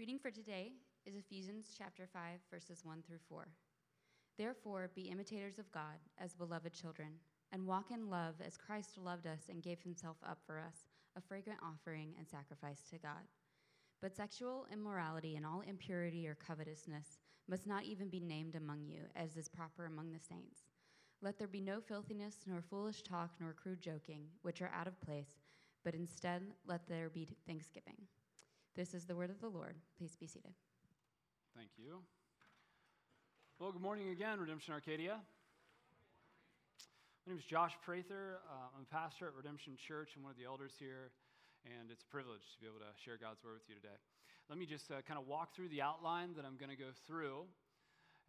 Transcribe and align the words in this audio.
reading 0.00 0.18
for 0.18 0.30
today 0.30 0.72
is 1.04 1.14
Ephesians 1.14 1.74
chapter 1.76 2.08
5, 2.10 2.22
verses 2.50 2.86
1 2.86 3.02
through 3.06 3.18
4. 3.28 3.46
Therefore, 4.38 4.90
be 4.94 5.10
imitators 5.10 5.58
of 5.58 5.70
God 5.72 6.00
as 6.16 6.32
beloved 6.32 6.72
children, 6.72 7.08
and 7.52 7.66
walk 7.66 7.90
in 7.90 8.08
love 8.08 8.36
as 8.42 8.56
Christ 8.56 8.96
loved 8.96 9.26
us 9.26 9.50
and 9.50 9.62
gave 9.62 9.82
himself 9.82 10.16
up 10.26 10.38
for 10.46 10.58
us, 10.58 10.86
a 11.16 11.20
fragrant 11.20 11.58
offering 11.62 12.14
and 12.16 12.26
sacrifice 12.26 12.80
to 12.88 12.96
God. 12.96 13.28
But 14.00 14.16
sexual 14.16 14.66
immorality 14.72 15.36
and 15.36 15.44
all 15.44 15.60
impurity 15.68 16.26
or 16.26 16.34
covetousness 16.34 17.18
must 17.46 17.66
not 17.66 17.84
even 17.84 18.08
be 18.08 18.20
named 18.20 18.54
among 18.54 18.86
you, 18.86 19.02
as 19.14 19.36
is 19.36 19.48
proper 19.48 19.84
among 19.84 20.12
the 20.12 20.18
saints. 20.18 20.60
Let 21.20 21.38
there 21.38 21.46
be 21.46 21.60
no 21.60 21.78
filthiness, 21.78 22.36
nor 22.46 22.62
foolish 22.62 23.02
talk, 23.02 23.32
nor 23.38 23.52
crude 23.52 23.82
joking, 23.82 24.22
which 24.40 24.62
are 24.62 24.72
out 24.74 24.86
of 24.86 24.98
place, 25.02 25.42
but 25.84 25.94
instead 25.94 26.40
let 26.66 26.88
there 26.88 27.10
be 27.10 27.28
thanksgiving. 27.46 27.98
This 28.76 28.94
is 28.94 29.04
the 29.04 29.16
word 29.16 29.30
of 29.30 29.40
the 29.40 29.48
Lord. 29.48 29.74
Please 29.98 30.14
be 30.14 30.26
seated. 30.26 30.54
Thank 31.56 31.70
you. 31.76 31.98
Well, 33.58 33.72
good 33.72 33.82
morning 33.82 34.10
again, 34.10 34.38
Redemption 34.38 34.72
Arcadia. 34.72 35.18
My 37.26 37.34
name 37.34 37.38
is 37.38 37.44
Josh 37.44 37.74
Prather. 37.84 38.38
Uh, 38.46 38.70
I'm 38.70 38.86
a 38.86 38.94
pastor 38.94 39.26
at 39.26 39.34
Redemption 39.34 39.74
Church. 39.74 40.14
I'm 40.14 40.22
one 40.22 40.30
of 40.30 40.38
the 40.38 40.46
elders 40.46 40.78
here, 40.78 41.10
and 41.66 41.90
it's 41.90 42.06
a 42.06 42.10
privilege 42.14 42.46
to 42.54 42.60
be 42.62 42.70
able 42.70 42.78
to 42.78 42.94
share 42.94 43.18
God's 43.18 43.42
word 43.42 43.58
with 43.58 43.66
you 43.66 43.74
today. 43.74 43.98
Let 44.48 44.56
me 44.56 44.66
just 44.66 44.86
uh, 44.94 45.02
kind 45.02 45.18
of 45.18 45.26
walk 45.26 45.50
through 45.50 45.74
the 45.74 45.82
outline 45.82 46.38
that 46.38 46.46
I'm 46.46 46.54
going 46.54 46.70
to 46.70 46.78
go 46.78 46.94
through, 47.10 47.50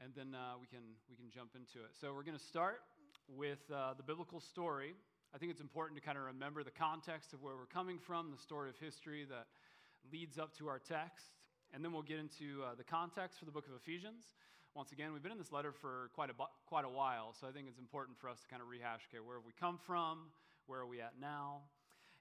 and 0.01 0.09
then 0.17 0.33
uh, 0.33 0.57
we, 0.57 0.65
can, 0.65 0.97
we 1.05 1.15
can 1.21 1.29
jump 1.29 1.53
into 1.53 1.85
it. 1.85 1.93
So, 1.93 2.17
we're 2.17 2.25
going 2.25 2.37
to 2.37 2.49
start 2.49 2.81
with 3.29 3.61
uh, 3.69 3.93
the 3.93 4.03
biblical 4.03 4.41
story. 4.41 4.97
I 5.33 5.37
think 5.37 5.53
it's 5.53 5.61
important 5.61 6.01
to 6.01 6.03
kind 6.03 6.17
of 6.17 6.25
remember 6.25 6.65
the 6.65 6.73
context 6.73 7.31
of 7.31 7.45
where 7.45 7.53
we're 7.53 7.69
coming 7.69 8.01
from, 8.01 8.33
the 8.33 8.41
story 8.41 8.73
of 8.73 8.75
history 8.81 9.21
that 9.29 9.45
leads 10.11 10.37
up 10.37 10.55
to 10.57 10.67
our 10.67 10.79
text. 10.79 11.37
And 11.73 11.83
then 11.83 11.91
we'll 11.91 12.03
get 12.03 12.19
into 12.19 12.63
uh, 12.63 12.75
the 12.75 12.83
context 12.83 13.39
for 13.39 13.45
the 13.45 13.51
book 13.51 13.67
of 13.67 13.73
Ephesians. 13.75 14.35
Once 14.75 14.91
again, 14.91 15.11
we've 15.11 15.23
been 15.23 15.31
in 15.31 15.37
this 15.37 15.51
letter 15.51 15.71
for 15.71 16.09
quite 16.15 16.29
a, 16.29 16.33
quite 16.65 16.85
a 16.85 16.89
while, 16.89 17.35
so 17.35 17.47
I 17.47 17.51
think 17.51 17.67
it's 17.67 17.79
important 17.79 18.17
for 18.17 18.29
us 18.29 18.39
to 18.39 18.47
kind 18.47 18.61
of 18.61 18.69
rehash 18.69 19.01
okay, 19.11 19.19
where 19.19 19.35
have 19.35 19.45
we 19.45 19.51
come 19.59 19.77
from? 19.85 20.31
Where 20.65 20.79
are 20.79 20.87
we 20.87 21.01
at 21.01 21.19
now? 21.19 21.67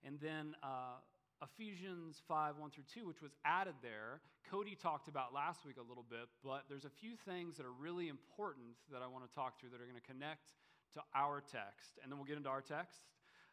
And 0.03 0.19
then 0.19 0.57
uh, 0.63 0.99
Ephesians 1.43 2.21
5 2.27 2.59
1 2.59 2.71
through 2.71 2.91
2, 2.93 3.07
which 3.07 3.23
was 3.23 3.33
added 3.45 3.75
there. 3.83 4.21
Cody 4.51 4.75
talked 4.75 5.07
about 5.07 5.33
last 5.33 5.65
week 5.65 5.77
a 5.79 5.87
little 5.87 6.05
bit, 6.09 6.27
but 6.43 6.65
there's 6.69 6.85
a 6.85 6.91
few 6.91 7.15
things 7.15 7.57
that 7.57 7.65
are 7.65 7.77
really 7.79 8.09
important 8.09 8.75
that 8.91 9.01
I 9.03 9.07
want 9.07 9.23
to 9.29 9.33
talk 9.33 9.61
through 9.61 9.71
that 9.71 9.81
are 9.81 9.87
going 9.87 10.01
to 10.01 10.11
connect 10.11 10.59
to 10.95 11.01
our 11.15 11.41
text. 11.41 12.03
And 12.03 12.11
then 12.11 12.19
we'll 12.19 12.27
get 12.27 12.37
into 12.37 12.51
our 12.51 12.63
text, 12.63 12.99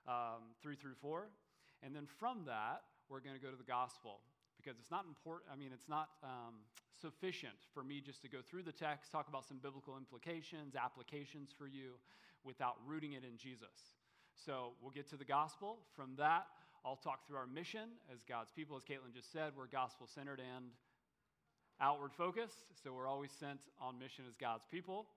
um, 0.08 0.58
3 0.62 0.76
through 0.76 0.96
4. 1.02 1.30
And 1.84 1.96
then 1.96 2.08
from 2.20 2.46
that, 2.46 2.82
we're 3.10 3.20
going 3.20 3.36
to 3.36 3.42
go 3.42 3.52
to 3.52 3.58
the 3.58 3.68
gospel 3.68 4.20
because 4.58 4.80
it's 4.80 4.92
not 4.92 5.06
important. 5.06 5.50
I 5.52 5.56
mean, 5.56 5.72
it's 5.74 5.88
not 5.88 6.10
um, 6.24 6.66
sufficient 7.00 7.56
for 7.74 7.84
me 7.84 8.02
just 8.02 8.22
to 8.24 8.30
go 8.30 8.40
through 8.42 8.64
the 8.64 8.72
text, 8.72 9.12
talk 9.12 9.28
about 9.30 9.48
some 9.48 9.58
biblical 9.58 9.98
implications, 9.98 10.76
applications 10.76 11.52
for 11.58 11.68
you, 11.68 11.96
without 12.44 12.76
rooting 12.86 13.14
it 13.14 13.24
in 13.24 13.38
Jesus. 13.38 13.96
So 14.34 14.74
we'll 14.82 14.92
get 14.92 15.10
to 15.10 15.18
the 15.18 15.26
gospel. 15.26 15.80
From 15.96 16.16
that, 16.18 16.48
I'll 16.86 16.96
talk 16.96 17.28
through 17.28 17.38
our 17.38 17.48
mission 17.48 17.90
as 18.14 18.24
God's 18.24 18.52
people. 18.52 18.78
As 18.78 18.84
Caitlin 18.84 19.14
just 19.14 19.32
said, 19.32 19.54
we're 19.58 19.68
gospel 19.68 20.08
centered 20.08 20.40
and 20.40 20.66
outward 21.82 22.14
focused. 22.14 22.66
So 22.84 22.94
we're 22.94 23.08
always 23.08 23.32
sent 23.40 23.60
on 23.82 24.00
mission 24.00 24.26
as 24.28 24.36
God's 24.36 24.66
people. 24.70 25.08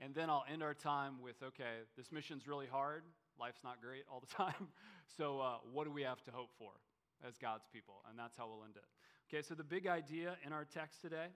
And 0.00 0.14
then 0.14 0.30
I'll 0.30 0.44
end 0.50 0.62
our 0.62 0.74
time 0.74 1.22
with 1.22 1.36
okay, 1.42 1.84
this 1.96 2.10
mission's 2.10 2.48
really 2.48 2.66
hard. 2.66 3.02
Life's 3.38 3.62
not 3.62 3.80
great 3.80 4.04
all 4.10 4.20
the 4.20 4.34
time. 4.34 4.68
So, 5.16 5.40
uh, 5.40 5.56
what 5.72 5.84
do 5.84 5.90
we 5.90 6.02
have 6.02 6.22
to 6.24 6.30
hope 6.30 6.50
for? 6.58 6.72
As 7.26 7.38
God's 7.38 7.66
people, 7.72 8.02
and 8.08 8.18
that's 8.18 8.36
how 8.36 8.48
we'll 8.48 8.64
end 8.64 8.76
it. 8.76 8.84
Okay, 9.28 9.42
so 9.42 9.54
the 9.54 9.64
big 9.64 9.86
idea 9.86 10.36
in 10.44 10.52
our 10.52 10.64
text 10.64 11.00
today 11.00 11.26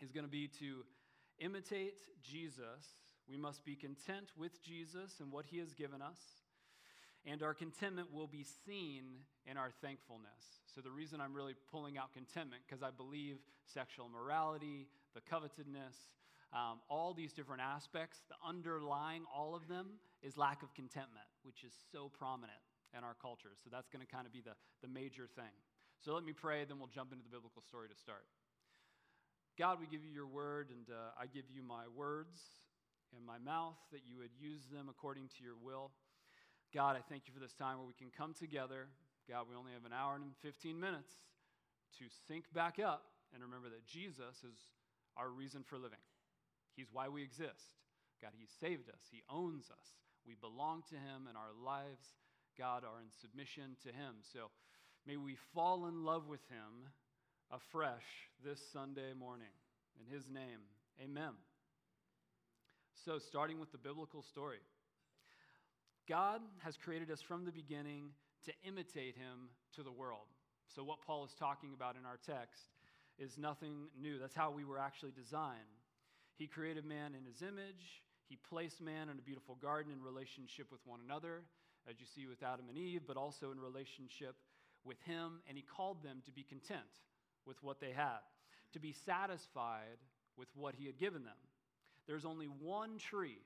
is 0.00 0.12
going 0.12 0.24
to 0.24 0.30
be 0.30 0.48
to 0.58 0.84
imitate 1.38 2.04
Jesus. 2.22 2.98
We 3.28 3.36
must 3.36 3.64
be 3.64 3.74
content 3.74 4.32
with 4.36 4.62
Jesus 4.62 5.20
and 5.20 5.30
what 5.32 5.46
he 5.46 5.58
has 5.58 5.72
given 5.74 6.02
us, 6.02 6.18
and 7.24 7.42
our 7.42 7.54
contentment 7.54 8.12
will 8.12 8.26
be 8.26 8.44
seen 8.66 9.04
in 9.46 9.56
our 9.56 9.70
thankfulness. 9.82 10.60
So, 10.74 10.80
the 10.80 10.90
reason 10.90 11.20
I'm 11.20 11.34
really 11.34 11.54
pulling 11.70 11.98
out 11.98 12.12
contentment, 12.12 12.62
because 12.66 12.82
I 12.82 12.90
believe 12.90 13.38
sexual 13.64 14.08
morality, 14.08 14.86
the 15.14 15.20
covetousness, 15.20 15.96
um, 16.52 16.80
all 16.88 17.12
these 17.12 17.32
different 17.32 17.62
aspects, 17.62 18.22
the 18.28 18.36
underlying 18.46 19.24
all 19.34 19.54
of 19.54 19.68
them 19.68 19.98
is 20.22 20.36
lack 20.36 20.62
of 20.62 20.72
contentment, 20.74 21.26
which 21.42 21.64
is 21.64 21.72
so 21.92 22.10
prominent 22.18 22.58
and 22.94 23.04
our 23.04 23.14
culture. 23.20 23.52
So 23.56 23.70
that's 23.70 23.88
going 23.88 24.04
to 24.04 24.10
kind 24.10 24.26
of 24.26 24.32
be 24.32 24.40
the, 24.40 24.56
the 24.82 24.88
major 24.88 25.26
thing. 25.26 25.52
So 25.98 26.14
let 26.14 26.24
me 26.24 26.32
pray, 26.32 26.64
then 26.64 26.78
we'll 26.78 26.92
jump 26.92 27.12
into 27.12 27.24
the 27.24 27.32
biblical 27.32 27.62
story 27.62 27.88
to 27.88 27.98
start. 27.98 28.24
God, 29.58 29.82
we 29.82 29.90
give 29.90 30.06
you 30.06 30.14
your 30.14 30.30
word, 30.30 30.70
and 30.70 30.86
uh, 30.86 31.18
I 31.18 31.26
give 31.26 31.50
you 31.50 31.66
my 31.66 31.90
words 31.90 32.38
in 33.10 33.26
my 33.26 33.38
mouth 33.38 33.78
that 33.90 34.06
you 34.06 34.16
would 34.18 34.30
use 34.38 34.70
them 34.70 34.86
according 34.86 35.26
to 35.34 35.40
your 35.42 35.58
will. 35.58 35.90
God, 36.72 36.94
I 36.94 37.02
thank 37.10 37.26
you 37.26 37.34
for 37.34 37.40
this 37.40 37.54
time 37.54 37.78
where 37.78 37.86
we 37.88 37.98
can 37.98 38.14
come 38.14 38.34
together. 38.34 38.86
God, 39.26 39.50
we 39.50 39.56
only 39.56 39.72
have 39.72 39.84
an 39.84 39.92
hour 39.92 40.14
and 40.14 40.36
15 40.42 40.78
minutes 40.78 41.10
to 41.98 42.04
sync 42.28 42.46
back 42.54 42.78
up 42.78 43.10
and 43.34 43.42
remember 43.42 43.68
that 43.68 43.84
Jesus 43.84 44.44
is 44.46 44.70
our 45.16 45.28
reason 45.28 45.64
for 45.66 45.76
living. 45.76 46.00
He's 46.76 46.92
why 46.92 47.08
we 47.08 47.22
exist. 47.22 47.74
God, 48.22 48.32
He 48.38 48.46
saved 48.46 48.88
us, 48.88 49.10
He 49.10 49.22
owns 49.28 49.70
us. 49.70 49.98
We 50.26 50.34
belong 50.38 50.82
to 50.90 50.96
Him, 50.96 51.26
and 51.26 51.36
our 51.36 51.50
lives 51.64 52.14
God 52.58 52.82
are 52.82 53.00
in 53.00 53.08
submission 53.20 53.76
to 53.84 53.88
Him. 53.88 54.16
So 54.32 54.50
may 55.06 55.16
we 55.16 55.36
fall 55.54 55.86
in 55.86 56.04
love 56.04 56.26
with 56.26 56.42
Him 56.50 56.90
afresh 57.50 58.04
this 58.44 58.60
Sunday 58.72 59.14
morning. 59.18 59.54
In 59.98 60.12
His 60.12 60.28
name, 60.28 60.66
amen. 61.02 61.32
So, 63.04 63.18
starting 63.18 63.60
with 63.60 63.70
the 63.70 63.78
biblical 63.78 64.22
story, 64.22 64.58
God 66.08 66.40
has 66.64 66.76
created 66.76 67.10
us 67.10 67.22
from 67.22 67.44
the 67.44 67.52
beginning 67.52 68.10
to 68.44 68.52
imitate 68.66 69.14
Him 69.14 69.50
to 69.76 69.82
the 69.82 69.92
world. 69.92 70.26
So, 70.74 70.82
what 70.82 71.00
Paul 71.06 71.24
is 71.24 71.34
talking 71.38 71.72
about 71.74 71.96
in 71.96 72.04
our 72.04 72.18
text 72.26 72.74
is 73.18 73.38
nothing 73.38 73.86
new. 74.00 74.18
That's 74.18 74.34
how 74.34 74.50
we 74.50 74.64
were 74.64 74.78
actually 74.78 75.12
designed. 75.12 75.78
He 76.36 76.46
created 76.46 76.84
man 76.84 77.14
in 77.14 77.24
His 77.24 77.40
image. 77.42 78.02
He 78.28 78.36
placed 78.48 78.80
man 78.80 79.08
in 79.08 79.18
a 79.18 79.22
beautiful 79.22 79.54
garden 79.54 79.92
in 79.92 80.02
relationship 80.02 80.70
with 80.70 80.80
one 80.84 81.00
another 81.04 81.42
as 81.88 81.96
you 82.00 82.06
see 82.06 82.26
with 82.26 82.42
Adam 82.42 82.66
and 82.68 82.76
Eve, 82.76 83.02
but 83.06 83.16
also 83.16 83.50
in 83.50 83.60
relationship 83.60 84.36
with 84.84 85.00
Him. 85.02 85.40
And 85.48 85.56
He 85.56 85.64
called 85.64 86.02
them 86.02 86.22
to 86.26 86.32
be 86.32 86.42
content 86.42 87.02
with 87.46 87.62
what 87.62 87.80
they 87.80 87.92
had, 87.92 88.20
to 88.72 88.80
be 88.80 88.92
satisfied 88.92 89.98
with 90.36 90.48
what 90.54 90.74
He 90.74 90.86
had 90.86 90.98
given 90.98 91.24
them. 91.24 91.40
There's 92.06 92.24
only 92.24 92.46
one 92.46 92.98
tree 92.98 93.38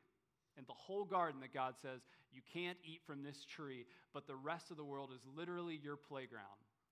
in 0.58 0.64
the 0.66 0.74
whole 0.74 1.04
garden 1.04 1.40
that 1.40 1.54
God 1.54 1.74
says, 1.80 2.00
You 2.32 2.42
can't 2.52 2.78
eat 2.84 3.00
from 3.06 3.22
this 3.22 3.44
tree, 3.44 3.86
but 4.12 4.26
the 4.26 4.36
rest 4.36 4.70
of 4.70 4.76
the 4.76 4.84
world 4.84 5.10
is 5.14 5.20
literally 5.36 5.80
your 5.82 5.96
playground. 5.96 6.46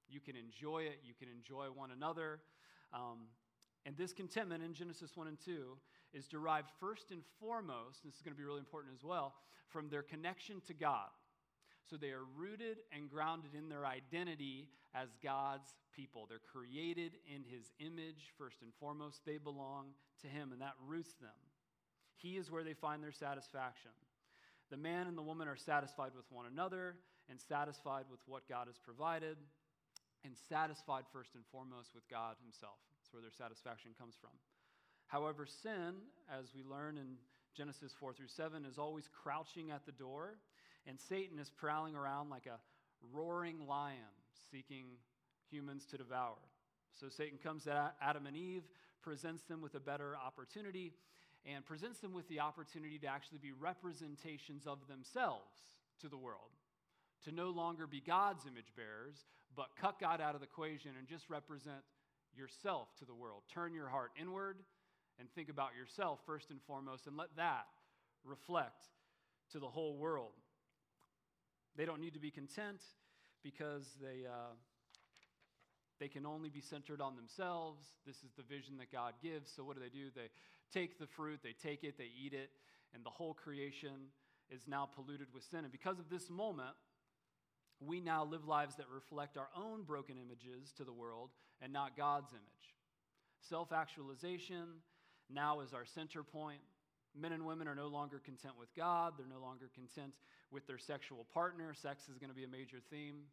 You 0.09 0.21
can 0.21 0.35
enjoy 0.37 0.85
it, 0.85 1.01
you 1.05 1.15
can 1.15 1.29
enjoy 1.29 1.67
one 1.67 1.91
another. 1.91 2.41
Um, 2.93 3.29
and 3.87 3.97
this 3.97 4.13
contentment 4.13 4.63
in 4.63 4.75
Genesis 4.75 5.13
1 5.15 5.29
and 5.29 5.39
2 5.45 5.77
is 6.13 6.27
derived 6.27 6.69
first 6.81 7.13
and 7.13 7.23
foremost, 7.39 8.03
and 8.03 8.11
this 8.11 8.17
is 8.17 8.23
going 8.23 8.35
to 8.35 8.39
be 8.39 8.45
really 8.45 8.59
important 8.59 8.95
as 8.95 9.05
well, 9.05 9.35
from 9.69 9.89
their 9.89 10.03
connection 10.03 10.61
to 10.67 10.75
God. 10.75 11.09
So 11.91 11.97
they 11.97 12.11
are 12.11 12.23
rooted 12.37 12.79
and 12.95 13.11
grounded 13.11 13.51
in 13.59 13.69
their 13.69 13.85
identity 13.85 14.69
as 14.95 15.09
God's 15.25 15.75
people. 15.95 16.27
They're 16.29 16.39
created 16.39 17.19
in 17.27 17.43
His 17.43 17.73
image, 17.81 18.31
first 18.39 18.63
and 18.63 18.71
foremost. 18.79 19.23
They 19.27 19.39
belong 19.39 19.87
to 20.23 20.29
Him, 20.29 20.53
and 20.53 20.61
that 20.61 20.79
roots 20.87 21.15
them. 21.21 21.35
He 22.15 22.37
is 22.37 22.49
where 22.49 22.63
they 22.63 22.75
find 22.75 23.03
their 23.03 23.11
satisfaction. 23.11 23.91
The 24.71 24.77
man 24.77 25.09
and 25.09 25.19
the 25.19 25.23
woman 25.23 25.49
are 25.49 25.57
satisfied 25.57 26.13
with 26.15 26.31
one 26.31 26.47
another 26.47 26.95
and 27.29 27.41
satisfied 27.41 28.05
with 28.09 28.21
what 28.27 28.49
God 28.49 28.69
has 28.69 28.79
provided 28.79 29.37
and 30.25 30.35
satisfied 30.49 31.05
first 31.13 31.35
and 31.35 31.43
foremost 31.51 31.91
with 31.93 32.09
God 32.09 32.37
Himself. 32.45 32.79
That's 32.95 33.13
where 33.13 33.23
their 33.23 33.35
satisfaction 33.35 33.91
comes 33.99 34.15
from. 34.21 34.31
However, 35.09 35.45
sin, 35.45 36.07
as 36.31 36.55
we 36.55 36.63
learn 36.63 36.99
in 36.99 37.19
Genesis 37.57 37.93
4 37.99 38.13
through 38.13 38.29
7, 38.29 38.65
is 38.65 38.79
always 38.79 39.09
crouching 39.11 39.73
at 39.73 39.85
the 39.87 39.93
door 39.93 40.39
and 40.91 40.99
Satan 40.99 41.39
is 41.39 41.49
prowling 41.49 41.95
around 41.95 42.31
like 42.31 42.47
a 42.47 42.59
roaring 43.15 43.65
lion 43.69 44.11
seeking 44.51 44.87
humans 45.49 45.87
to 45.87 45.97
devour. 45.97 46.35
So 47.01 47.09
Satan 47.09 47.39
comes 47.41 47.65
to 47.65 47.93
Adam 48.03 48.27
and 48.27 48.37
Eve, 48.37 48.65
presents 49.01 49.45
them 49.45 49.63
with 49.63 49.77
a 49.77 49.81
better 49.81 50.17
opportunity, 50.17 50.93
and 51.47 51.65
presents 51.65 52.01
them 52.01 52.13
with 52.13 52.29
the 52.29 52.41
opportunity 52.41 52.99
to 52.99 53.07
actually 53.07 53.39
be 53.39 53.53
representations 53.53 54.67
of 54.67 54.79
themselves 54.89 55.55
to 56.01 56.09
the 56.09 56.19
world. 56.19 56.51
To 57.25 57.33
no 57.33 57.51
longer 57.51 57.87
be 57.87 58.01
God's 58.01 58.45
image 58.47 58.75
bearers, 58.77 59.15
but 59.57 59.69
cut 59.81 60.01
God 60.01 60.21
out 60.21 60.35
of 60.35 60.41
the 60.41 60.49
equation 60.49 60.91
and 60.99 61.07
just 61.07 61.31
represent 61.31 61.85
yourself 62.37 62.89
to 62.99 63.05
the 63.05 63.15
world. 63.15 63.43
Turn 63.55 63.73
your 63.73 63.89
heart 63.89 64.11
inward 64.21 64.57
and 65.21 65.31
think 65.31 65.51
about 65.51 65.71
yourself 65.79 66.19
first 66.27 66.51
and 66.51 66.61
foremost, 66.67 67.07
and 67.07 67.17
let 67.17 67.29
that 67.37 67.67
reflect 68.25 68.87
to 69.53 69.61
the 69.61 69.69
whole 69.69 69.97
world. 69.97 70.33
They 71.77 71.85
don't 71.85 72.01
need 72.01 72.15
to 72.15 72.21
be 72.21 72.31
content 72.31 72.83
because 73.43 73.87
they, 74.01 74.27
uh, 74.27 74.55
They 75.99 76.09
can 76.09 76.25
only 76.25 76.49
be 76.49 76.63
centered 76.63 77.03
on 77.03 77.15
themselves. 77.15 77.85
This 78.07 78.17
is 78.17 78.33
the 78.35 78.43
vision 78.43 78.79
that 78.79 78.91
God 78.91 79.13
gives. 79.23 79.53
So, 79.53 79.63
what 79.65 79.77
do 79.77 79.83
they 79.83 79.91
do? 79.91 80.09
They 80.15 80.31
take 80.73 80.99
the 80.99 81.07
fruit, 81.07 81.41
they 81.43 81.53
take 81.53 81.85
it, 81.85 81.99
they 81.99 82.09
eat 82.25 82.33
it, 82.33 82.51
and 82.95 83.05
the 83.05 83.11
whole 83.11 83.35
creation 83.35 84.09
is 84.49 84.63
now 84.67 84.89
polluted 84.95 85.29
with 85.35 85.45
sin. 85.45 85.61
And 85.61 85.71
because 85.71 85.99
of 85.99 86.09
this 86.09 86.31
moment, 86.31 86.75
we 87.81 88.01
now 88.01 88.25
live 88.25 88.47
lives 88.47 88.77
that 88.77 88.87
reflect 88.93 89.37
our 89.37 89.49
own 89.55 89.83
broken 89.83 90.17
images 90.17 90.73
to 90.79 90.85
the 90.85 90.93
world 90.93 91.31
and 91.61 91.73
not 91.73 91.97
God's 91.97 92.33
image. 92.33 92.75
Self 93.41 93.71
actualization 93.73 94.81
now 95.29 95.61
is 95.61 95.73
our 95.73 95.85
center 95.85 96.23
point. 96.23 96.61
Men 97.19 97.33
and 97.33 97.45
women 97.45 97.67
are 97.67 97.75
no 97.75 97.89
longer 97.89 98.21
content 98.25 98.55
with 98.59 98.75
God. 98.75 99.15
They're 99.19 99.27
no 99.27 99.41
longer 99.41 99.71
content 99.75 100.13
with 100.51 100.67
their 100.67 100.79
sexual 100.79 101.27
partner. 101.33 101.75
Sex 101.75 102.09
is 102.09 102.19
going 102.19 102.31
to 102.31 102.37
be 102.37 102.45
a 102.45 102.49
major 102.49 102.79
theme 102.91 103.27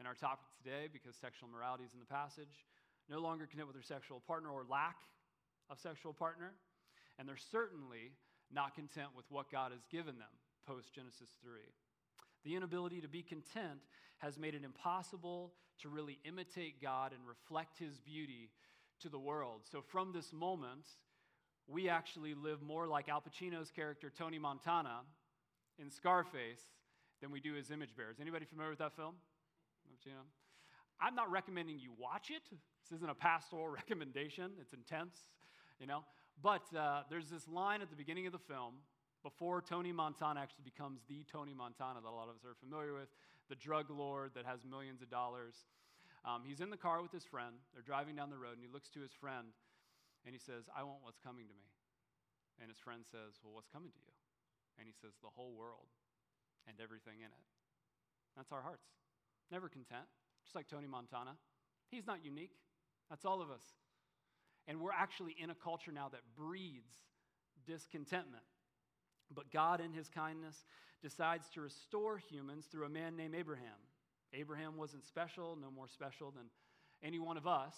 in 0.00 0.06
our 0.06 0.14
topic 0.14 0.46
today 0.62 0.88
because 0.92 1.16
sexual 1.16 1.48
morality 1.48 1.84
is 1.84 1.92
in 1.92 2.00
the 2.00 2.06
passage. 2.06 2.64
No 3.08 3.18
longer 3.18 3.46
content 3.46 3.68
with 3.68 3.76
their 3.76 3.82
sexual 3.82 4.20
partner 4.26 4.50
or 4.50 4.64
lack 4.68 4.96
of 5.70 5.78
sexual 5.78 6.12
partner. 6.12 6.52
And 7.18 7.28
they're 7.28 7.36
certainly 7.36 8.12
not 8.52 8.74
content 8.74 9.08
with 9.16 9.26
what 9.30 9.50
God 9.50 9.72
has 9.72 9.84
given 9.90 10.18
them 10.18 10.32
post 10.66 10.94
Genesis 10.94 11.28
3. 11.42 11.52
The 12.44 12.56
inability 12.56 13.00
to 13.00 13.08
be 13.08 13.22
content 13.22 13.80
has 14.18 14.38
made 14.38 14.54
it 14.54 14.64
impossible 14.64 15.52
to 15.82 15.88
really 15.88 16.18
imitate 16.24 16.80
God 16.82 17.12
and 17.12 17.20
reflect 17.26 17.78
His 17.78 17.98
beauty 17.98 18.50
to 19.00 19.08
the 19.08 19.18
world. 19.18 19.62
So, 19.70 19.80
from 19.80 20.12
this 20.12 20.32
moment, 20.32 20.86
we 21.68 21.88
actually 21.88 22.34
live 22.34 22.62
more 22.62 22.86
like 22.88 23.08
Al 23.08 23.22
Pacino's 23.22 23.70
character, 23.70 24.10
Tony 24.16 24.38
Montana, 24.38 25.00
in 25.78 25.90
Scarface 25.90 26.62
than 27.20 27.30
we 27.30 27.40
do 27.40 27.56
as 27.56 27.70
image 27.70 27.94
bearers. 27.94 28.16
Anybody 28.20 28.46
familiar 28.46 28.70
with 28.70 28.78
that 28.78 28.96
film? 28.96 29.14
I'm 31.00 31.14
not 31.14 31.30
recommending 31.30 31.78
you 31.78 31.92
watch 31.98 32.30
it. 32.30 32.42
This 32.50 32.96
isn't 32.96 33.10
a 33.10 33.14
pastoral 33.14 33.68
recommendation. 33.80 34.52
It's 34.60 34.72
intense, 34.72 35.16
you 35.78 35.86
know. 35.86 36.04
But 36.42 36.62
uh, 36.74 37.02
there's 37.10 37.28
this 37.28 37.46
line 37.46 37.82
at 37.82 37.90
the 37.90 37.96
beginning 37.96 38.26
of 38.26 38.32
the 38.32 38.38
film 38.38 38.74
before 39.22 39.60
Tony 39.60 39.92
Montana 39.92 40.40
actually 40.40 40.64
becomes 40.64 41.00
the 41.08 41.24
Tony 41.30 41.52
Montana 41.52 42.00
that 42.00 42.08
a 42.08 42.14
lot 42.14 42.28
of 42.28 42.36
us 42.36 42.44
are 42.44 42.54
familiar 42.60 42.94
with, 42.94 43.08
the 43.48 43.56
drug 43.56 43.90
lord 43.90 44.30
that 44.34 44.46
has 44.46 44.60
millions 44.68 45.02
of 45.02 45.10
dollars. 45.10 45.54
Um, 46.24 46.42
he's 46.46 46.60
in 46.60 46.70
the 46.70 46.76
car 46.76 47.02
with 47.02 47.12
his 47.12 47.24
friend. 47.24 47.56
They're 47.72 47.82
driving 47.82 48.16
down 48.16 48.30
the 48.30 48.38
road, 48.38 48.54
and 48.54 48.62
he 48.62 48.72
looks 48.72 48.88
to 48.90 49.00
his 49.00 49.12
friend 49.12 49.48
and 50.28 50.36
he 50.36 50.44
says, 50.44 50.68
I 50.76 50.84
want 50.84 51.00
what's 51.00 51.16
coming 51.24 51.48
to 51.48 51.56
me. 51.56 51.72
And 52.60 52.68
his 52.68 52.76
friend 52.76 53.00
says, 53.00 53.40
Well, 53.40 53.56
what's 53.56 53.72
coming 53.72 53.88
to 53.88 53.96
you? 53.96 54.12
And 54.76 54.84
he 54.84 54.92
says, 54.92 55.16
The 55.24 55.32
whole 55.32 55.56
world 55.56 55.88
and 56.68 56.76
everything 56.84 57.24
in 57.24 57.32
it. 57.32 57.46
That's 58.36 58.52
our 58.52 58.60
hearts. 58.60 58.84
Never 59.50 59.72
content, 59.72 60.04
just 60.44 60.54
like 60.54 60.68
Tony 60.68 60.86
Montana. 60.86 61.32
He's 61.88 62.06
not 62.06 62.22
unique. 62.22 62.52
That's 63.08 63.24
all 63.24 63.40
of 63.40 63.48
us. 63.50 63.64
And 64.66 64.82
we're 64.82 64.92
actually 64.92 65.34
in 65.42 65.48
a 65.48 65.54
culture 65.54 65.92
now 65.92 66.10
that 66.12 66.20
breeds 66.36 66.92
discontentment. 67.66 68.44
But 69.34 69.50
God, 69.50 69.80
in 69.80 69.94
his 69.94 70.10
kindness, 70.10 70.66
decides 71.00 71.48
to 71.54 71.62
restore 71.62 72.18
humans 72.18 72.66
through 72.70 72.84
a 72.84 72.90
man 72.90 73.16
named 73.16 73.34
Abraham. 73.34 73.80
Abraham 74.34 74.76
wasn't 74.76 75.06
special, 75.06 75.56
no 75.56 75.70
more 75.70 75.88
special 75.88 76.30
than 76.30 76.50
any 77.02 77.18
one 77.18 77.38
of 77.38 77.46
us, 77.46 77.74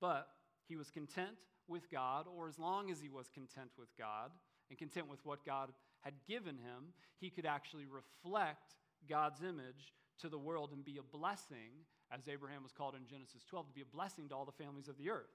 but 0.00 0.26
he 0.68 0.76
was 0.76 0.90
content 0.90 1.36
with 1.68 1.90
God, 1.90 2.26
or 2.26 2.48
as 2.48 2.58
long 2.58 2.90
as 2.90 3.00
he 3.00 3.08
was 3.08 3.28
content 3.28 3.70
with 3.78 3.88
God 3.98 4.30
and 4.70 4.78
content 4.78 5.08
with 5.08 5.24
what 5.24 5.44
God 5.44 5.70
had 6.00 6.14
given 6.28 6.56
him, 6.56 6.92
he 7.18 7.30
could 7.30 7.46
actually 7.46 7.86
reflect 7.86 8.74
God's 9.08 9.42
image 9.42 9.94
to 10.20 10.28
the 10.28 10.38
world 10.38 10.70
and 10.72 10.84
be 10.84 10.98
a 10.98 11.16
blessing, 11.16 11.84
as 12.12 12.28
Abraham 12.28 12.62
was 12.62 12.72
called 12.72 12.94
in 12.94 13.06
Genesis 13.06 13.44
12, 13.48 13.68
to 13.68 13.74
be 13.74 13.82
a 13.82 13.94
blessing 13.96 14.28
to 14.28 14.34
all 14.34 14.44
the 14.44 14.52
families 14.52 14.88
of 14.88 14.96
the 14.96 15.10
earth. 15.10 15.34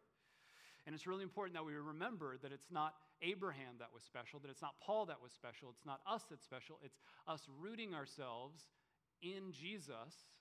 And 0.85 0.95
it's 0.95 1.05
really 1.05 1.23
important 1.23 1.55
that 1.55 1.65
we 1.65 1.73
remember 1.73 2.37
that 2.41 2.51
it's 2.51 2.71
not 2.71 2.95
Abraham 3.21 3.75
that 3.79 3.89
was 3.93 4.03
special, 4.03 4.39
that 4.39 4.49
it's 4.49 4.63
not 4.63 4.73
Paul 4.83 5.05
that 5.07 5.21
was 5.21 5.31
special, 5.31 5.69
it's 5.69 5.85
not 5.85 5.99
us 6.09 6.23
that's 6.29 6.43
special, 6.43 6.79
it's 6.83 6.97
us 7.27 7.47
rooting 7.61 7.93
ourselves 7.93 8.63
in 9.21 9.51
Jesus, 9.51 10.31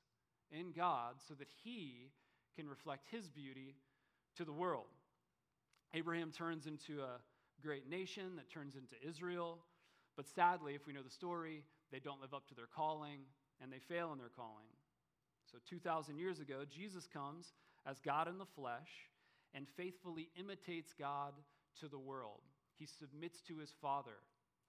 in 0.51 0.73
God, 0.73 1.17
so 1.29 1.35
that 1.35 1.49
he 1.63 2.09
can 2.57 2.69
reflect 2.69 3.07
his 3.11 3.29
beauty 3.29 3.75
to 4.37 4.45
the 4.45 4.53
world. 4.53 4.87
Abraham 5.95 6.31
turns 6.31 6.67
into 6.67 7.03
a 7.03 7.21
great 7.63 7.89
nation 7.89 8.37
that 8.37 8.51
turns 8.51 8.75
into 8.77 8.95
Israel, 9.07 9.59
but 10.17 10.29
sadly, 10.29 10.75
if 10.75 10.87
we 10.87 10.93
know 10.93 11.03
the 11.03 11.11
story, 11.11 11.63
they 11.91 11.99
don't 11.99 12.21
live 12.21 12.35
up 12.35 12.47
to 12.49 12.55
their 12.55 12.69
calling 12.75 13.21
and 13.61 13.73
they 13.73 13.79
fail 13.79 14.13
in 14.13 14.19
their 14.19 14.31
calling. 14.35 14.69
So, 15.51 15.59
2,000 15.69 16.17
years 16.17 16.39
ago, 16.41 16.63
Jesus 16.71 17.07
comes 17.07 17.53
as 17.87 17.99
God 17.99 18.29
in 18.29 18.39
the 18.39 18.47
flesh 18.47 19.09
and 19.55 19.67
faithfully 19.77 20.29
imitates 20.39 20.93
God 20.99 21.33
to 21.81 21.89
the 21.89 21.99
world. 21.99 22.41
He 22.79 22.87
submits 22.87 23.41
to 23.43 23.59
his 23.59 23.75
Father, 23.81 24.19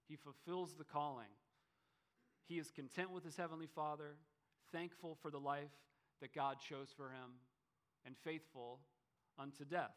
he 0.08 0.16
fulfills 0.16 0.74
the 0.74 0.84
calling. 0.84 1.30
He 2.48 2.58
is 2.58 2.70
content 2.70 3.10
with 3.12 3.24
his 3.24 3.36
heavenly 3.36 3.68
Father, 3.72 4.16
thankful 4.72 5.16
for 5.22 5.30
the 5.30 5.38
life 5.38 5.70
that 6.20 6.34
God 6.34 6.56
chose 6.60 6.88
for 6.94 7.08
him, 7.08 7.30
and 8.04 8.16
faithful 8.24 8.80
unto 9.38 9.64
death. 9.64 9.94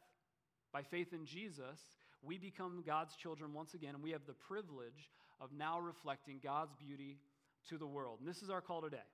By 0.73 0.83
faith 0.83 1.13
in 1.13 1.25
Jesus, 1.25 1.79
we 2.21 2.37
become 2.37 2.83
God's 2.85 3.15
children 3.15 3.53
once 3.53 3.73
again, 3.73 3.95
and 3.95 4.03
we 4.03 4.11
have 4.11 4.25
the 4.27 4.33
privilege 4.33 5.11
of 5.39 5.51
now 5.51 5.79
reflecting 5.79 6.39
God's 6.43 6.73
beauty 6.75 7.19
to 7.69 7.77
the 7.77 7.87
world. 7.87 8.19
And 8.19 8.27
this 8.27 8.41
is 8.41 8.49
our 8.49 8.61
call 8.61 8.81
today 8.81 9.07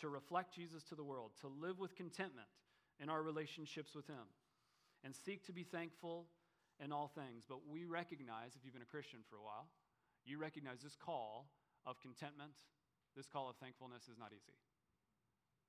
to 0.00 0.08
reflect 0.08 0.54
Jesus 0.54 0.82
to 0.84 0.94
the 0.94 1.04
world, 1.04 1.30
to 1.40 1.48
live 1.48 1.78
with 1.78 1.96
contentment 1.96 2.48
in 3.00 3.08
our 3.08 3.22
relationships 3.22 3.94
with 3.94 4.06
Him, 4.06 4.28
and 5.04 5.14
seek 5.14 5.44
to 5.46 5.52
be 5.52 5.64
thankful 5.64 6.26
in 6.82 6.92
all 6.92 7.10
things. 7.14 7.44
But 7.48 7.66
we 7.68 7.84
recognize, 7.84 8.52
if 8.56 8.64
you've 8.64 8.74
been 8.74 8.82
a 8.82 8.86
Christian 8.86 9.20
for 9.30 9.36
a 9.36 9.42
while, 9.42 9.68
you 10.24 10.38
recognize 10.38 10.82
this 10.82 10.96
call 10.96 11.48
of 11.86 12.00
contentment, 12.00 12.52
this 13.16 13.28
call 13.28 13.48
of 13.48 13.56
thankfulness 13.56 14.02
is 14.10 14.18
not 14.18 14.32
easy. 14.32 14.56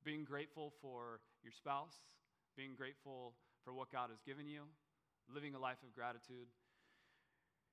Being 0.04 0.24
grateful 0.24 0.74
for 0.82 1.22
your 1.44 1.52
spouse, 1.52 1.96
being 2.56 2.76
grateful 2.76 3.36
for 3.68 3.74
what 3.74 3.92
God 3.92 4.10
has 4.10 4.22
given 4.26 4.48
you, 4.48 4.62
living 5.28 5.54
a 5.54 5.60
life 5.60 5.84
of 5.84 5.94
gratitude. 5.94 6.48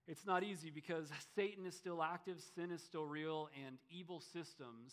It's 0.08 0.26
not 0.26 0.42
easy 0.42 0.68
because 0.68 1.08
Satan 1.36 1.66
is 1.66 1.76
still 1.76 2.02
active, 2.02 2.42
sin 2.56 2.72
is 2.72 2.82
still 2.82 3.06
real, 3.06 3.48
and 3.64 3.78
evil 3.88 4.20
systems 4.20 4.92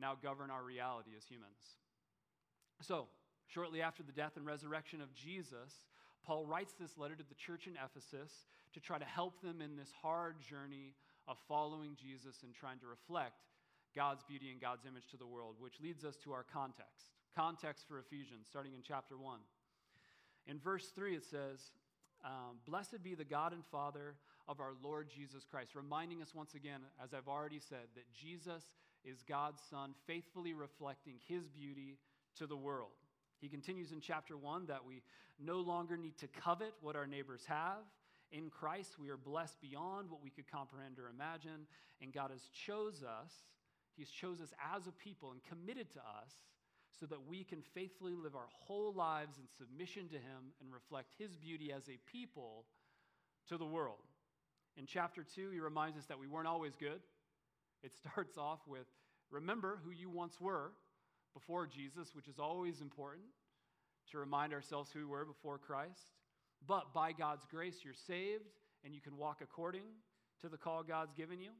now 0.00 0.16
govern 0.22 0.50
our 0.50 0.62
reality 0.62 1.10
as 1.14 1.26
humans. 1.26 1.76
So, 2.80 3.08
shortly 3.48 3.82
after 3.82 4.02
the 4.02 4.12
death 4.12 4.38
and 4.38 4.46
resurrection 4.46 5.02
of 5.02 5.12
Jesus, 5.12 5.84
Paul 6.24 6.46
writes 6.46 6.72
this 6.80 6.96
letter 6.96 7.16
to 7.16 7.28
the 7.28 7.34
church 7.34 7.66
in 7.66 7.74
Ephesus 7.76 8.32
to 8.72 8.80
try 8.80 8.98
to 8.98 9.04
help 9.04 9.42
them 9.42 9.60
in 9.60 9.76
this 9.76 9.92
hard 10.00 10.36
journey 10.40 10.94
of 11.28 11.36
following 11.48 11.98
Jesus 12.00 12.36
and 12.42 12.54
trying 12.54 12.78
to 12.78 12.86
reflect 12.86 13.44
God's 13.94 14.24
beauty 14.24 14.50
and 14.50 14.60
God's 14.60 14.86
image 14.86 15.08
to 15.10 15.18
the 15.18 15.26
world, 15.26 15.56
which 15.58 15.80
leads 15.82 16.02
us 16.02 16.16
to 16.24 16.32
our 16.32 16.46
context. 16.50 17.12
Context 17.36 17.84
for 17.86 17.98
Ephesians, 17.98 18.46
starting 18.48 18.72
in 18.72 18.80
chapter 18.82 19.18
1. 19.18 19.38
In 20.46 20.58
verse 20.58 20.88
3, 20.94 21.16
it 21.16 21.24
says, 21.24 21.72
um, 22.24 22.58
Blessed 22.66 23.02
be 23.02 23.14
the 23.14 23.24
God 23.24 23.52
and 23.52 23.64
Father 23.66 24.14
of 24.48 24.60
our 24.60 24.72
Lord 24.82 25.08
Jesus 25.14 25.44
Christ, 25.48 25.74
reminding 25.74 26.22
us 26.22 26.34
once 26.34 26.54
again, 26.54 26.80
as 27.02 27.14
I've 27.14 27.28
already 27.28 27.60
said, 27.60 27.86
that 27.94 28.12
Jesus 28.12 28.64
is 29.04 29.22
God's 29.22 29.60
Son, 29.70 29.94
faithfully 30.06 30.52
reflecting 30.52 31.14
his 31.26 31.48
beauty 31.48 31.98
to 32.36 32.46
the 32.46 32.56
world. 32.56 32.90
He 33.40 33.48
continues 33.48 33.92
in 33.92 34.00
chapter 34.00 34.36
1 34.36 34.66
that 34.66 34.84
we 34.84 35.02
no 35.38 35.60
longer 35.60 35.96
need 35.96 36.18
to 36.18 36.28
covet 36.28 36.74
what 36.80 36.96
our 36.96 37.06
neighbors 37.06 37.44
have. 37.46 37.84
In 38.32 38.50
Christ, 38.50 38.98
we 38.98 39.08
are 39.08 39.16
blessed 39.16 39.60
beyond 39.60 40.10
what 40.10 40.22
we 40.22 40.30
could 40.30 40.50
comprehend 40.50 40.98
or 40.98 41.08
imagine, 41.08 41.66
and 42.02 42.12
God 42.12 42.30
has 42.30 42.42
chose 42.66 43.02
us. 43.02 43.32
He's 43.96 44.10
chose 44.10 44.40
us 44.40 44.52
as 44.74 44.86
a 44.86 44.92
people 44.92 45.32
and 45.32 45.40
committed 45.44 45.90
to 45.92 45.98
us 46.00 46.32
so 47.00 47.06
that 47.06 47.26
we 47.26 47.42
can 47.42 47.62
faithfully 47.74 48.14
live 48.14 48.36
our 48.36 48.48
whole 48.50 48.92
lives 48.92 49.38
in 49.38 49.44
submission 49.58 50.06
to 50.08 50.16
Him 50.16 50.52
and 50.60 50.72
reflect 50.72 51.14
His 51.18 51.34
beauty 51.34 51.72
as 51.72 51.88
a 51.88 51.98
people 52.10 52.66
to 53.48 53.56
the 53.56 53.64
world. 53.64 54.04
In 54.76 54.86
chapter 54.86 55.24
2, 55.34 55.50
he 55.50 55.60
reminds 55.60 55.98
us 55.98 56.06
that 56.06 56.18
we 56.18 56.28
weren't 56.28 56.46
always 56.46 56.76
good. 56.76 57.00
It 57.82 57.92
starts 58.12 58.36
off 58.36 58.60
with 58.66 58.86
remember 59.30 59.80
who 59.84 59.90
you 59.90 60.10
once 60.10 60.40
were 60.40 60.72
before 61.34 61.66
Jesus, 61.66 62.14
which 62.14 62.28
is 62.28 62.38
always 62.38 62.80
important 62.80 63.26
to 64.10 64.18
remind 64.18 64.52
ourselves 64.52 64.90
who 64.92 65.00
we 65.00 65.06
were 65.06 65.24
before 65.24 65.58
Christ. 65.58 66.12
But 66.66 66.92
by 66.92 67.12
God's 67.12 67.46
grace, 67.50 67.76
you're 67.84 67.94
saved 67.94 68.44
and 68.84 68.94
you 68.94 69.00
can 69.00 69.16
walk 69.16 69.38
according 69.42 69.84
to 70.42 70.48
the 70.48 70.56
call 70.56 70.82
God's 70.82 71.14
given 71.14 71.40
you. 71.40 71.50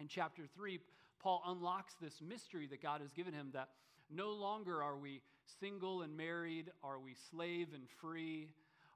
In 0.00 0.08
chapter 0.08 0.42
3, 0.54 0.78
Paul 1.20 1.42
unlocks 1.46 1.94
this 2.00 2.20
mystery 2.20 2.66
that 2.68 2.82
God 2.82 3.00
has 3.00 3.12
given 3.12 3.32
him 3.32 3.50
that 3.52 3.68
no 4.10 4.30
longer 4.30 4.82
are 4.82 4.96
we 4.96 5.22
single 5.60 6.02
and 6.02 6.16
married, 6.16 6.70
are 6.82 6.98
we 6.98 7.14
slave 7.30 7.68
and 7.74 7.84
free, 8.00 8.48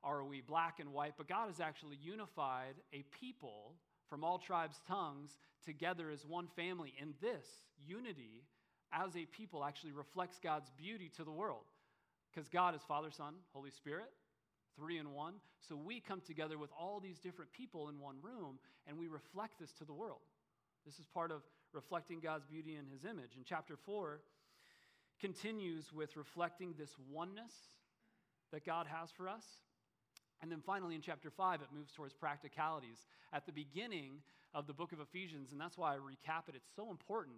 are 0.02 0.24
we 0.24 0.40
black 0.40 0.80
and 0.80 0.92
white, 0.92 1.14
but 1.16 1.28
God 1.28 1.48
has 1.48 1.60
actually 1.60 1.98
unified 2.02 2.74
a 2.92 3.04
people 3.20 3.74
from 4.08 4.24
all 4.24 4.38
tribes, 4.38 4.80
tongues, 4.88 5.36
together 5.64 6.10
as 6.10 6.26
one 6.26 6.48
family. 6.56 6.94
And 7.00 7.14
this 7.20 7.46
unity 7.86 8.44
as 8.92 9.16
a 9.16 9.26
people 9.26 9.64
actually 9.64 9.92
reflects 9.92 10.38
God's 10.42 10.70
beauty 10.76 11.10
to 11.16 11.24
the 11.24 11.30
world. 11.30 11.64
Because 12.32 12.48
God 12.48 12.74
is 12.74 12.82
Father, 12.86 13.10
Son, 13.10 13.34
Holy 13.52 13.70
Spirit, 13.70 14.10
three 14.76 14.98
in 14.98 15.12
one. 15.12 15.34
So 15.68 15.76
we 15.76 16.00
come 16.00 16.20
together 16.26 16.58
with 16.58 16.70
all 16.78 17.00
these 17.00 17.18
different 17.18 17.52
people 17.52 17.88
in 17.88 18.00
one 18.00 18.16
room 18.22 18.58
and 18.86 18.98
we 18.98 19.08
reflect 19.08 19.58
this 19.60 19.72
to 19.74 19.84
the 19.84 19.92
world. 19.92 20.20
This 20.84 20.98
is 20.98 21.06
part 21.12 21.30
of 21.30 21.42
reflecting 21.72 22.20
God's 22.20 22.46
beauty 22.46 22.76
in 22.76 22.86
his 22.90 23.04
image. 23.04 23.36
In 23.36 23.44
chapter 23.44 23.76
4 23.76 24.20
continues 25.20 25.92
with 25.92 26.16
reflecting 26.16 26.74
this 26.78 26.96
oneness 27.10 27.52
that 28.52 28.64
God 28.64 28.86
has 28.86 29.10
for 29.10 29.28
us. 29.28 29.44
And 30.42 30.50
then 30.50 30.62
finally, 30.64 30.94
in 30.94 31.02
chapter 31.02 31.30
5, 31.30 31.60
it 31.60 31.68
moves 31.76 31.92
towards 31.92 32.14
practicalities. 32.14 33.06
At 33.32 33.46
the 33.46 33.52
beginning 33.52 34.22
of 34.54 34.66
the 34.66 34.72
book 34.72 34.92
of 34.92 35.00
Ephesians, 35.00 35.52
and 35.52 35.60
that's 35.60 35.76
why 35.76 35.94
I 35.94 35.98
recap 35.98 36.48
it, 36.48 36.54
it's 36.56 36.74
so 36.74 36.90
important 36.90 37.36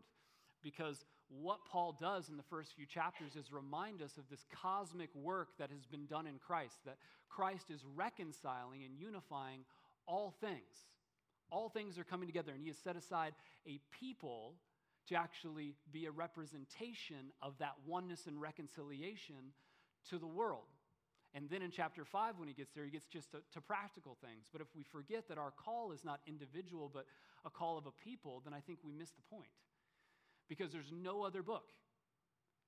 because 0.63 1.05
what 1.29 1.65
Paul 1.65 1.97
does 2.01 2.29
in 2.29 2.37
the 2.37 2.43
first 2.45 2.75
few 2.75 2.87
chapters 2.87 3.37
is 3.37 3.53
remind 3.53 4.03
us 4.03 4.17
of 4.17 4.29
this 4.31 4.45
cosmic 4.63 5.11
work 5.15 5.49
that 5.59 5.71
has 5.71 5.87
been 5.87 6.07
done 6.07 6.27
in 6.27 6.39
Christ, 6.39 6.77
that 6.87 6.99
Christ 7.29 7.71
is 7.71 7.81
reconciling 7.97 8.85
and 8.85 8.97
unifying 8.97 9.65
all 10.07 10.35
things. 10.41 10.87
All 11.51 11.69
things 11.69 11.99
are 11.99 12.05
coming 12.05 12.29
together, 12.29 12.53
and 12.53 12.63
he 12.63 12.69
has 12.69 12.79
set 12.79 12.97
aside 12.97 13.35
a 13.67 13.81
people 13.91 14.55
to 15.09 15.15
actually 15.15 15.75
be 15.93 16.07
a 16.07 16.11
representation 16.11 17.33
of 17.41 17.59
that 17.59 17.75
oneness 17.87 18.27
and 18.27 18.41
reconciliation 18.41 19.53
to 20.11 20.19
the 20.19 20.27
world. 20.27 20.69
And 21.35 21.49
then 21.49 21.63
in 21.63 21.71
chapter 21.71 22.05
5, 22.05 22.39
when 22.39 22.49
he 22.49 22.55
gets 22.55 22.73
there, 22.73 22.85
he 22.85 22.91
gets 22.91 23.07
just 23.07 23.31
to, 23.33 23.39
to, 23.55 23.61
practical 23.61 24.19
things. 24.21 24.49
But 24.53 24.61
if 24.61 24.69
we 24.77 24.83
forget 24.83 25.29
that 25.29 25.39
our 25.39 25.51
call 25.51 25.93
is 25.93 26.05
not 26.05 26.21
individual, 26.27 26.91
but 26.93 27.07
a 27.45 27.51
call 27.51 27.79
of 27.79 27.87
a 27.87 27.91
people, 28.05 28.43
then 28.45 28.53
I 28.53 28.61
think 28.61 28.81
we 28.85 28.93
miss 28.93 29.11
the 29.11 29.23
point. 29.35 29.49
Because 30.49 30.73
there's 30.73 30.93
no 30.93 31.23
other 31.23 31.43
book 31.43 31.71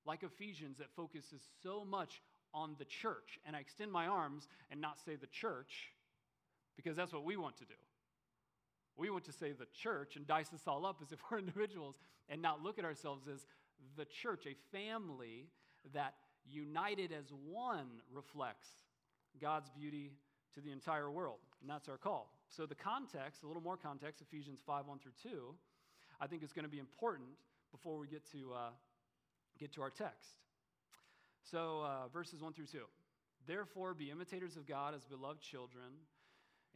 like 0.05 0.23
Ephesians 0.23 0.77
that 0.77 0.87
focuses 0.95 1.41
so 1.61 1.85
much 1.85 2.21
on 2.53 2.75
the 2.79 2.85
church. 2.85 3.39
And 3.45 3.55
I 3.55 3.59
extend 3.59 3.91
my 3.91 4.07
arms 4.07 4.47
and 4.71 4.81
not 4.81 4.97
say 5.05 5.15
the 5.15 5.27
church, 5.27 5.91
because 6.75 6.95
that's 6.95 7.13
what 7.13 7.23
we 7.23 7.37
want 7.37 7.57
to 7.57 7.65
do. 7.65 7.75
We 8.97 9.09
want 9.09 9.25
to 9.25 9.33
say 9.33 9.51
the 9.51 9.67
church 9.73 10.15
and 10.15 10.25
dice 10.25 10.49
this 10.49 10.67
all 10.67 10.85
up 10.85 10.99
as 11.01 11.11
if 11.11 11.19
we're 11.31 11.39
individuals 11.39 11.95
and 12.29 12.41
not 12.41 12.63
look 12.63 12.79
at 12.79 12.85
ourselves 12.85 13.27
as 13.27 13.45
the 13.97 14.05
church, 14.05 14.45
a 14.45 14.55
family 14.71 15.47
that 15.93 16.13
united 16.47 17.11
as 17.11 17.31
one 17.49 17.87
reflects 18.13 18.67
God's 19.41 19.69
beauty 19.69 20.13
to 20.53 20.61
the 20.61 20.71
entire 20.71 21.11
world. 21.11 21.39
And 21.61 21.69
that's 21.69 21.89
our 21.89 21.97
call. 21.97 22.31
So, 22.49 22.65
the 22.65 22.75
context, 22.75 23.43
a 23.43 23.47
little 23.47 23.61
more 23.61 23.77
context, 23.77 24.21
Ephesians 24.21 24.59
5 24.65 24.87
1 24.87 24.99
through 24.99 25.11
2, 25.23 25.53
I 26.21 26.27
think 26.27 26.43
is 26.43 26.53
going 26.53 26.65
to 26.65 26.71
be 26.71 26.79
important 26.79 27.29
before 27.71 27.97
we 27.97 28.07
get 28.07 28.29
to, 28.31 28.53
uh, 28.53 28.69
get 29.59 29.73
to 29.73 29.81
our 29.81 29.89
text. 29.89 30.29
So, 31.43 31.81
uh, 31.83 32.07
verses 32.13 32.41
1 32.41 32.53
through 32.53 32.67
2. 32.67 32.79
Therefore, 33.47 33.93
be 33.93 34.09
imitators 34.09 34.55
of 34.55 34.65
God 34.65 34.95
as 34.95 35.05
beloved 35.05 35.41
children 35.41 35.93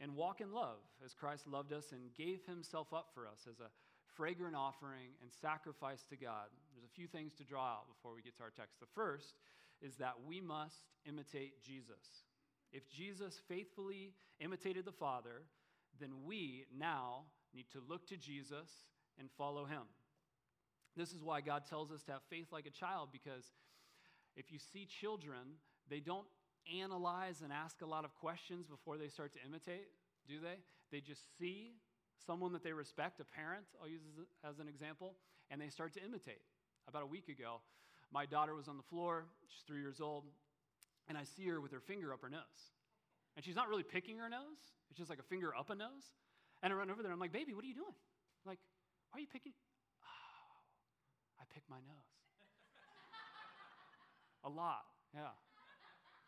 and 0.00 0.16
walk 0.16 0.40
in 0.40 0.52
love 0.52 0.78
as 1.04 1.14
Christ 1.14 1.46
loved 1.46 1.72
us 1.72 1.92
and 1.92 2.14
gave 2.16 2.40
himself 2.46 2.92
up 2.92 3.08
for 3.14 3.26
us 3.26 3.46
as 3.48 3.60
a 3.60 3.70
fragrant 4.16 4.56
offering 4.56 5.12
and 5.22 5.30
sacrifice 5.30 6.04
to 6.10 6.16
God. 6.16 6.48
There's 6.74 6.84
a 6.84 6.94
few 6.94 7.06
things 7.06 7.34
to 7.34 7.44
draw 7.44 7.64
out 7.64 7.88
before 7.88 8.14
we 8.14 8.22
get 8.22 8.36
to 8.38 8.42
our 8.42 8.50
text. 8.50 8.80
The 8.80 8.86
first 8.94 9.34
is 9.82 9.96
that 9.96 10.14
we 10.26 10.40
must 10.40 10.88
imitate 11.06 11.62
Jesus. 11.62 12.24
If 12.72 12.88
Jesus 12.88 13.40
faithfully 13.48 14.12
imitated 14.40 14.84
the 14.84 14.92
Father, 14.92 15.42
then 16.00 16.10
we 16.24 16.64
now 16.76 17.24
need 17.54 17.66
to 17.72 17.82
look 17.88 18.06
to 18.08 18.16
Jesus 18.16 18.70
and 19.18 19.28
follow 19.36 19.64
him. 19.64 19.82
This 20.96 21.12
is 21.12 21.22
why 21.22 21.40
God 21.40 21.64
tells 21.68 21.90
us 21.90 22.02
to 22.04 22.12
have 22.12 22.22
faith 22.30 22.48
like 22.52 22.66
a 22.66 22.70
child 22.70 23.08
because 23.12 23.52
if 24.36 24.52
you 24.52 24.58
see 24.58 24.86
children, 24.86 25.58
they 25.88 26.00
don't 26.00 26.26
analyze 26.80 27.42
and 27.42 27.52
ask 27.52 27.80
a 27.82 27.86
lot 27.86 28.04
of 28.04 28.14
questions 28.14 28.66
before 28.66 28.96
they 28.96 29.08
start 29.08 29.32
to 29.34 29.38
imitate, 29.46 29.88
do 30.28 30.40
they? 30.40 30.58
They 30.90 31.00
just 31.00 31.22
see 31.38 31.72
someone 32.26 32.52
that 32.52 32.62
they 32.62 32.72
respect, 32.72 33.20
a 33.20 33.24
parent, 33.24 33.64
I'll 33.80 33.88
use 33.88 34.02
as 34.44 34.58
an 34.58 34.68
example, 34.68 35.14
and 35.50 35.60
they 35.60 35.68
start 35.68 35.94
to 35.94 36.04
imitate. 36.04 36.42
About 36.88 37.02
a 37.02 37.06
week 37.06 37.28
ago, 37.28 37.60
my 38.12 38.26
daughter 38.26 38.54
was 38.54 38.68
on 38.68 38.76
the 38.76 38.82
floor, 38.82 39.26
she's 39.48 39.62
three 39.66 39.80
years 39.80 40.00
old, 40.00 40.24
and 41.08 41.16
I 41.16 41.24
see 41.24 41.46
her 41.48 41.60
with 41.60 41.72
her 41.72 41.80
finger 41.80 42.12
up 42.12 42.22
her 42.22 42.30
nose. 42.30 42.74
And 43.36 43.44
she's 43.44 43.56
not 43.56 43.68
really 43.68 43.84
picking 43.84 44.18
her 44.18 44.28
nose, 44.28 44.58
it's 44.90 44.98
just 44.98 45.10
like 45.10 45.20
a 45.20 45.28
finger 45.28 45.54
up 45.54 45.70
a 45.70 45.74
nose. 45.74 46.14
And 46.62 46.72
I 46.72 46.76
run 46.76 46.90
over 46.90 47.02
there, 47.02 47.12
I'm 47.12 47.18
like, 47.20 47.32
baby, 47.32 47.54
what 47.54 47.64
are 47.64 47.68
you 47.68 47.74
doing? 47.74 47.94
I'm 48.44 48.48
like, 48.50 48.58
why 49.10 49.18
are 49.18 49.20
you 49.20 49.28
picking? 49.32 49.52
Oh, 50.04 50.52
I 51.40 51.44
pick 51.54 51.62
my 51.70 51.76
nose. 51.76 52.10
a 54.44 54.50
lot, 54.50 54.84
yeah 55.14 55.32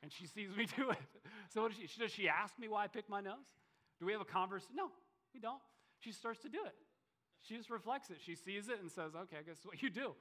and 0.03 0.13
she 0.13 0.27
sees 0.27 0.55
me 0.57 0.67
do 0.77 0.91
it. 0.91 0.99
So 1.49 1.69
does 1.69 1.77
she, 1.77 2.01
does 2.01 2.11
she 2.11 2.29
ask 2.29 2.59
me 2.59 2.69
why 2.69 2.85
I 2.85 2.87
picked 2.89 3.09
my 3.09 3.21
nose? 3.21 3.55
Do 3.99 4.07
we 4.07 4.13
have 4.13 4.21
a 4.21 4.27
conversation? 4.27 4.75
No, 4.77 4.91
we 5.33 5.41
don't. 5.41 5.61
She 6.01 6.13
starts 6.13 6.41
to 6.41 6.49
do 6.49 6.59
it. 6.67 6.75
She 7.43 7.57
just 7.57 7.71
reflects 7.71 8.11
it. 8.11 8.17
She 8.25 8.35
sees 8.35 8.69
it 8.69 8.81
and 8.81 8.91
says, 8.91 9.13
okay, 9.15 9.37
I 9.39 9.43
guess 9.43 9.59
what 9.65 9.83
you 9.83 9.91
do. 9.91 10.15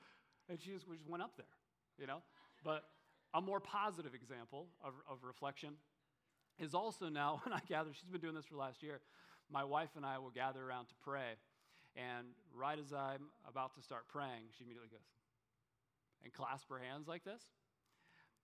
And 0.50 0.60
she 0.60 0.72
just, 0.72 0.88
we 0.88 0.98
just 0.98 1.10
went 1.10 1.24
up 1.24 1.38
there, 1.38 1.54
you 1.98 2.08
know? 2.08 2.22
But 2.64 2.84
a 3.34 3.42
more 3.42 3.60
positive 3.60 4.14
example 4.14 4.68
of, 4.84 4.94
of 5.10 5.24
reflection 5.24 5.74
is 6.60 6.74
also 6.74 7.10
now 7.10 7.42
when 7.46 7.54
I 7.54 7.62
gather, 7.68 7.92
she's 7.94 8.10
been 8.10 8.22
doing 8.22 8.36
this 8.36 8.46
for 8.46 8.56
last 8.56 8.84
year, 8.84 9.02
my 9.52 9.64
wife 9.64 9.90
and 9.96 10.06
I 10.06 10.18
will 10.18 10.30
gather 10.30 10.64
around 10.64 10.86
to 10.88 10.96
pray. 11.04 11.38
And 11.96 12.28
right 12.56 12.80
as 12.80 12.94
I'm 12.94 13.30
about 13.48 13.76
to 13.76 13.82
start 13.82 14.08
praying, 14.08 14.50
she 14.58 14.64
immediately 14.64 14.90
goes 14.90 15.06
and 16.24 16.32
clasp 16.32 16.70
her 16.70 16.80
hands 16.80 17.08
like 17.08 17.24
this 17.24 17.42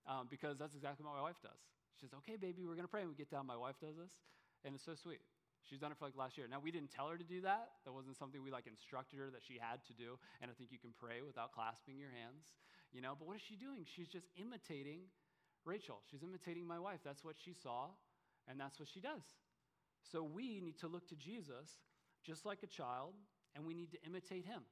um, 0.08 0.26
because 0.32 0.56
that's 0.56 0.74
exactly 0.74 1.04
what 1.04 1.14
my 1.14 1.22
wife 1.22 1.38
does. 1.44 1.60
She 2.00 2.06
says, 2.08 2.16
okay, 2.24 2.40
baby, 2.40 2.64
we're 2.64 2.74
going 2.74 2.88
to 2.88 2.90
pray. 2.90 3.04
And 3.04 3.10
we 3.12 3.14
get 3.14 3.30
down, 3.30 3.46
my 3.46 3.56
wife 3.56 3.76
does 3.78 3.94
this, 3.94 4.16
and 4.64 4.74
it's 4.74 4.84
so 4.84 4.96
sweet. 4.96 5.20
She's 5.68 5.78
done 5.78 5.92
it 5.92 5.98
for 6.00 6.08
like 6.08 6.16
last 6.16 6.38
year. 6.40 6.48
Now, 6.48 6.64
we 6.64 6.72
didn't 6.72 6.88
tell 6.88 7.12
her 7.12 7.18
to 7.20 7.26
do 7.26 7.44
that. 7.44 7.84
That 7.84 7.92
wasn't 7.92 8.16
something 8.16 8.40
we 8.40 8.50
like 8.50 8.66
instructed 8.66 9.20
her 9.20 9.28
that 9.28 9.44
she 9.44 9.60
had 9.60 9.84
to 9.86 9.92
do. 9.92 10.16
And 10.40 10.50
I 10.50 10.54
think 10.56 10.72
you 10.72 10.80
can 10.80 10.96
pray 10.96 11.20
without 11.20 11.52
clasping 11.52 12.00
your 12.00 12.08
hands, 12.08 12.56
you 12.88 13.04
know. 13.04 13.12
But 13.18 13.28
what 13.28 13.36
is 13.36 13.44
she 13.44 13.54
doing? 13.54 13.84
She's 13.84 14.08
just 14.08 14.26
imitating 14.40 15.12
Rachel. 15.66 16.00
She's 16.08 16.22
imitating 16.22 16.64
my 16.64 16.78
wife. 16.80 17.04
That's 17.04 17.22
what 17.22 17.36
she 17.36 17.52
saw, 17.52 17.92
and 18.48 18.58
that's 18.58 18.80
what 18.80 18.88
she 18.88 19.00
does. 19.00 19.36
So 20.00 20.22
we 20.22 20.60
need 20.64 20.78
to 20.80 20.88
look 20.88 21.06
to 21.08 21.16
Jesus 21.16 21.84
just 22.24 22.46
like 22.46 22.62
a 22.62 22.66
child, 22.66 23.12
and 23.54 23.66
we 23.66 23.74
need 23.74 23.90
to 23.92 23.98
imitate 24.06 24.46
him. 24.46 24.62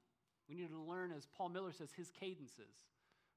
We 0.48 0.54
need 0.54 0.70
to 0.70 0.80
learn, 0.80 1.12
as 1.12 1.26
Paul 1.36 1.50
Miller 1.50 1.72
says, 1.72 1.90
his 1.92 2.10
cadences 2.10 2.86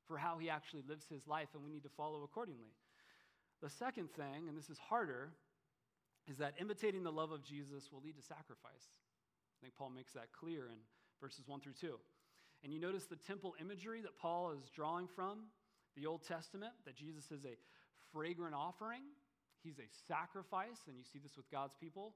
for 0.09 0.17
how 0.17 0.39
he 0.39 0.49
actually 0.49 0.81
lives 0.89 1.05
his 1.07 1.27
life, 1.27 1.49
and 1.53 1.63
we 1.63 1.69
need 1.69 1.83
to 1.83 1.89
follow 1.95 2.23
accordingly. 2.23 2.73
The 3.61 3.69
second 3.69 4.09
thing, 4.11 4.49
and 4.49 4.57
this 4.57 4.69
is 4.69 4.79
harder, 4.79 5.29
is 6.27 6.37
that 6.39 6.55
imitating 6.59 7.03
the 7.03 7.11
love 7.11 7.31
of 7.31 7.43
Jesus 7.43 7.91
will 7.91 8.01
lead 8.01 8.17
to 8.17 8.23
sacrifice. 8.23 8.89
I 9.53 9.57
think 9.61 9.75
Paul 9.75 9.91
makes 9.91 10.13
that 10.13 10.33
clear 10.33 10.65
in 10.65 10.79
verses 11.21 11.47
1 11.47 11.59
through 11.59 11.73
2. 11.79 11.99
And 12.63 12.73
you 12.73 12.79
notice 12.79 13.05
the 13.05 13.15
temple 13.15 13.53
imagery 13.61 14.01
that 14.01 14.17
Paul 14.17 14.51
is 14.51 14.69
drawing 14.69 15.07
from 15.07 15.43
the 15.95 16.07
Old 16.07 16.23
Testament, 16.23 16.73
that 16.85 16.95
Jesus 16.95 17.31
is 17.31 17.45
a 17.45 17.55
fragrant 18.11 18.55
offering, 18.55 19.03
he's 19.63 19.77
a 19.77 19.87
sacrifice, 20.07 20.87
and 20.87 20.97
you 20.97 21.03
see 21.03 21.19
this 21.19 21.37
with 21.37 21.49
God's 21.51 21.75
people 21.79 22.15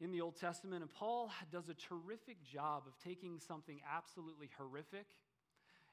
in 0.00 0.12
the 0.12 0.20
Old 0.20 0.36
Testament. 0.36 0.82
And 0.82 0.92
Paul 0.92 1.30
does 1.50 1.68
a 1.68 1.74
terrific 1.74 2.42
job 2.44 2.82
of 2.86 2.92
taking 3.02 3.38
something 3.38 3.80
absolutely 3.90 4.50
horrific 4.58 5.06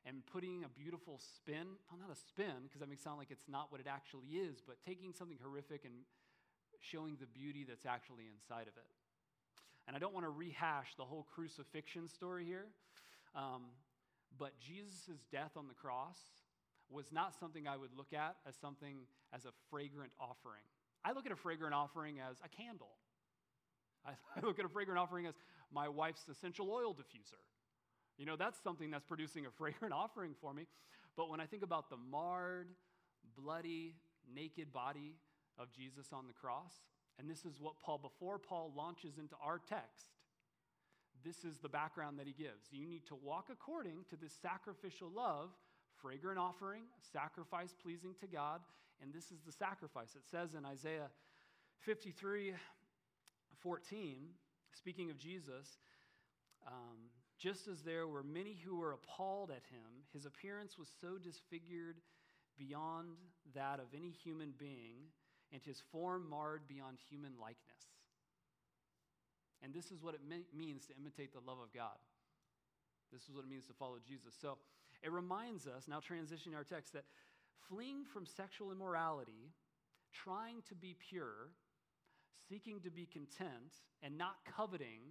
and 0.05 0.25
putting 0.25 0.63
a 0.63 0.69
beautiful 0.69 1.19
spin, 1.19 1.77
well, 1.89 1.99
not 1.99 2.09
a 2.11 2.17
spin, 2.17 2.65
because 2.65 2.79
that 2.79 2.89
makes 2.89 3.03
sound 3.03 3.17
like 3.17 3.29
it's 3.29 3.47
not 3.47 3.71
what 3.71 3.79
it 3.79 3.87
actually 3.87 4.33
is, 4.33 4.61
but 4.65 4.77
taking 4.85 5.13
something 5.13 5.37
horrific 5.41 5.85
and 5.85 5.93
showing 6.79 7.17
the 7.19 7.27
beauty 7.27 7.65
that's 7.67 7.85
actually 7.85 8.25
inside 8.25 8.67
of 8.67 8.75
it. 8.77 8.89
And 9.87 9.95
I 9.95 9.99
don't 9.99 10.13
want 10.13 10.25
to 10.25 10.29
rehash 10.29 10.95
the 10.97 11.05
whole 11.05 11.27
crucifixion 11.33 12.07
story 12.09 12.45
here, 12.45 12.65
um, 13.35 13.69
but 14.37 14.57
Jesus' 14.59 15.21
death 15.31 15.51
on 15.55 15.67
the 15.67 15.73
cross 15.73 16.17
was 16.89 17.11
not 17.11 17.35
something 17.39 17.67
I 17.67 17.77
would 17.77 17.93
look 17.95 18.13
at 18.13 18.35
as 18.47 18.55
something 18.55 19.05
as 19.33 19.45
a 19.45 19.51
fragrant 19.69 20.11
offering. 20.19 20.65
I 21.05 21.13
look 21.13 21.25
at 21.25 21.31
a 21.31 21.35
fragrant 21.35 21.73
offering 21.73 22.19
as 22.19 22.37
a 22.43 22.49
candle. 22.49 22.91
I 24.05 24.13
look 24.43 24.59
at 24.59 24.65
a 24.65 24.69
fragrant 24.69 24.99
offering 24.99 25.25
as 25.25 25.35
my 25.71 25.87
wife's 25.87 26.27
essential 26.29 26.69
oil 26.71 26.93
diffuser. 26.93 27.41
You 28.17 28.25
know, 28.25 28.35
that's 28.35 28.61
something 28.61 28.91
that's 28.91 29.05
producing 29.05 29.45
a 29.45 29.51
fragrant 29.57 29.93
offering 29.93 30.35
for 30.39 30.53
me. 30.53 30.67
But 31.17 31.29
when 31.29 31.39
I 31.39 31.45
think 31.45 31.63
about 31.63 31.89
the 31.89 31.97
marred, 31.97 32.69
bloody, 33.37 33.95
naked 34.33 34.71
body 34.71 35.15
of 35.57 35.71
Jesus 35.71 36.07
on 36.13 36.27
the 36.27 36.33
cross, 36.33 36.73
and 37.19 37.29
this 37.29 37.45
is 37.45 37.59
what 37.59 37.79
Paul, 37.79 37.97
before 37.97 38.39
Paul 38.39 38.71
launches 38.75 39.17
into 39.17 39.35
our 39.43 39.59
text, 39.59 40.07
this 41.23 41.43
is 41.43 41.59
the 41.61 41.69
background 41.69 42.17
that 42.19 42.25
he 42.25 42.33
gives. 42.33 42.71
You 42.71 42.87
need 42.87 43.05
to 43.07 43.15
walk 43.15 43.49
according 43.51 44.05
to 44.09 44.15
this 44.15 44.33
sacrificial 44.41 45.09
love, 45.13 45.49
fragrant 46.01 46.39
offering, 46.39 46.83
sacrifice 47.13 47.75
pleasing 47.81 48.15
to 48.21 48.27
God, 48.27 48.61
and 49.01 49.13
this 49.13 49.25
is 49.25 49.41
the 49.45 49.51
sacrifice. 49.51 50.15
It 50.15 50.23
says 50.29 50.55
in 50.55 50.65
Isaiah 50.65 51.09
53 51.85 52.53
14, 53.61 54.17
speaking 54.73 55.11
of 55.11 55.19
Jesus, 55.19 55.77
um, 56.65 57.11
just 57.41 57.67
as 57.67 57.81
there 57.81 58.07
were 58.07 58.21
many 58.21 58.55
who 58.63 58.75
were 58.75 58.93
appalled 58.93 59.49
at 59.49 59.63
him, 59.71 60.05
his 60.13 60.25
appearance 60.25 60.77
was 60.77 60.87
so 61.01 61.17
disfigured 61.17 61.97
beyond 62.57 63.17
that 63.55 63.79
of 63.79 63.87
any 63.95 64.11
human 64.11 64.53
being, 64.59 65.09
and 65.51 65.61
his 65.63 65.81
form 65.91 66.29
marred 66.29 66.61
beyond 66.67 66.99
human 67.09 67.33
likeness. 67.41 67.89
And 69.63 69.73
this 69.73 69.91
is 69.91 70.03
what 70.03 70.13
it 70.13 70.21
me- 70.27 70.45
means 70.55 70.85
to 70.87 70.93
imitate 70.95 71.33
the 71.33 71.39
love 71.39 71.57
of 71.59 71.73
God. 71.73 71.97
This 73.11 73.23
is 73.23 73.33
what 73.33 73.43
it 73.43 73.49
means 73.49 73.65
to 73.67 73.73
follow 73.73 73.97
Jesus. 74.07 74.35
So 74.39 74.57
it 75.01 75.11
reminds 75.11 75.65
us, 75.65 75.87
now 75.87 75.99
transitioning 75.99 76.55
our 76.55 76.63
text, 76.63 76.93
that 76.93 77.05
fleeing 77.67 78.05
from 78.05 78.25
sexual 78.25 78.71
immorality, 78.71 79.51
trying 80.13 80.61
to 80.69 80.75
be 80.75 80.95
pure, 81.09 81.49
seeking 82.49 82.79
to 82.81 82.91
be 82.91 83.05
content, 83.05 83.73
and 84.03 84.17
not 84.17 84.35
coveting 84.55 85.01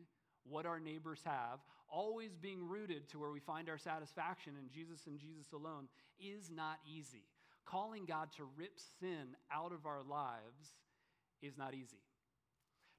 what 0.44 0.64
our 0.64 0.80
neighbors 0.80 1.20
have, 1.25 1.60
always 1.90 2.37
being 2.37 2.66
rooted 2.66 3.09
to 3.11 3.18
where 3.18 3.30
we 3.30 3.40
find 3.40 3.68
our 3.68 3.78
satisfaction 3.78 4.54
in 4.59 4.70
Jesus 4.70 5.06
and 5.06 5.18
Jesus 5.18 5.52
alone, 5.52 5.88
is 6.18 6.50
not 6.50 6.78
easy. 6.87 7.25
Calling 7.64 8.04
God 8.04 8.28
to 8.37 8.44
rip 8.56 8.78
sin 9.00 9.37
out 9.52 9.73
of 9.73 9.87
our 9.87 10.02
lives 10.02 10.76
is 11.42 11.56
not 11.56 11.75
easy. 11.75 12.02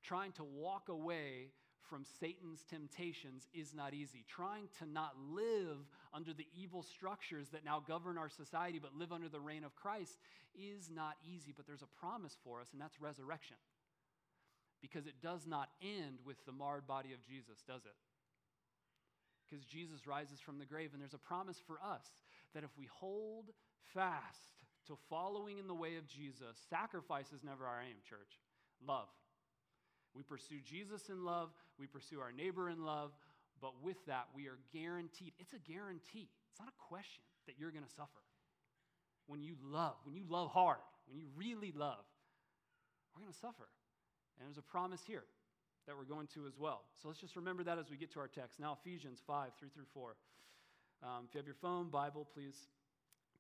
Trying 0.04 0.32
to 0.34 0.44
walk 0.44 0.90
away 0.90 1.50
from 1.90 2.06
Satan's 2.20 2.64
temptations 2.70 3.48
is 3.54 3.74
not 3.74 3.94
easy. 3.94 4.24
Trying 4.28 4.70
to 4.80 4.86
not 4.90 5.12
live 5.30 5.78
under 6.14 6.34
the 6.34 6.48
evil 6.56 6.84
structures 6.84 7.50
that 7.50 7.66
now 7.66 7.84
govern 7.86 8.18
our 8.18 8.30
society, 8.30 8.80
but 8.80 8.96
live 8.96 9.12
under 9.12 9.28
the 9.28 9.40
reign 9.40 9.64
of 9.64 9.76
Christ 9.76 10.18
is 10.56 10.90
not 10.90 11.16
easy. 11.24 11.54
But 11.56 11.68
there's 11.68 11.82
a 11.82 12.00
promise 12.00 12.38
for 12.44 12.62
us, 12.62 12.70
and 12.72 12.82
that's 12.82 13.02
resurrection. 13.02 13.58
Because 14.82 15.06
it 15.06 15.22
does 15.22 15.46
not 15.46 15.70
end 15.82 16.20
with 16.26 16.44
the 16.46 16.52
marred 16.52 16.88
body 16.88 17.14
of 17.14 17.22
Jesus, 17.22 17.62
does 17.68 17.86
it? 17.86 17.94
Because 19.52 19.66
Jesus 19.66 20.08
rises 20.08 20.40
from 20.40 20.60
the 20.60 20.66
grave, 20.66 20.92
and 20.94 21.02
there's 21.02 21.14
a 21.14 21.18
promise 21.18 21.58
for 21.68 21.76
us 21.84 22.06
that 22.56 22.64
if 22.64 22.70
we 22.78 22.88
hold 22.90 23.50
fast 23.94 24.64
to 24.88 24.96
following 25.10 25.58
in 25.58 25.68
the 25.68 25.76
way 25.76 25.98
of 25.98 26.08
Jesus, 26.08 26.56
sacrifice 26.70 27.34
is 27.36 27.44
never 27.44 27.66
our 27.66 27.82
aim, 27.82 27.98
church. 28.08 28.40
Love. 28.88 29.10
We 30.16 30.24
pursue 30.24 30.60
Jesus 30.64 31.10
in 31.10 31.26
love, 31.26 31.50
we 31.78 31.86
pursue 31.86 32.20
our 32.20 32.32
neighbor 32.32 32.70
in 32.70 32.86
love, 32.86 33.12
but 33.62 33.84
with 33.84 34.04
that, 34.08 34.28
we 34.34 34.48
are 34.48 34.58
guaranteed. 34.74 35.34
It's 35.38 35.54
a 35.54 35.60
guarantee. 35.60 36.30
It's 36.52 36.60
not 36.60 36.70
a 36.70 36.88
question 36.90 37.24
that 37.46 37.56
you're 37.60 37.72
going 37.72 37.86
to 37.86 37.92
suffer. 37.92 38.24
When 39.28 39.42
you 39.42 39.56
love, 39.64 39.96
when 40.04 40.16
you 40.16 40.24
love 40.28 40.50
hard, 40.52 40.80
when 41.08 41.20
you 41.20 41.28
really 41.36 41.72
love, 41.76 42.04
we're 43.14 43.22
going 43.22 43.32
to 43.34 43.40
suffer. 43.40 43.68
And 44.40 44.48
there's 44.48 44.58
a 44.58 44.62
promise 44.62 45.02
here 45.06 45.24
that 45.88 45.98
we're 45.98 46.04
going 46.04 46.28
to 46.36 46.46
as 46.46 46.58
well. 46.58 46.84
So 47.02 47.08
let's 47.08 47.20
just 47.20 47.36
remember 47.36 47.64
that 47.64 47.78
as 47.78 47.90
we 47.90 47.98
get 47.98 48.12
to 48.14 48.20
our 48.20 48.28
text. 48.28 48.60
Now, 48.60 48.78
Ephesians 48.80 49.20
5 49.26 49.52
3 49.58 49.70
through 49.70 49.86
4. 49.94 50.16
Um, 51.04 51.26
if 51.28 51.34
you 51.34 51.40
have 51.40 51.48
your 51.48 51.56
phone, 51.56 51.90
Bible, 51.90 52.28
please 52.34 52.56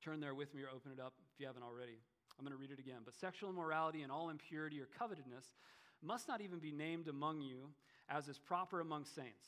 turn 0.03 0.19
there 0.19 0.33
with 0.33 0.53
me 0.55 0.63
or 0.63 0.69
open 0.73 0.91
it 0.91 0.99
up 0.99 1.13
if 1.33 1.39
you 1.39 1.45
haven't 1.45 1.63
already. 1.63 1.99
I'm 2.39 2.45
going 2.45 2.57
to 2.57 2.59
read 2.59 2.71
it 2.71 2.79
again. 2.79 3.01
But 3.05 3.13
sexual 3.13 3.49
immorality 3.49 4.01
and 4.01 4.11
all 4.11 4.29
impurity 4.29 4.79
or 4.79 4.87
covetousness 4.97 5.45
must 6.01 6.27
not 6.27 6.41
even 6.41 6.57
be 6.57 6.71
named 6.71 7.07
among 7.07 7.41
you 7.41 7.69
as 8.09 8.27
is 8.27 8.39
proper 8.39 8.79
among 8.79 9.05
saints. 9.05 9.45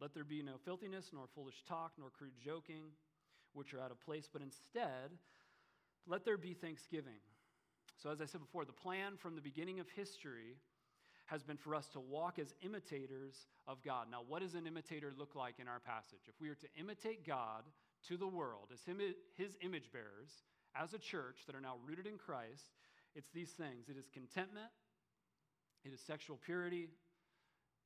Let 0.00 0.14
there 0.14 0.24
be 0.24 0.42
no 0.42 0.52
filthiness, 0.64 1.10
nor 1.12 1.26
foolish 1.34 1.64
talk, 1.68 1.92
nor 1.98 2.10
crude 2.10 2.38
joking, 2.42 2.84
which 3.52 3.74
are 3.74 3.80
out 3.80 3.90
of 3.90 4.00
place, 4.00 4.28
but 4.32 4.42
instead, 4.42 5.10
let 6.06 6.24
there 6.24 6.36
be 6.36 6.54
thanksgiving. 6.54 7.18
So, 8.00 8.10
as 8.10 8.20
I 8.20 8.26
said 8.26 8.40
before, 8.40 8.64
the 8.64 8.72
plan 8.72 9.16
from 9.16 9.34
the 9.34 9.40
beginning 9.40 9.80
of 9.80 9.88
history 9.88 10.54
has 11.28 11.42
been 11.42 11.58
for 11.58 11.74
us 11.74 11.86
to 11.88 12.00
walk 12.00 12.38
as 12.38 12.54
imitators 12.62 13.46
of 13.66 13.82
God. 13.82 14.06
Now, 14.10 14.20
what 14.26 14.40
does 14.40 14.54
an 14.54 14.66
imitator 14.66 15.12
look 15.16 15.34
like 15.34 15.60
in 15.60 15.68
our 15.68 15.78
passage? 15.78 16.24
If 16.26 16.40
we 16.40 16.48
are 16.48 16.54
to 16.54 16.66
imitate 16.80 17.26
God 17.26 17.64
to 18.08 18.16
the 18.16 18.26
world 18.26 18.68
as 18.72 18.80
his 19.36 19.56
image 19.60 19.92
bearers, 19.92 20.30
as 20.74 20.94
a 20.94 20.98
church 20.98 21.40
that 21.46 21.54
are 21.54 21.60
now 21.60 21.76
rooted 21.86 22.06
in 22.06 22.16
Christ, 22.16 22.72
it's 23.14 23.28
these 23.28 23.50
things 23.50 23.88
it 23.88 23.96
is 23.98 24.08
contentment, 24.12 24.68
it 25.84 25.92
is 25.92 26.00
sexual 26.00 26.38
purity, 26.42 26.88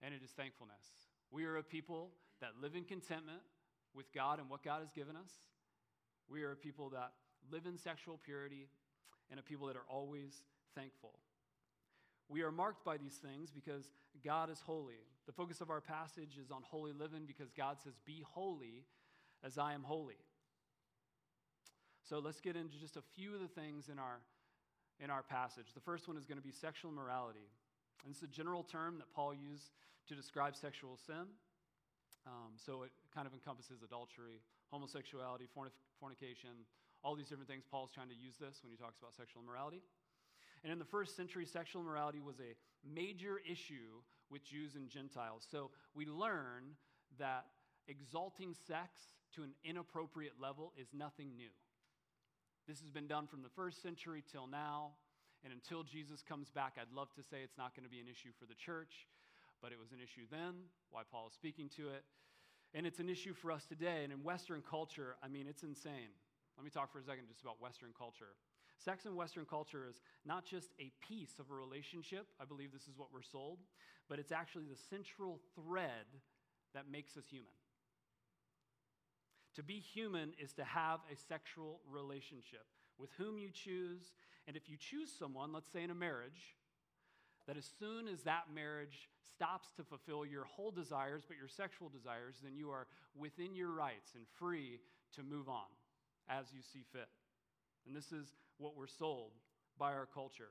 and 0.02 0.14
it 0.14 0.22
is 0.22 0.30
thankfulness. 0.30 0.86
We 1.32 1.44
are 1.44 1.56
a 1.56 1.62
people 1.64 2.10
that 2.40 2.50
live 2.60 2.76
in 2.76 2.84
contentment 2.84 3.40
with 3.92 4.12
God 4.12 4.38
and 4.38 4.48
what 4.48 4.62
God 4.62 4.80
has 4.80 4.90
given 4.92 5.16
us. 5.16 5.32
We 6.28 6.44
are 6.44 6.52
a 6.52 6.56
people 6.56 6.90
that 6.90 7.12
live 7.50 7.66
in 7.66 7.76
sexual 7.76 8.20
purity 8.24 8.68
and 9.30 9.40
a 9.40 9.42
people 9.42 9.66
that 9.66 9.76
are 9.76 9.86
always 9.90 10.44
thankful. 10.76 11.18
We 12.32 12.42
are 12.42 12.50
marked 12.50 12.82
by 12.82 12.96
these 12.96 13.20
things 13.20 13.50
because 13.50 13.90
God 14.24 14.48
is 14.50 14.58
holy. 14.64 15.04
The 15.26 15.32
focus 15.32 15.60
of 15.60 15.68
our 15.68 15.82
passage 15.82 16.38
is 16.42 16.50
on 16.50 16.62
holy 16.62 16.92
living 16.92 17.24
because 17.26 17.52
God 17.52 17.76
says, 17.84 17.92
Be 18.06 18.24
holy 18.32 18.86
as 19.44 19.58
I 19.58 19.74
am 19.74 19.82
holy. 19.82 20.16
So 22.08 22.18
let's 22.18 22.40
get 22.40 22.56
into 22.56 22.78
just 22.78 22.96
a 22.96 23.02
few 23.14 23.34
of 23.34 23.40
the 23.40 23.48
things 23.48 23.90
in 23.92 23.98
our, 23.98 24.20
in 24.98 25.10
our 25.10 25.22
passage. 25.22 25.74
The 25.74 25.80
first 25.80 26.08
one 26.08 26.16
is 26.16 26.24
going 26.24 26.38
to 26.38 26.42
be 26.42 26.50
sexual 26.50 26.90
morality. 26.90 27.52
And 28.02 28.12
it's 28.12 28.22
a 28.22 28.26
general 28.26 28.62
term 28.64 28.96
that 28.98 29.12
Paul 29.14 29.34
used 29.34 29.70
to 30.08 30.14
describe 30.14 30.56
sexual 30.56 30.98
sin. 31.06 31.28
Um, 32.26 32.56
so 32.56 32.82
it 32.82 32.90
kind 33.14 33.26
of 33.26 33.34
encompasses 33.34 33.82
adultery, 33.84 34.40
homosexuality, 34.72 35.46
fornication, 36.00 36.64
all 37.04 37.14
these 37.14 37.28
different 37.28 37.48
things. 37.48 37.64
Paul's 37.70 37.90
trying 37.92 38.08
to 38.08 38.16
use 38.16 38.34
this 38.40 38.62
when 38.62 38.70
he 38.70 38.78
talks 38.78 38.98
about 38.98 39.12
sexual 39.14 39.42
immorality. 39.42 39.82
And 40.62 40.72
in 40.72 40.78
the 40.78 40.84
first 40.84 41.16
century, 41.16 41.44
sexual 41.44 41.82
immorality 41.82 42.20
was 42.20 42.36
a 42.38 42.54
major 42.88 43.40
issue 43.50 44.02
with 44.30 44.44
Jews 44.44 44.76
and 44.76 44.88
Gentiles. 44.88 45.46
So 45.50 45.70
we 45.94 46.06
learn 46.06 46.76
that 47.18 47.46
exalting 47.88 48.54
sex 48.66 49.00
to 49.34 49.42
an 49.42 49.52
inappropriate 49.64 50.34
level 50.40 50.72
is 50.78 50.88
nothing 50.92 51.36
new. 51.36 51.50
This 52.68 52.80
has 52.80 52.90
been 52.90 53.08
done 53.08 53.26
from 53.26 53.42
the 53.42 53.48
first 53.48 53.82
century 53.82 54.22
till 54.30 54.46
now. 54.46 54.92
And 55.44 55.52
until 55.52 55.82
Jesus 55.82 56.22
comes 56.22 56.50
back, 56.50 56.78
I'd 56.80 56.94
love 56.94 57.12
to 57.14 57.22
say 57.22 57.38
it's 57.42 57.58
not 57.58 57.74
going 57.74 57.84
to 57.84 57.90
be 57.90 57.98
an 57.98 58.06
issue 58.06 58.30
for 58.38 58.46
the 58.46 58.54
church, 58.54 59.08
but 59.60 59.72
it 59.72 59.78
was 59.78 59.90
an 59.90 59.98
issue 59.98 60.22
then, 60.30 60.70
why 60.90 61.02
Paul 61.10 61.26
is 61.26 61.34
speaking 61.34 61.68
to 61.76 61.88
it. 61.88 62.04
And 62.74 62.86
it's 62.86 63.00
an 63.00 63.10
issue 63.10 63.34
for 63.34 63.50
us 63.50 63.66
today. 63.66 64.04
And 64.04 64.12
in 64.12 64.22
Western 64.22 64.62
culture, 64.62 65.16
I 65.22 65.26
mean, 65.26 65.46
it's 65.48 65.64
insane. 65.64 66.14
Let 66.56 66.64
me 66.64 66.70
talk 66.70 66.92
for 66.92 67.00
a 67.00 67.02
second 67.02 67.26
just 67.26 67.42
about 67.42 67.60
Western 67.60 67.90
culture. 67.96 68.38
Sex 68.84 69.06
in 69.06 69.14
Western 69.14 69.44
culture 69.44 69.86
is 69.88 70.00
not 70.24 70.44
just 70.44 70.70
a 70.80 70.90
piece 71.06 71.38
of 71.38 71.50
a 71.50 71.54
relationship, 71.54 72.26
I 72.40 72.44
believe 72.44 72.72
this 72.72 72.88
is 72.88 72.96
what 72.96 73.08
we're 73.12 73.22
sold, 73.22 73.58
but 74.08 74.18
it's 74.18 74.32
actually 74.32 74.64
the 74.64 74.80
central 74.90 75.40
thread 75.54 76.06
that 76.74 76.90
makes 76.90 77.16
us 77.16 77.24
human. 77.30 77.52
To 79.56 79.62
be 79.62 79.78
human 79.78 80.32
is 80.42 80.52
to 80.54 80.64
have 80.64 81.00
a 81.12 81.16
sexual 81.28 81.80
relationship 81.90 82.64
with 82.98 83.10
whom 83.18 83.38
you 83.38 83.50
choose. 83.52 84.12
And 84.48 84.56
if 84.56 84.68
you 84.68 84.76
choose 84.78 85.10
someone, 85.16 85.52
let's 85.52 85.70
say 85.70 85.82
in 85.82 85.90
a 85.90 85.94
marriage, 85.94 86.56
that 87.46 87.56
as 87.56 87.70
soon 87.78 88.08
as 88.08 88.22
that 88.22 88.44
marriage 88.54 89.10
stops 89.30 89.68
to 89.76 89.84
fulfill 89.84 90.24
your 90.24 90.44
whole 90.44 90.70
desires, 90.70 91.24
but 91.26 91.36
your 91.36 91.48
sexual 91.48 91.88
desires, 91.88 92.36
then 92.42 92.56
you 92.56 92.70
are 92.70 92.86
within 93.14 93.54
your 93.54 93.70
rights 93.70 94.12
and 94.14 94.24
free 94.38 94.80
to 95.14 95.22
move 95.22 95.48
on 95.48 95.68
as 96.28 96.46
you 96.54 96.62
see 96.62 96.84
fit. 96.92 97.08
And 97.86 97.94
this 97.94 98.12
is 98.12 98.34
what 98.62 98.76
we're 98.76 98.86
sold 98.86 99.32
by 99.78 99.92
our 99.92 100.06
culture. 100.06 100.50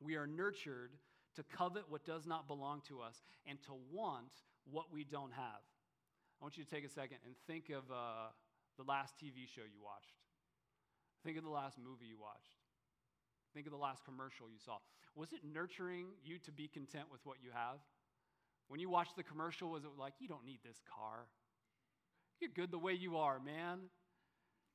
We 0.00 0.14
are 0.16 0.26
nurtured 0.26 0.92
to 1.36 1.42
covet 1.42 1.84
what 1.88 2.04
does 2.04 2.26
not 2.26 2.46
belong 2.46 2.82
to 2.88 3.00
us 3.00 3.22
and 3.46 3.58
to 3.64 3.74
want 3.92 4.32
what 4.70 4.92
we 4.92 5.04
don't 5.04 5.32
have. 5.32 5.62
I 6.40 6.44
want 6.44 6.56
you 6.56 6.64
to 6.64 6.70
take 6.70 6.84
a 6.84 6.88
second 6.88 7.18
and 7.24 7.34
think 7.46 7.70
of 7.70 7.90
uh, 7.90 8.30
the 8.78 8.84
last 8.84 9.14
TV 9.16 9.48
show 9.48 9.62
you 9.62 9.82
watched. 9.82 10.16
Think 11.24 11.38
of 11.38 11.44
the 11.44 11.50
last 11.50 11.76
movie 11.78 12.06
you 12.06 12.18
watched. 12.20 12.60
Think 13.54 13.66
of 13.66 13.72
the 13.72 13.78
last 13.78 14.04
commercial 14.04 14.46
you 14.50 14.58
saw. 14.64 14.78
Was 15.14 15.32
it 15.32 15.40
nurturing 15.42 16.06
you 16.22 16.38
to 16.44 16.52
be 16.52 16.68
content 16.68 17.06
with 17.10 17.20
what 17.24 17.38
you 17.42 17.50
have? 17.52 17.80
When 18.68 18.80
you 18.80 18.90
watched 18.90 19.16
the 19.16 19.22
commercial, 19.22 19.70
was 19.70 19.84
it 19.84 19.90
like, 19.98 20.12
you 20.18 20.28
don't 20.28 20.44
need 20.44 20.60
this 20.64 20.76
car? 20.94 21.26
You're 22.40 22.50
good 22.54 22.70
the 22.70 22.78
way 22.78 22.92
you 22.92 23.16
are, 23.16 23.40
man. 23.40 23.88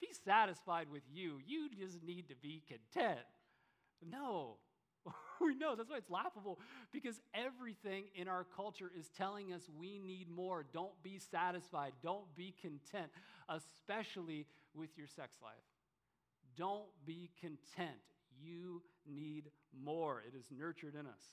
Be 0.02 0.10
satisfied 0.26 0.88
with 0.92 1.04
you. 1.14 1.38
You 1.46 1.70
just 1.70 2.04
need 2.04 2.28
to 2.30 2.36
be 2.36 2.64
content. 2.68 3.20
No. 4.10 4.58
we 5.42 5.56
know 5.56 5.76
that's 5.76 5.90
why 5.90 5.98
it's 5.98 6.10
laughable 6.10 6.60
because 6.92 7.22
everything 7.34 8.06
in 8.16 8.28
our 8.28 8.46
culture 8.56 8.92
is 8.98 9.10
telling 9.18 9.54
us 9.54 9.62
we 9.80 10.00
need 10.00 10.28
more. 10.30 10.66
Don't 10.74 11.02
be 11.04 11.20
satisfied. 11.20 11.94
Don't 12.04 12.36
be 12.36 12.54
content, 12.62 13.12
especially 13.50 14.48
with 14.74 14.90
your 14.98 15.08
sex 15.08 15.38
life. 15.42 15.54
Don't 16.58 16.90
be 17.06 17.30
content. 17.40 18.02
You 18.44 18.82
need 19.08 19.52
more. 19.84 20.24
It 20.28 20.38
is 20.38 20.46
nurtured 20.52 20.96
in 20.96 21.06
us. 21.06 21.24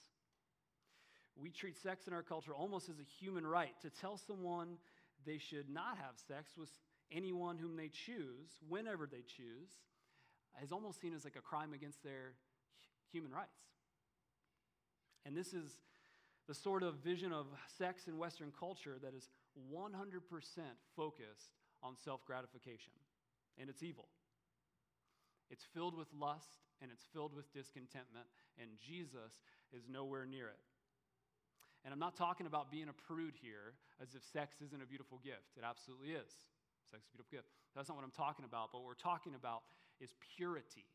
We 1.37 1.51
treat 1.51 1.77
sex 1.77 2.07
in 2.07 2.13
our 2.13 2.23
culture 2.23 2.53
almost 2.55 2.89
as 2.89 2.99
a 2.99 3.25
human 3.25 3.47
right. 3.47 3.75
To 3.83 3.91
tell 3.91 4.17
someone 4.17 4.77
they 5.25 5.39
should 5.39 5.69
not 5.71 5.97
have 5.97 6.17
sex 6.27 6.53
with 6.57 6.71
anyone 7.13 7.59
whom 7.59 7.77
they 7.77 7.89
choose, 7.89 8.59
whenever 8.69 9.07
they 9.07 9.23
choose, 9.23 9.71
is 10.63 10.73
almost 10.73 11.01
seen 11.01 11.15
as 11.15 11.25
like 11.25 11.37
a 11.37 11.41
crime 11.41 11.73
against 11.73 12.03
their 12.03 12.35
human 13.13 13.33
rights. 13.33 13.61
And 15.25 15.37
this 15.37 15.53
is 15.53 15.79
the 16.47 16.55
sort 16.55 16.83
of 16.83 16.97
vision 16.97 17.33
of 17.33 17.47
sex 17.77 18.09
in 18.09 18.19
Western 18.19 18.53
culture 18.59 18.97
that 19.03 19.15
is 19.15 19.29
100% 19.73 19.91
focused 20.97 21.53
on 21.83 21.97
self 21.97 22.25
gratification, 22.25 22.93
and 23.61 23.69
it's 23.69 23.83
evil. 23.83 24.09
It's 25.51 25.65
filled 25.75 25.97
with 25.97 26.09
lust 26.19 26.61
and 26.81 26.91
it's 26.93 27.05
filled 27.13 27.35
with 27.35 27.53
discontentment, 27.53 28.27
and 28.61 28.71
Jesus 28.79 29.33
is 29.73 29.83
nowhere 29.91 30.27
near 30.27 30.49
it. 30.49 30.61
And 31.85 31.93
I'm 31.93 31.99
not 31.99 32.17
talking 32.17 32.47
about 32.47 32.71
being 32.71 32.89
a 32.89 32.93
prude 32.93 33.35
here 33.41 33.75
as 34.01 34.15
if 34.15 34.23
sex 34.33 34.57
isn't 34.65 34.83
a 34.83 34.87
beautiful 34.87 35.19
gift. 35.25 35.57
It 35.57 35.65
absolutely 35.65 36.11
is. 36.11 36.31
Sex 36.91 37.05
is 37.05 37.11
beautiful 37.13 37.31
gift. 37.31 37.49
That's 37.77 37.89
not 37.89 37.97
what 37.97 38.05
I'm 38.05 38.17
talking 38.17 38.45
about, 38.45 38.73
but 38.73 38.81
what 38.81 38.89
we're 38.89 38.99
talking 38.99 39.37
about 39.37 39.63
is 40.01 40.11
purity. 40.37 40.89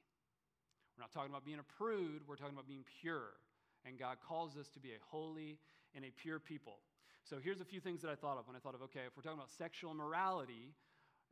We're 0.97 1.05
not 1.05 1.13
talking 1.13 1.29
about 1.29 1.45
being 1.45 1.59
a 1.61 1.69
prude, 1.77 2.25
we're 2.27 2.35
talking 2.35 2.53
about 2.53 2.67
being 2.67 2.85
pure. 3.01 3.37
And 3.85 3.99
God 3.99 4.17
calls 4.25 4.57
us 4.57 4.69
to 4.73 4.79
be 4.79 4.91
a 4.91 5.01
holy 5.11 5.59
and 5.93 6.05
a 6.05 6.11
pure 6.11 6.39
people. 6.39 6.79
So 7.23 7.37
here's 7.37 7.61
a 7.61 7.65
few 7.65 7.79
things 7.79 8.01
that 8.01 8.09
I 8.09 8.15
thought 8.15 8.37
of 8.37 8.47
when 8.47 8.55
I 8.55 8.59
thought 8.59 8.75
of 8.75 8.81
okay, 8.89 9.05
if 9.07 9.15
we're 9.15 9.23
talking 9.23 9.37
about 9.37 9.51
sexual 9.51 9.91
immorality, 9.91 10.73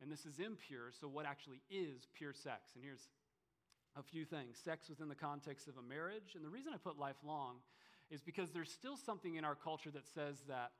and 0.00 0.10
this 0.10 0.26
is 0.26 0.38
impure, 0.38 0.90
so 0.90 1.08
what 1.08 1.26
actually 1.26 1.62
is 1.70 2.08
pure 2.16 2.32
sex? 2.32 2.74
And 2.74 2.82
here's 2.82 3.08
a 3.96 4.02
few 4.02 4.24
things 4.24 4.58
sex 4.62 4.88
within 4.88 5.08
the 5.08 5.14
context 5.14 5.68
of 5.68 5.76
a 5.76 5.82
marriage. 5.82 6.34
And 6.34 6.44
the 6.44 6.48
reason 6.48 6.72
I 6.74 6.78
put 6.78 6.98
lifelong 6.98 7.56
is 8.10 8.20
because 8.20 8.50
there's 8.50 8.70
still 8.70 8.96
something 8.96 9.36
in 9.36 9.44
our 9.44 9.54
culture 9.54 9.90
that 9.90 10.06
says 10.06 10.42
that 10.48 10.72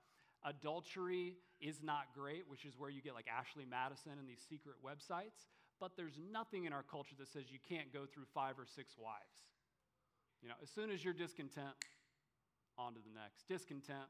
adultery 0.44 1.36
is 1.60 1.82
not 1.82 2.14
great, 2.14 2.44
which 2.48 2.64
is 2.64 2.74
where 2.78 2.90
you 2.90 3.00
get 3.00 3.14
like 3.14 3.26
Ashley 3.28 3.64
Madison 3.68 4.12
and 4.18 4.28
these 4.28 4.42
secret 4.48 4.76
websites. 4.84 5.46
But 5.80 5.96
there's 5.96 6.18
nothing 6.30 6.64
in 6.64 6.72
our 6.72 6.82
culture 6.82 7.14
that 7.18 7.28
says 7.28 7.50
you 7.50 7.58
can't 7.68 7.92
go 7.92 8.06
through 8.06 8.26
five 8.34 8.58
or 8.58 8.66
six 8.66 8.94
wives. 8.98 9.46
You 10.42 10.48
know, 10.48 10.54
as 10.62 10.70
soon 10.70 10.90
as 10.90 11.04
you're 11.04 11.14
discontent, 11.14 11.74
on 12.78 12.94
to 12.94 13.00
the 13.00 13.14
next. 13.14 13.46
Discontent, 13.48 14.08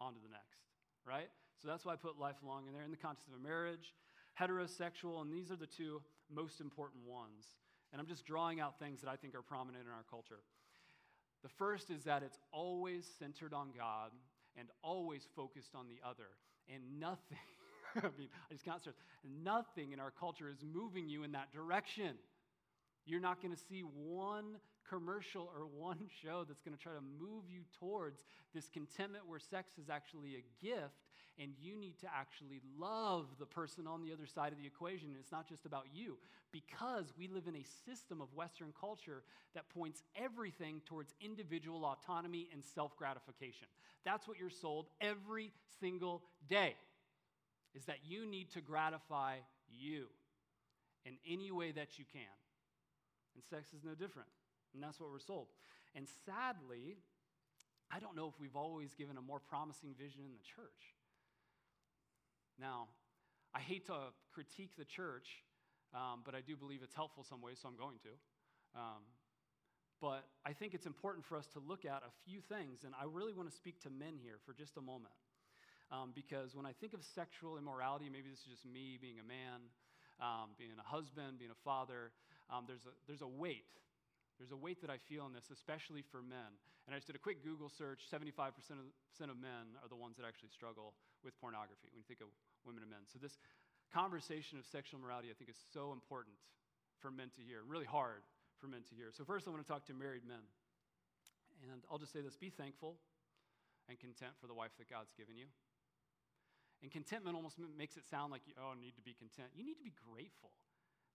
on 0.00 0.14
to 0.14 0.20
the 0.20 0.30
next, 0.30 0.66
right? 1.06 1.28
So 1.60 1.68
that's 1.68 1.84
why 1.84 1.92
I 1.92 1.96
put 1.96 2.18
lifelong 2.18 2.66
in 2.66 2.72
there 2.72 2.82
in 2.82 2.90
the 2.90 2.96
context 2.96 3.28
of 3.28 3.38
a 3.38 3.42
marriage, 3.42 3.94
heterosexual, 4.40 5.20
and 5.22 5.32
these 5.32 5.50
are 5.50 5.56
the 5.56 5.66
two 5.66 6.02
most 6.32 6.60
important 6.60 7.04
ones. 7.06 7.54
And 7.92 8.00
I'm 8.00 8.06
just 8.06 8.24
drawing 8.24 8.60
out 8.60 8.78
things 8.78 9.00
that 9.02 9.10
I 9.10 9.16
think 9.16 9.34
are 9.34 9.42
prominent 9.42 9.84
in 9.84 9.92
our 9.92 10.04
culture. 10.08 10.40
The 11.42 11.48
first 11.48 11.90
is 11.90 12.04
that 12.04 12.22
it's 12.22 12.38
always 12.52 13.06
centered 13.18 13.52
on 13.52 13.68
God 13.76 14.10
and 14.56 14.68
always 14.82 15.26
focused 15.36 15.74
on 15.74 15.86
the 15.88 15.98
other. 16.06 16.28
And 16.72 17.00
nothing, 17.00 17.38
I 17.96 18.08
mean, 18.18 18.28
I 18.50 18.54
just 18.54 18.64
can't 18.64 18.80
stress, 18.80 18.96
nothing 19.42 19.92
in 19.92 20.00
our 20.00 20.10
culture 20.10 20.48
is 20.48 20.62
moving 20.62 21.08
you 21.08 21.24
in 21.24 21.32
that 21.32 21.52
direction. 21.52 22.16
You're 23.04 23.20
not 23.20 23.42
going 23.42 23.54
to 23.54 23.60
see 23.68 23.80
one 23.80 24.56
commercial 24.88 25.50
or 25.54 25.66
one 25.66 25.98
show 26.22 26.44
that's 26.46 26.60
going 26.60 26.76
to 26.76 26.82
try 26.82 26.92
to 26.92 27.00
move 27.00 27.44
you 27.48 27.62
towards 27.78 28.24
this 28.54 28.68
contentment 28.68 29.26
where 29.26 29.38
sex 29.38 29.72
is 29.78 29.88
actually 29.90 30.36
a 30.36 30.64
gift 30.64 31.01
and 31.38 31.52
you 31.60 31.76
need 31.76 31.98
to 32.00 32.06
actually 32.14 32.60
love 32.78 33.26
the 33.38 33.46
person 33.46 33.86
on 33.86 34.02
the 34.02 34.12
other 34.12 34.26
side 34.26 34.52
of 34.52 34.58
the 34.58 34.66
equation. 34.66 35.08
And 35.08 35.16
It's 35.18 35.32
not 35.32 35.48
just 35.48 35.64
about 35.64 35.86
you 35.92 36.18
because 36.52 37.12
we 37.18 37.28
live 37.28 37.46
in 37.46 37.56
a 37.56 37.64
system 37.86 38.20
of 38.20 38.28
Western 38.34 38.72
culture 38.78 39.22
that 39.54 39.68
points 39.70 40.02
everything 40.14 40.82
towards 40.84 41.14
individual 41.20 41.84
autonomy 41.84 42.48
and 42.52 42.62
self 42.62 42.96
gratification. 42.96 43.66
That's 44.04 44.28
what 44.28 44.38
you're 44.38 44.50
sold 44.50 44.86
every 45.00 45.52
single 45.80 46.22
day, 46.48 46.74
is 47.74 47.84
that 47.86 47.98
you 48.06 48.26
need 48.26 48.50
to 48.52 48.60
gratify 48.60 49.36
you 49.70 50.06
in 51.04 51.14
any 51.28 51.50
way 51.50 51.72
that 51.72 51.98
you 51.98 52.04
can. 52.12 52.22
And 53.34 53.42
sex 53.44 53.72
is 53.72 53.84
no 53.84 53.94
different. 53.94 54.28
And 54.74 54.82
that's 54.82 55.00
what 55.00 55.10
we're 55.10 55.18
sold. 55.18 55.48
And 55.94 56.06
sadly, 56.26 56.96
I 57.90 58.00
don't 58.00 58.16
know 58.16 58.28
if 58.28 58.40
we've 58.40 58.56
always 58.56 58.94
given 58.94 59.16
a 59.18 59.22
more 59.22 59.40
promising 59.40 59.94
vision 59.98 60.22
in 60.24 60.32
the 60.32 60.44
church. 60.44 60.96
Now, 62.58 62.88
I 63.54 63.60
hate 63.60 63.86
to 63.86 64.12
critique 64.32 64.76
the 64.76 64.84
church, 64.84 65.44
um, 65.94 66.22
but 66.24 66.34
I 66.34 66.40
do 66.40 66.56
believe 66.56 66.80
it's 66.82 66.94
helpful 66.94 67.24
some 67.24 67.42
ways, 67.42 67.58
so 67.60 67.68
I'm 67.68 67.76
going 67.76 67.98
to. 68.02 68.14
Um, 68.74 69.02
but 70.00 70.24
I 70.44 70.52
think 70.52 70.74
it's 70.74 70.86
important 70.86 71.24
for 71.24 71.36
us 71.36 71.46
to 71.54 71.60
look 71.60 71.84
at 71.84 72.02
a 72.02 72.12
few 72.24 72.40
things, 72.40 72.84
and 72.84 72.94
I 72.98 73.04
really 73.06 73.32
want 73.32 73.50
to 73.50 73.54
speak 73.54 73.80
to 73.82 73.90
men 73.90 74.18
here 74.20 74.40
for 74.44 74.52
just 74.52 74.76
a 74.76 74.80
moment. 74.80 75.14
Um, 75.92 76.12
because 76.14 76.56
when 76.56 76.64
I 76.64 76.72
think 76.72 76.94
of 76.94 77.04
sexual 77.04 77.58
immorality, 77.58 78.08
maybe 78.08 78.30
this 78.30 78.40
is 78.40 78.50
just 78.50 78.64
me 78.64 78.96
being 79.00 79.20
a 79.20 79.26
man, 79.26 79.68
um, 80.18 80.56
being 80.56 80.72
a 80.74 80.88
husband, 80.88 81.38
being 81.38 81.52
a 81.52 81.62
father, 81.62 82.10
um, 82.48 82.64
there's, 82.66 82.84
a, 82.88 82.92
there's 83.06 83.20
a 83.20 83.28
weight 83.28 83.68
there's 84.42 84.50
a 84.50 84.58
weight 84.58 84.82
that 84.82 84.90
I 84.90 84.98
feel 84.98 85.22
in 85.30 85.32
this, 85.32 85.54
especially 85.54 86.02
for 86.02 86.18
men. 86.18 86.58
And 86.90 86.90
I 86.90 86.98
just 86.98 87.06
did 87.06 87.14
a 87.14 87.22
quick 87.22 87.46
Google 87.46 87.70
search 87.70 88.02
75% 88.10 88.50
of, 88.74 89.38
men 89.38 89.78
are 89.78 89.86
the 89.86 89.94
ones 89.94 90.18
that 90.18 90.26
actually 90.26 90.50
struggle 90.50 90.98
with 91.22 91.38
pornography 91.38 91.94
when 91.94 92.02
you 92.02 92.08
think 92.10 92.18
of 92.18 92.26
women 92.66 92.82
and 92.82 92.90
men. 92.90 93.06
So, 93.06 93.22
this 93.22 93.38
conversation 93.94 94.58
of 94.58 94.66
sexual 94.66 94.98
morality, 94.98 95.30
I 95.30 95.38
think, 95.38 95.46
is 95.46 95.62
so 95.70 95.94
important 95.94 96.34
for 96.98 97.14
men 97.14 97.30
to 97.38 97.40
hear, 97.46 97.62
really 97.62 97.86
hard 97.86 98.26
for 98.58 98.66
men 98.66 98.82
to 98.90 98.98
hear. 98.98 99.14
So, 99.14 99.22
first, 99.22 99.46
I 99.46 99.54
want 99.54 99.62
to 99.62 99.70
talk 99.70 99.86
to 99.86 99.94
married 99.94 100.26
men. 100.26 100.42
And 101.70 101.86
I'll 101.86 102.02
just 102.02 102.10
say 102.10 102.18
this 102.18 102.34
be 102.34 102.50
thankful 102.50 102.98
and 103.86 103.94
content 103.94 104.34
for 104.42 104.50
the 104.50 104.58
wife 104.58 104.74
that 104.82 104.90
God's 104.90 105.14
given 105.14 105.38
you. 105.38 105.46
And 106.82 106.90
contentment 106.90 107.38
almost 107.38 107.62
makes 107.78 107.94
it 107.94 108.02
sound 108.10 108.34
like, 108.34 108.42
oh, 108.58 108.74
need 108.74 108.98
to 108.98 109.06
be 109.06 109.14
content. 109.14 109.54
You 109.54 109.62
need 109.62 109.78
to 109.78 109.86
be 109.86 109.94
grateful 110.10 110.50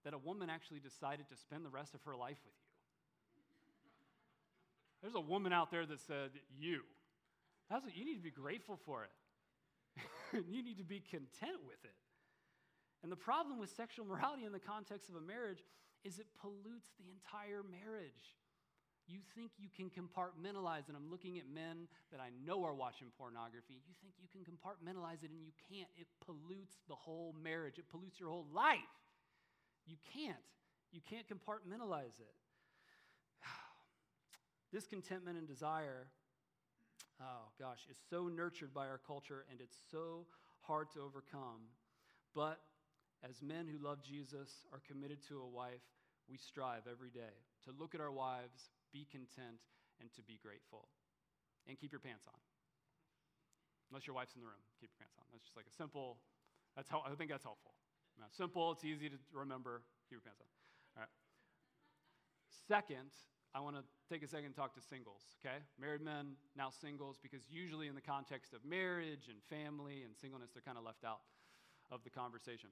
that 0.07 0.15
a 0.15 0.17
woman 0.17 0.47
actually 0.47 0.79
decided 0.79 1.27
to 1.27 1.35
spend 1.35 1.67
the 1.67 1.75
rest 1.75 1.91
of 1.91 1.99
her 2.07 2.15
life 2.15 2.39
with 2.47 2.55
you. 2.55 2.66
There's 5.01 5.15
a 5.15 5.21
woman 5.21 5.53
out 5.53 5.71
there 5.71 5.85
that 5.85 5.99
said, 6.01 6.31
You. 6.59 6.81
That's 7.69 7.83
what 7.83 7.95
you 7.95 8.05
need 8.05 8.15
to 8.15 8.23
be 8.23 8.31
grateful 8.31 8.79
for 8.85 9.03
it. 9.03 9.11
you 10.49 10.63
need 10.63 10.77
to 10.77 10.83
be 10.83 10.99
content 10.99 11.59
with 11.67 11.83
it. 11.83 11.97
And 13.03 13.11
the 13.11 13.19
problem 13.19 13.59
with 13.59 13.69
sexual 13.69 14.05
morality 14.05 14.45
in 14.45 14.51
the 14.51 14.59
context 14.59 15.09
of 15.09 15.15
a 15.15 15.21
marriage 15.21 15.63
is 16.03 16.19
it 16.19 16.27
pollutes 16.39 16.89
the 16.97 17.11
entire 17.11 17.61
marriage. 17.63 18.37
You 19.07 19.19
think 19.35 19.51
you 19.55 19.69
can 19.71 19.87
compartmentalize, 19.87 20.91
and 20.91 20.97
I'm 20.97 21.09
looking 21.09 21.39
at 21.39 21.47
men 21.47 21.87
that 22.11 22.19
I 22.19 22.27
know 22.43 22.65
are 22.65 22.75
watching 22.75 23.07
pornography. 23.17 23.79
You 23.87 23.95
think 24.03 24.13
you 24.19 24.27
can 24.27 24.43
compartmentalize 24.43 25.23
it, 25.23 25.31
and 25.31 25.39
you 25.39 25.55
can't. 25.71 25.87
It 25.95 26.07
pollutes 26.25 26.83
the 26.89 26.95
whole 26.95 27.33
marriage, 27.41 27.79
it 27.79 27.87
pollutes 27.87 28.19
your 28.19 28.29
whole 28.29 28.47
life. 28.53 28.91
You 29.85 29.95
can't. 30.13 30.43
You 30.91 30.99
can't 30.99 31.27
compartmentalize 31.27 32.19
it. 32.19 32.35
Discontentment 34.71 35.37
and 35.37 35.47
desire, 35.47 36.07
oh 37.21 37.51
gosh, 37.59 37.79
is 37.89 37.97
so 38.09 38.27
nurtured 38.27 38.73
by 38.73 38.87
our 38.87 38.99
culture 39.05 39.45
and 39.49 39.61
it's 39.61 39.77
so 39.91 40.25
hard 40.61 40.91
to 40.91 40.99
overcome. 40.99 41.71
But 42.35 42.59
as 43.23 43.41
men 43.41 43.67
who 43.67 43.83
love 43.83 44.03
Jesus 44.03 44.67
are 44.71 44.81
committed 44.87 45.23
to 45.29 45.41
a 45.41 45.47
wife, 45.47 45.85
we 46.29 46.37
strive 46.37 46.83
every 46.91 47.09
day 47.09 47.39
to 47.65 47.71
look 47.79 47.95
at 47.95 48.01
our 48.01 48.11
wives, 48.11 48.69
be 48.91 49.07
content, 49.09 49.63
and 49.99 50.11
to 50.13 50.21
be 50.21 50.37
grateful. 50.43 50.89
And 51.67 51.79
keep 51.79 51.91
your 51.91 51.99
pants 51.99 52.27
on. 52.27 52.39
Unless 53.89 54.07
your 54.07 54.15
wife's 54.15 54.35
in 54.35 54.41
the 54.41 54.47
room, 54.47 54.59
keep 54.79 54.91
your 54.91 54.99
pants 54.99 55.15
on. 55.19 55.25
That's 55.31 55.43
just 55.43 55.55
like 55.55 55.67
a 55.67 55.75
simple, 55.75 56.19
that's 56.75 56.89
how, 56.89 57.03
I 57.07 57.15
think 57.15 57.31
that's 57.31 57.43
helpful. 57.43 57.71
Simple, 58.35 58.71
it's 58.71 58.83
easy 58.83 59.09
to 59.09 59.15
remember, 59.31 59.83
keep 60.09 60.17
your 60.19 60.25
pants 60.25 60.41
on. 60.41 60.47
All 60.97 61.01
right. 61.03 61.15
Second, 62.67 63.13
I 63.57 63.59
want 63.59 63.75
to 63.75 63.81
take 64.07 64.21
a 64.21 64.27
second 64.27 64.53
and 64.53 64.55
talk 64.55 64.75
to 64.75 64.81
singles, 64.85 65.25
okay? 65.41 65.57
Married 65.81 66.01
men, 66.01 66.37
now 66.55 66.69
singles, 66.69 67.17
because 67.17 67.41
usually 67.49 67.87
in 67.87 67.95
the 67.95 68.05
context 68.05 68.53
of 68.53 68.63
marriage 68.63 69.33
and 69.33 69.41
family 69.49 70.03
and 70.05 70.13
singleness, 70.15 70.51
they're 70.53 70.61
kind 70.61 70.77
of 70.77 70.83
left 70.83 71.03
out 71.03 71.21
of 71.89 72.03
the 72.03 72.11
conversation. 72.11 72.69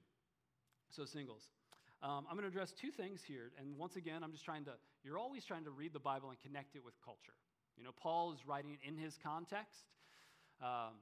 So, 0.90 1.04
singles. 1.04 1.50
Um, 2.04 2.30
I'm 2.30 2.38
going 2.38 2.48
to 2.48 2.54
address 2.54 2.70
two 2.70 2.92
things 2.92 3.20
here. 3.26 3.50
And 3.58 3.76
once 3.76 3.96
again, 3.96 4.22
I'm 4.22 4.30
just 4.30 4.44
trying 4.44 4.64
to, 4.66 4.78
you're 5.02 5.18
always 5.18 5.44
trying 5.44 5.64
to 5.64 5.72
read 5.72 5.92
the 5.92 5.98
Bible 5.98 6.30
and 6.30 6.38
connect 6.38 6.76
it 6.76 6.84
with 6.84 6.94
culture. 7.04 7.34
You 7.76 7.82
know, 7.82 7.90
Paul 7.90 8.32
is 8.32 8.46
writing 8.46 8.78
in 8.86 8.96
his 8.96 9.18
context 9.20 9.90
um, 10.62 10.94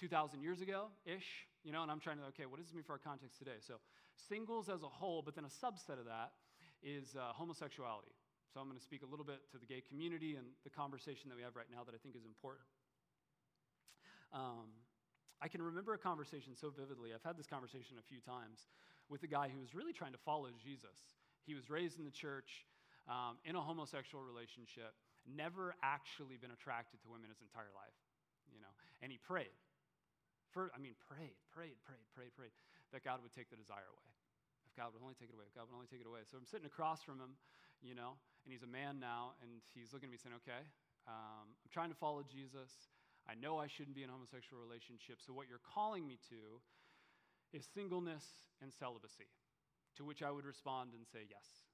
2,000 0.00 0.40
years 0.40 0.62
ago 0.62 0.86
ish, 1.04 1.44
you 1.64 1.72
know, 1.72 1.82
and 1.82 1.90
I'm 1.90 2.00
trying 2.00 2.16
to, 2.16 2.24
okay, 2.32 2.46
what 2.46 2.56
does 2.56 2.68
this 2.68 2.74
mean 2.74 2.84
for 2.84 2.92
our 2.92 2.98
context 3.04 3.38
today? 3.38 3.60
So, 3.60 3.74
singles 4.30 4.70
as 4.70 4.82
a 4.82 4.88
whole, 4.88 5.20
but 5.20 5.34
then 5.34 5.44
a 5.44 5.52
subset 5.52 6.00
of 6.00 6.06
that 6.06 6.32
is 6.82 7.14
uh, 7.14 7.34
homosexuality. 7.34 8.12
So 8.52 8.60
I'm 8.60 8.68
going 8.68 8.76
to 8.76 8.84
speak 8.84 9.00
a 9.00 9.08
little 9.08 9.24
bit 9.24 9.40
to 9.52 9.56
the 9.56 9.64
gay 9.64 9.80
community 9.80 10.36
and 10.36 10.44
the 10.60 10.68
conversation 10.68 11.32
that 11.32 11.40
we 11.40 11.42
have 11.42 11.56
right 11.56 11.72
now 11.72 11.88
that 11.88 11.96
I 11.96 12.00
think 12.04 12.12
is 12.12 12.28
important. 12.28 12.68
Um, 14.28 14.76
I 15.40 15.48
can 15.48 15.64
remember 15.64 15.96
a 15.96 16.00
conversation 16.00 16.52
so 16.52 16.68
vividly. 16.68 17.16
I've 17.16 17.24
had 17.24 17.40
this 17.40 17.48
conversation 17.48 17.96
a 17.96 18.04
few 18.04 18.20
times 18.20 18.68
with 19.08 19.24
a 19.24 19.30
guy 19.30 19.48
who 19.48 19.56
was 19.56 19.72
really 19.72 19.96
trying 19.96 20.12
to 20.12 20.20
follow 20.20 20.52
Jesus. 20.60 21.16
He 21.48 21.56
was 21.56 21.72
raised 21.72 21.96
in 21.96 22.04
the 22.04 22.12
church 22.12 22.68
um, 23.08 23.40
in 23.48 23.56
a 23.56 23.62
homosexual 23.64 24.20
relationship, 24.20 24.92
never 25.24 25.72
actually 25.80 26.36
been 26.36 26.52
attracted 26.52 27.00
to 27.02 27.08
women 27.08 27.32
his 27.32 27.40
entire 27.40 27.72
life, 27.72 27.96
you 28.52 28.60
know. 28.60 28.70
And 29.00 29.08
he 29.08 29.16
prayed. 29.16 29.56
For, 30.52 30.68
I 30.76 30.78
mean, 30.78 30.92
prayed, 31.08 31.40
prayed, 31.48 31.80
prayed, 31.80 32.04
prayed, 32.12 32.36
prayed 32.36 32.52
that 32.92 33.00
God 33.00 33.24
would 33.24 33.32
take 33.32 33.48
the 33.48 33.56
desire 33.56 33.88
away. 33.88 34.12
If 34.68 34.76
God 34.76 34.92
would 34.92 35.00
only 35.00 35.16
take 35.16 35.32
it 35.32 35.36
away, 35.36 35.48
if 35.48 35.56
God 35.56 35.66
would 35.66 35.74
only 35.74 35.88
take 35.88 36.04
it 36.04 36.08
away. 36.08 36.22
So 36.28 36.36
I'm 36.36 36.44
sitting 36.44 36.68
across 36.68 37.00
from 37.00 37.16
him, 37.16 37.40
you 37.80 37.96
know, 37.96 38.20
and 38.44 38.50
he's 38.50 38.62
a 38.62 38.70
man 38.70 38.98
now, 38.98 39.38
and 39.42 39.62
he's 39.74 39.92
looking 39.94 40.10
at 40.10 40.12
me 40.12 40.18
saying, 40.18 40.34
okay, 40.42 40.62
um, 41.06 41.54
I'm 41.54 41.70
trying 41.70 41.90
to 41.90 41.98
follow 41.98 42.22
Jesus. 42.26 42.90
I 43.26 43.38
know 43.38 43.58
I 43.58 43.70
shouldn't 43.70 43.94
be 43.94 44.02
in 44.02 44.10
a 44.10 44.14
homosexual 44.14 44.58
relationship. 44.58 45.22
So, 45.22 45.30
what 45.30 45.46
you're 45.46 45.62
calling 45.62 46.06
me 46.06 46.18
to 46.30 46.58
is 47.54 47.68
singleness 47.70 48.24
and 48.58 48.72
celibacy. 48.74 49.30
To 50.00 50.08
which 50.08 50.24
I 50.24 50.32
would 50.32 50.48
respond 50.48 50.96
and 50.96 51.04
say, 51.04 51.28
yes, 51.28 51.68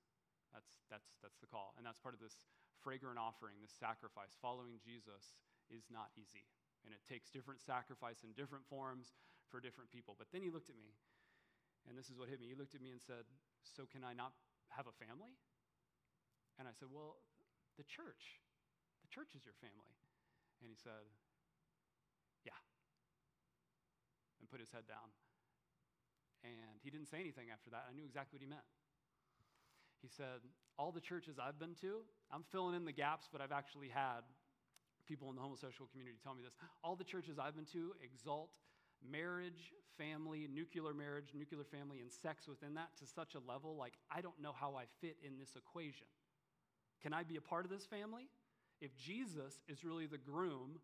That's, 0.51 0.67
that's, 0.91 1.07
that's 1.23 1.39
the 1.39 1.47
call. 1.47 1.73
And 1.79 1.87
that's 1.87 2.03
part 2.03 2.19
of 2.19 2.21
this 2.21 2.35
fragrant 2.83 3.15
offering, 3.15 3.63
this 3.63 3.75
sacrifice. 3.79 4.35
Following 4.43 4.83
Jesus 4.83 5.39
is 5.71 5.87
not 5.87 6.11
easy. 6.19 6.43
And 6.83 6.91
it 6.91 7.03
takes 7.07 7.31
different 7.31 7.63
sacrifice 7.63 8.27
in 8.27 8.35
different 8.35 8.67
forms 8.67 9.15
for 9.51 9.63
different 9.63 9.95
people. 9.95 10.19
But 10.19 10.35
then 10.35 10.43
he 10.43 10.51
looked 10.51 10.71
at 10.71 10.79
me, 10.79 10.99
and 11.87 11.95
this 11.95 12.11
is 12.11 12.19
what 12.19 12.29
hit 12.29 12.43
me. 12.43 12.51
He 12.51 12.59
looked 12.59 12.75
at 12.75 12.83
me 12.83 12.91
and 12.91 12.99
said, 13.01 13.23
So 13.63 13.87
can 13.87 14.03
I 14.03 14.19
not 14.19 14.35
have 14.75 14.91
a 14.91 14.95
family? 14.99 15.39
And 16.59 16.67
I 16.67 16.75
said, 16.75 16.91
Well, 16.91 17.23
the 17.79 17.87
church. 17.87 18.43
The 19.07 19.11
church 19.11 19.33
is 19.39 19.47
your 19.47 19.57
family. 19.63 19.95
And 20.61 20.67
he 20.69 20.77
said, 20.77 21.07
Yeah. 22.45 22.59
And 24.43 24.51
put 24.51 24.61
his 24.61 24.71
head 24.75 24.87
down. 24.91 25.15
And 26.43 26.79
he 26.83 26.91
didn't 26.91 27.11
say 27.11 27.19
anything 27.19 27.51
after 27.51 27.71
that. 27.71 27.87
I 27.87 27.95
knew 27.95 28.07
exactly 28.07 28.39
what 28.39 28.43
he 28.43 28.51
meant. 28.51 28.67
He 30.03 30.11
said, 30.11 30.43
All 30.79 30.91
the 30.91 31.03
churches 31.03 31.39
I've 31.39 31.59
been 31.59 31.75
to, 31.83 32.03
I'm 32.31 32.45
filling 32.51 32.75
in 32.75 32.85
the 32.85 32.95
gaps, 32.95 33.29
but 33.31 33.41
I've 33.41 33.55
actually 33.55 33.89
had 33.89 34.27
people 35.07 35.31
in 35.31 35.37
the 35.37 35.43
homosexual 35.43 35.89
community 35.89 36.19
tell 36.23 36.35
me 36.35 36.43
this. 36.43 36.55
All 36.85 36.95
the 36.95 37.07
churches 37.07 37.39
I've 37.39 37.57
been 37.57 37.71
to 37.73 37.97
exalt 38.05 38.51
marriage, 39.01 39.73
family, 39.97 40.47
nuclear 40.53 40.93
marriage, 40.93 41.33
nuclear 41.35 41.65
family, 41.65 42.01
and 42.01 42.11
sex 42.13 42.47
within 42.47 42.75
that 42.75 42.95
to 42.99 43.07
such 43.07 43.35
a 43.35 43.41
level 43.41 43.77
like 43.77 43.95
I 44.11 44.21
don't 44.21 44.39
know 44.41 44.53
how 44.53 44.77
I 44.77 44.85
fit 45.01 45.17
in 45.25 45.39
this 45.39 45.57
equation. 45.57 46.07
Can 47.03 47.13
I 47.13 47.23
be 47.23 47.37
a 47.37 47.41
part 47.41 47.65
of 47.65 47.71
this 47.71 47.87
family? 47.87 48.29
If 48.81 48.97
Jesus 48.97 49.61
is 49.69 49.85
really 49.85 50.07
the 50.07 50.19
groom, 50.19 50.79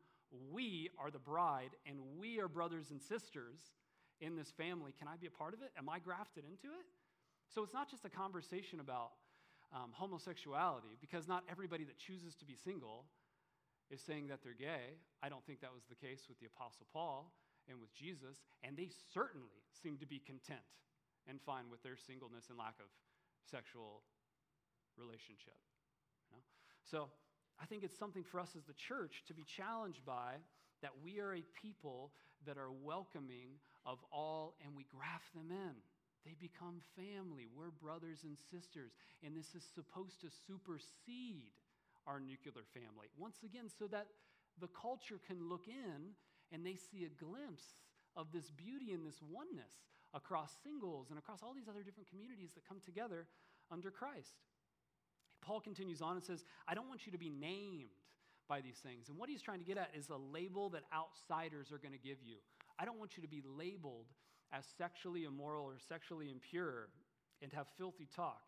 we 0.53 0.91
are 0.99 1.11
the 1.11 1.19
bride, 1.19 1.71
and 1.87 1.99
we 2.19 2.41
are 2.41 2.49
brothers 2.49 2.91
and 2.91 3.01
sisters 3.01 3.61
in 4.21 4.37
this 4.37 4.51
family. 4.51 4.93
Can 4.99 5.09
I 5.09 5.17
be 5.17 5.27
a 5.27 5.31
part 5.31 5.55
of 5.55 5.63
it? 5.63 5.71
Am 5.79 5.89
I 5.89 5.99
grafted 5.99 6.45
into 6.45 6.75
it? 6.75 6.87
So 7.55 7.63
it's 7.63 7.75
not 7.75 7.91
just 7.91 8.05
a 8.05 8.11
conversation 8.11 8.81
about 8.81 9.13
um, 9.73 9.91
homosexuality, 9.93 10.97
because 11.01 11.29
not 11.29 11.45
everybody 11.51 11.85
that 11.85 11.99
chooses 11.99 12.35
to 12.37 12.45
be 12.45 12.57
single 12.57 13.07
is 13.91 14.01
saying 14.01 14.29
that 14.29 14.43
they're 14.43 14.59
gay. 14.59 14.99
I 15.23 15.29
don't 15.29 15.45
think 15.47 15.61
that 15.61 15.75
was 15.75 15.85
the 15.89 15.95
case 15.95 16.27
with 16.29 16.39
the 16.41 16.47
Apostle 16.47 16.87
Paul 16.93 17.33
and 17.69 17.81
with 17.81 17.95
Jesus, 17.95 18.43
and 18.63 18.77
they 18.77 18.91
certainly 19.13 19.63
seem 19.71 19.99
to 19.99 20.07
be 20.07 20.19
content 20.19 20.67
and 21.27 21.41
fine 21.41 21.71
with 21.71 21.83
their 21.83 21.97
singleness 21.97 22.47
and 22.51 22.59
lack 22.59 22.77
of 22.81 22.91
sexual 23.51 24.03
relationship. 24.97 25.59
So 26.91 27.09
I 27.61 27.67
think 27.67 27.83
it's 27.83 27.99
something 27.99 28.25
for 28.25 28.41
us 28.41 28.51
as 28.57 28.65
the 28.65 28.75
church 28.75 29.25
to 29.29 29.35
be 29.35 29.45
challenged 29.45 30.05
by 30.05 30.37
that 30.83 30.93
we 31.03 31.21
are 31.21 31.35
a 31.35 31.43
people 31.63 32.13
that 32.47 32.59
are 32.59 32.71
welcoming 32.71 33.57
of 33.87 33.99
all 34.13 34.55
and 34.65 34.77
we 34.77 34.85
graft 34.85 35.33
them 35.35 35.51
in. 35.51 35.75
They 36.25 36.37
become 36.41 36.81
family. 36.97 37.49
We're 37.53 37.73
brothers 37.73 38.25
and 38.25 38.37
sisters. 38.51 38.93
And 39.25 39.37
this 39.37 39.55
is 39.55 39.65
supposed 39.75 40.21
to 40.21 40.29
supersede 40.47 41.53
our 42.07 42.21
nuclear 42.21 42.65
family. 42.73 43.09
Once 43.17 43.41
again, 43.45 43.69
so 43.69 43.87
that 43.89 44.09
the 44.61 44.69
culture 44.69 45.21
can 45.27 45.49
look 45.49 45.69
in 45.69 46.17
and 46.53 46.65
they 46.65 46.77
see 46.77 47.05
a 47.05 47.13
glimpse 47.17 47.65
of 48.17 48.29
this 48.33 48.51
beauty 48.53 48.93
and 48.93 49.05
this 49.05 49.21
oneness 49.25 49.73
across 50.13 50.53
singles 50.63 51.09
and 51.11 51.19
across 51.19 51.43
all 51.43 51.53
these 51.53 51.69
other 51.69 51.83
different 51.83 52.09
communities 52.09 52.53
that 52.55 52.69
come 52.69 52.81
together 52.85 53.27
under 53.73 53.91
Christ. 53.91 54.37
Paul 55.45 55.61
continues 55.61 56.01
on 56.01 56.17
and 56.17 56.25
says, 56.25 56.45
I 56.67 56.75
don't 56.75 56.89
want 56.89 57.07
you 57.07 57.13
to 57.13 57.19
be 57.19 57.31
named 57.31 57.91
by 58.49 58.61
these 58.61 58.79
things. 58.83 59.09
And 59.09 59.19
what 59.19 59.29
he's 59.29 59.43
trying 59.43 59.59
to 59.59 59.65
get 59.65 59.79
at 59.79 59.91
is 59.97 60.09
a 60.11 60.17
label 60.17 60.71
that 60.71 60.83
outsiders 60.93 61.73
are 61.73 61.79
going 61.79 61.93
to 61.93 61.99
give 61.99 62.19
you. 62.23 62.37
I 62.79 62.85
don't 62.85 62.99
want 62.99 63.17
you 63.17 63.23
to 63.23 63.29
be 63.29 63.43
labeled 63.57 64.07
as 64.53 64.65
sexually 64.79 65.25
immoral 65.25 65.65
or 65.65 65.77
sexually 65.89 66.31
impure 66.31 66.89
and 67.43 67.53
have 67.53 67.67
filthy 67.79 68.09
talk. 68.15 68.43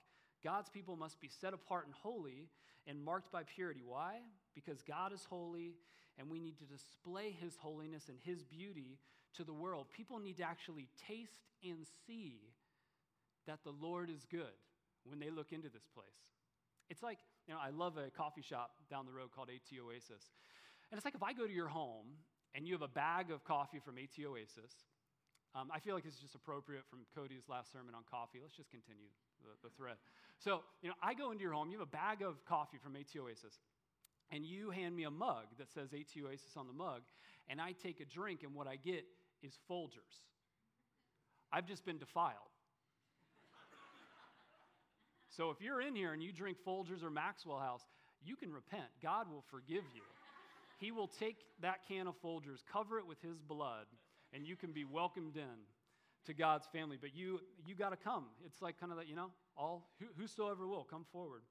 God's 0.44 0.68
people 0.68 0.96
must 0.96 1.20
be 1.20 1.28
set 1.28 1.54
apart 1.54 1.86
and 1.86 1.94
holy 1.94 2.48
and 2.86 3.02
marked 3.02 3.32
by 3.32 3.42
purity. 3.42 3.80
Why? 3.84 4.18
Because 4.54 4.82
God 4.82 5.12
is 5.12 5.24
holy 5.28 5.74
and 6.18 6.30
we 6.30 6.38
need 6.38 6.58
to 6.58 6.64
display 6.64 7.36
his 7.40 7.56
holiness 7.56 8.08
and 8.08 8.18
his 8.22 8.44
beauty 8.44 8.98
to 9.36 9.44
the 9.44 9.52
world. 9.52 9.86
People 9.94 10.18
need 10.18 10.36
to 10.38 10.44
actually 10.44 10.88
taste 11.06 11.42
and 11.62 11.86
see 12.06 12.40
that 13.46 13.60
the 13.64 13.72
Lord 13.80 14.10
is 14.10 14.24
good 14.30 14.56
when 15.04 15.18
they 15.18 15.30
look 15.30 15.52
into 15.52 15.68
this 15.68 15.86
place. 15.94 16.06
It's 16.88 17.02
like, 17.02 17.18
you 17.46 17.54
know, 17.54 17.60
I 17.62 17.70
love 17.70 17.96
a 17.96 18.10
coffee 18.10 18.42
shop 18.42 18.70
down 18.90 19.06
the 19.06 19.12
road 19.12 19.30
called 19.34 19.48
AT 19.50 19.78
Oasis. 19.78 20.30
And 20.90 20.98
it's 20.98 21.04
like 21.04 21.14
if 21.14 21.22
I 21.22 21.32
go 21.32 21.46
to 21.46 21.52
your 21.52 21.68
home 21.68 22.06
and 22.54 22.66
you 22.66 22.74
have 22.74 22.82
a 22.82 22.88
bag 22.88 23.30
of 23.30 23.44
coffee 23.44 23.80
from 23.84 23.98
AT 23.98 24.14
Oasis, 24.24 24.86
um, 25.54 25.70
I 25.72 25.80
feel 25.80 25.94
like 25.94 26.04
it's 26.04 26.18
just 26.18 26.34
appropriate 26.34 26.84
from 26.90 27.00
Cody's 27.14 27.48
last 27.48 27.72
sermon 27.72 27.94
on 27.94 28.02
coffee. 28.10 28.38
Let's 28.42 28.54
just 28.54 28.70
continue 28.70 29.08
the, 29.42 29.68
the 29.68 29.74
thread. 29.74 29.96
So, 30.38 30.60
you 30.82 30.88
know, 30.88 30.94
I 31.02 31.14
go 31.14 31.30
into 31.32 31.42
your 31.42 31.52
home, 31.52 31.70
you 31.70 31.78
have 31.78 31.88
a 31.88 31.90
bag 31.90 32.22
of 32.22 32.44
coffee 32.44 32.78
from 32.82 32.94
AT 32.94 33.08
Oasis, 33.18 33.56
and 34.30 34.44
you 34.44 34.70
hand 34.70 34.94
me 34.94 35.04
a 35.04 35.10
mug 35.10 35.46
that 35.58 35.70
says 35.72 35.94
AT 35.94 36.12
Oasis 36.22 36.56
on 36.56 36.66
the 36.66 36.72
mug, 36.72 37.02
and 37.48 37.60
I 37.60 37.72
take 37.72 38.00
a 38.00 38.04
drink, 38.04 38.42
and 38.42 38.54
what 38.54 38.66
I 38.66 38.76
get 38.76 39.04
is 39.42 39.58
Folgers. 39.70 40.26
I've 41.52 41.66
just 41.66 41.84
been 41.84 41.98
defiled. 41.98 42.52
So 45.36 45.50
if 45.50 45.60
you're 45.60 45.82
in 45.82 45.94
here 45.94 46.14
and 46.14 46.22
you 46.22 46.32
drink 46.32 46.56
Folgers 46.66 47.04
or 47.04 47.10
Maxwell 47.10 47.58
House, 47.58 47.82
you 48.24 48.36
can 48.36 48.52
repent. 48.52 48.86
God 49.02 49.30
will 49.30 49.44
forgive 49.50 49.84
you. 49.94 50.02
He 50.78 50.90
will 50.90 51.08
take 51.08 51.36
that 51.60 51.86
can 51.86 52.06
of 52.06 52.14
Folgers, 52.22 52.64
cover 52.72 52.98
it 52.98 53.06
with 53.06 53.20
his 53.20 53.38
blood, 53.38 53.86
and 54.32 54.46
you 54.46 54.56
can 54.56 54.72
be 54.72 54.84
welcomed 54.84 55.36
in 55.36 55.58
to 56.24 56.32
God's 56.32 56.66
family. 56.72 56.96
But 56.98 57.14
you 57.14 57.40
you 57.66 57.74
got 57.74 57.90
to 57.90 57.96
come. 57.96 58.24
It's 58.46 58.62
like 58.62 58.80
kind 58.80 58.92
of 58.92 58.98
that, 58.98 59.08
you 59.08 59.14
know, 59.14 59.30
all 59.56 59.90
whosoever 60.16 60.66
will 60.66 60.84
come 60.84 61.04
forward 61.12 61.42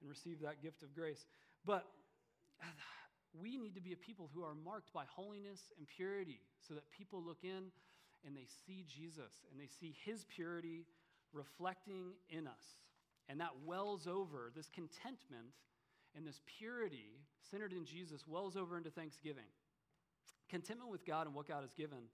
and 0.00 0.08
receive 0.08 0.40
that 0.42 0.62
gift 0.62 0.82
of 0.82 0.94
grace. 0.94 1.26
But 1.64 1.84
we 3.40 3.56
need 3.56 3.74
to 3.74 3.80
be 3.80 3.92
a 3.92 3.96
people 3.96 4.30
who 4.34 4.42
are 4.42 4.54
marked 4.54 4.92
by 4.92 5.04
holiness 5.08 5.60
and 5.78 5.86
purity 5.86 6.40
so 6.66 6.74
that 6.74 6.84
people 6.96 7.22
look 7.22 7.42
in 7.42 7.72
and 8.24 8.36
they 8.36 8.46
see 8.66 8.84
Jesus 8.88 9.32
and 9.50 9.60
they 9.60 9.68
see 9.80 9.96
his 10.04 10.24
purity 10.34 10.86
reflecting 11.32 12.12
in 12.30 12.46
us. 12.46 12.85
And 13.28 13.40
that 13.40 13.50
wells 13.64 14.06
over, 14.06 14.52
this 14.54 14.68
contentment 14.68 15.54
and 16.16 16.26
this 16.26 16.40
purity 16.58 17.20
centered 17.50 17.72
in 17.72 17.84
Jesus 17.84 18.26
wells 18.26 18.56
over 18.56 18.76
into 18.76 18.90
thanksgiving. 18.90 19.50
Contentment 20.48 20.90
with 20.90 21.04
God 21.04 21.26
and 21.26 21.34
what 21.34 21.48
God 21.48 21.62
has 21.62 21.72
given 21.72 22.08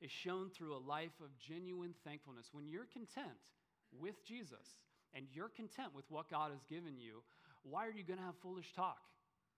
is 0.00 0.10
shown 0.10 0.50
through 0.50 0.74
a 0.74 0.78
life 0.78 1.18
of 1.20 1.36
genuine 1.38 1.94
thankfulness. 2.04 2.50
When 2.52 2.68
you're 2.68 2.86
content 2.92 3.50
with 3.98 4.24
Jesus 4.24 4.78
and 5.14 5.26
you're 5.32 5.48
content 5.48 5.94
with 5.94 6.04
what 6.10 6.30
God 6.30 6.50
has 6.52 6.62
given 6.68 6.98
you, 6.98 7.22
why 7.62 7.86
are 7.86 7.92
you 7.92 8.04
going 8.04 8.18
to 8.18 8.24
have 8.24 8.34
foolish 8.42 8.72
talk? 8.72 8.98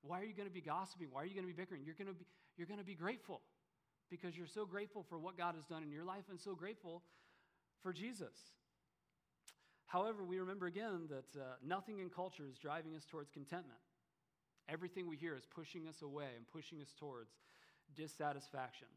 Why 0.02 0.20
are 0.20 0.24
you 0.24 0.34
going 0.34 0.48
to 0.48 0.54
be 0.54 0.60
gossiping? 0.60 1.08
Why 1.10 1.22
are 1.22 1.26
you 1.26 1.34
going 1.34 1.46
to 1.46 1.52
be 1.52 1.56
bickering? 1.56 1.82
You're 1.84 1.94
going 1.94 2.08
to 2.08 2.14
be, 2.14 2.26
you're 2.56 2.66
going 2.66 2.80
to 2.80 2.84
be 2.84 2.94
grateful 2.94 3.40
because 4.10 4.36
you're 4.36 4.46
so 4.46 4.66
grateful 4.66 5.04
for 5.08 5.18
what 5.18 5.38
God 5.38 5.54
has 5.54 5.64
done 5.64 5.82
in 5.82 5.90
your 5.90 6.04
life 6.04 6.24
and 6.28 6.38
so 6.38 6.54
grateful 6.54 7.02
for 7.82 7.92
Jesus. 7.92 8.36
However, 9.94 10.24
we 10.24 10.40
remember 10.40 10.66
again 10.66 11.06
that 11.08 11.40
uh, 11.40 11.44
nothing 11.64 12.00
in 12.00 12.10
culture 12.10 12.42
is 12.50 12.58
driving 12.58 12.96
us 12.96 13.04
towards 13.08 13.30
contentment. 13.30 13.78
Everything 14.68 15.08
we 15.08 15.16
hear 15.16 15.36
is 15.36 15.46
pushing 15.46 15.86
us 15.86 16.02
away 16.02 16.30
and 16.36 16.44
pushing 16.52 16.80
us 16.80 16.92
towards 16.98 17.30
dissatisfaction. 17.96 18.88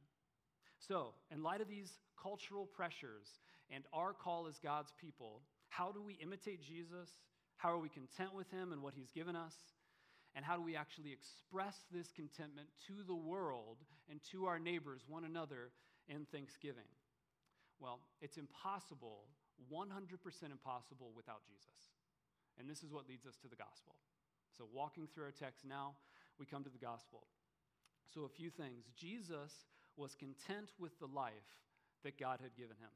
So, 0.80 1.14
in 1.32 1.44
light 1.44 1.62
of 1.62 1.70
these 1.70 1.92
cultural 2.20 2.66
pressures 2.66 3.28
and 3.70 3.84
our 3.94 4.12
call 4.12 4.48
as 4.48 4.58
God's 4.58 4.92
people, 5.00 5.44
how 5.70 5.92
do 5.92 6.02
we 6.02 6.14
imitate 6.16 6.64
Jesus? 6.64 7.12
How 7.58 7.70
are 7.70 7.78
we 7.78 7.90
content 7.90 8.34
with 8.34 8.50
Him 8.50 8.72
and 8.72 8.82
what 8.82 8.96
He's 8.96 9.12
given 9.12 9.36
us? 9.36 9.54
And 10.34 10.44
how 10.44 10.56
do 10.56 10.64
we 10.64 10.76
actually 10.76 11.14
express 11.14 11.76
this 11.94 12.12
contentment 12.12 12.70
to 12.88 13.04
the 13.06 13.16
world 13.16 13.78
and 14.10 14.20
to 14.32 14.48
our 14.48 14.58
neighbors, 14.58 15.02
one 15.08 15.26
another, 15.26 15.70
in 16.10 16.26
thanksgiving? 16.32 16.90
Well, 17.80 18.00
it's 18.20 18.38
impossible 18.38 19.26
100% 19.72 19.90
impossible 20.52 21.12
without 21.16 21.42
Jesus. 21.46 21.98
And 22.60 22.70
this 22.70 22.84
is 22.84 22.92
what 22.92 23.08
leads 23.08 23.26
us 23.26 23.38
to 23.42 23.48
the 23.48 23.56
gospel. 23.56 23.96
So, 24.58 24.66
walking 24.74 25.08
through 25.08 25.26
our 25.26 25.36
text 25.36 25.66
now, 25.66 25.94
we 26.40 26.46
come 26.46 26.64
to 26.64 26.70
the 26.70 26.82
gospel. 26.82 27.28
So, 28.14 28.24
a 28.24 28.30
few 28.30 28.50
things. 28.50 28.86
Jesus 28.96 29.54
was 29.96 30.16
content 30.16 30.72
with 30.80 30.98
the 31.00 31.06
life 31.08 31.66
that 32.04 32.20
God 32.20 32.40
had 32.42 32.56
given 32.56 32.78
him. 32.78 32.94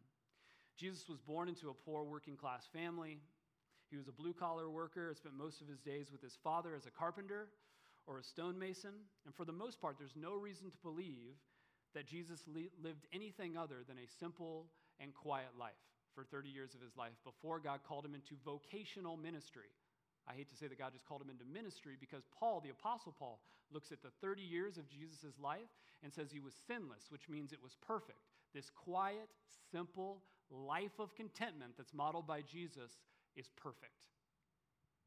Jesus 0.78 1.10
was 1.10 1.20
born 1.20 1.50
into 1.50 1.70
a 1.70 1.74
poor 1.74 2.04
working 2.04 2.36
class 2.36 2.68
family. 2.74 3.20
He 3.90 3.98
was 3.98 4.08
a 4.08 4.12
blue 4.12 4.34
collar 4.34 4.70
worker, 4.70 5.14
spent 5.16 5.36
most 5.36 5.62
of 5.62 5.68
his 5.68 5.80
days 5.80 6.12
with 6.12 6.22
his 6.22 6.38
father 6.44 6.76
as 6.76 6.86
a 6.86 6.92
carpenter 6.92 7.50
or 8.08 8.20
a 8.20 8.24
stonemason. 8.24 8.94
And 9.26 9.36
for 9.36 9.46
the 9.46 9.52
most 9.52 9.82
part, 9.82 9.98
there's 10.00 10.16
no 10.16 10.34
reason 10.36 10.72
to 10.72 10.78
believe 10.82 11.36
that 11.94 12.08
Jesus 12.08 12.40
lived 12.48 13.06
anything 13.14 13.58
other 13.58 13.84
than 13.88 13.98
a 13.98 14.08
simple 14.20 14.68
and 15.00 15.14
quiet 15.14 15.50
life 15.60 15.91
for 16.14 16.24
30 16.24 16.50
years 16.50 16.74
of 16.74 16.82
his 16.82 16.96
life 16.98 17.16
before 17.24 17.60
God 17.60 17.80
called 17.88 18.06
him 18.06 18.16
into 18.16 18.36
vocational 18.44 19.18
ministry. 19.18 19.72
I 20.28 20.34
hate 20.34 20.50
to 20.50 20.56
say 20.56 20.68
that 20.68 20.78
God 20.78 20.94
just 20.94 21.08
called 21.08 21.22
him 21.22 21.30
into 21.30 21.46
ministry 21.46 21.96
because 22.00 22.24
Paul, 22.38 22.62
the 22.62 22.70
Apostle 22.70 23.16
Paul, 23.18 23.40
looks 23.72 23.92
at 23.92 24.02
the 24.02 24.12
30 24.22 24.42
years 24.42 24.78
of 24.78 24.90
Jesus' 24.90 25.40
life 25.42 25.72
and 26.04 26.14
says 26.14 26.32
he 26.32 26.40
was 26.40 26.54
sinless, 26.68 27.10
which 27.10 27.30
means 27.30 27.52
it 27.52 27.64
was 27.64 27.76
perfect. 27.86 28.20
This 28.54 28.70
quiet, 28.70 29.30
simple 29.72 30.22
life 30.50 31.00
of 31.00 31.16
contentment 31.16 31.74
that's 31.78 31.94
modeled 31.94 32.28
by 32.28 32.42
Jesus 32.42 32.92
is 33.36 33.48
perfect. 33.56 33.96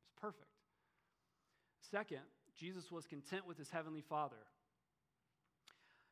It's 0.03 0.21
perfect. 0.21 0.49
Second, 1.90 2.25
Jesus 2.57 2.90
was 2.90 3.07
content 3.07 3.47
with 3.47 3.59
his 3.59 3.71
heavenly 3.71 4.01
Father. 4.01 4.49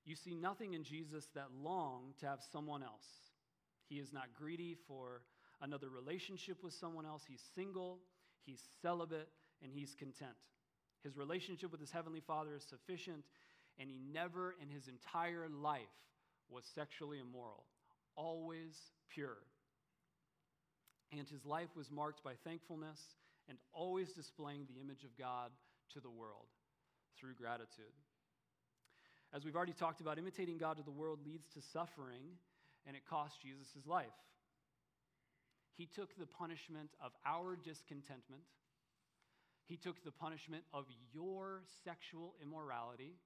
You 0.05 0.16
see 0.16 0.35
nothing 0.35 0.74
in 0.74 0.85
Jesus 0.85 1.26
that 1.35 1.48
longed 1.62 2.18
to 2.20 2.26
have 2.26 2.40
someone 2.52 2.83
else. 2.83 3.07
He 3.92 3.98
is 3.98 4.11
not 4.11 4.33
greedy 4.33 4.74
for 4.88 5.20
another 5.61 5.90
relationship 5.90 6.64
with 6.64 6.72
someone 6.72 7.05
else. 7.05 7.24
He's 7.28 7.42
single, 7.55 7.98
he's 8.46 8.62
celibate, 8.81 9.28
and 9.62 9.70
he's 9.70 9.94
content. 9.98 10.33
His 11.05 11.14
relationship 11.14 11.70
with 11.70 11.81
his 11.81 11.90
heavenly 11.90 12.20
Father 12.26 12.55
is 12.57 12.64
sufficient, 12.64 13.22
and 13.78 13.90
he 13.90 13.98
never 14.11 14.55
in 14.62 14.70
his 14.70 14.88
entire 14.88 15.46
life 15.46 15.83
was 16.48 16.64
sexually 16.74 17.18
immoral, 17.18 17.64
always 18.16 18.74
pure. 19.12 19.37
And 21.11 21.28
his 21.28 21.44
life 21.44 21.76
was 21.76 21.90
marked 21.90 22.24
by 22.24 22.33
thankfulness 22.44 22.98
and 23.46 23.59
always 23.74 24.14
displaying 24.14 24.64
the 24.72 24.81
image 24.81 25.05
of 25.05 25.18
God 25.18 25.50
to 25.92 26.00
the 26.00 26.11
world 26.11 26.48
through 27.20 27.35
gratitude. 27.35 27.92
As 29.35 29.44
we've 29.44 29.57
already 29.57 29.74
talked 29.74 30.00
about, 30.00 30.18
imitating 30.18 30.57
God 30.57 30.78
to 30.78 30.83
the 30.83 30.90
world 30.90 31.18
leads 31.26 31.46
to 31.52 31.61
suffering, 31.74 32.38
and 32.86 32.96
it 32.96 33.02
cost 33.08 33.40
Jesus 33.42 33.68
his 33.74 33.86
life. 33.86 34.16
He 35.76 35.86
took 35.86 36.16
the 36.18 36.26
punishment 36.26 36.90
of 37.00 37.12
our 37.26 37.56
discontentment, 37.56 38.42
he 39.66 39.76
took 39.76 40.04
the 40.04 40.12
punishment 40.12 40.64
of 40.74 40.84
your 41.12 41.62
sexual 41.84 42.34
immorality. 42.42 43.16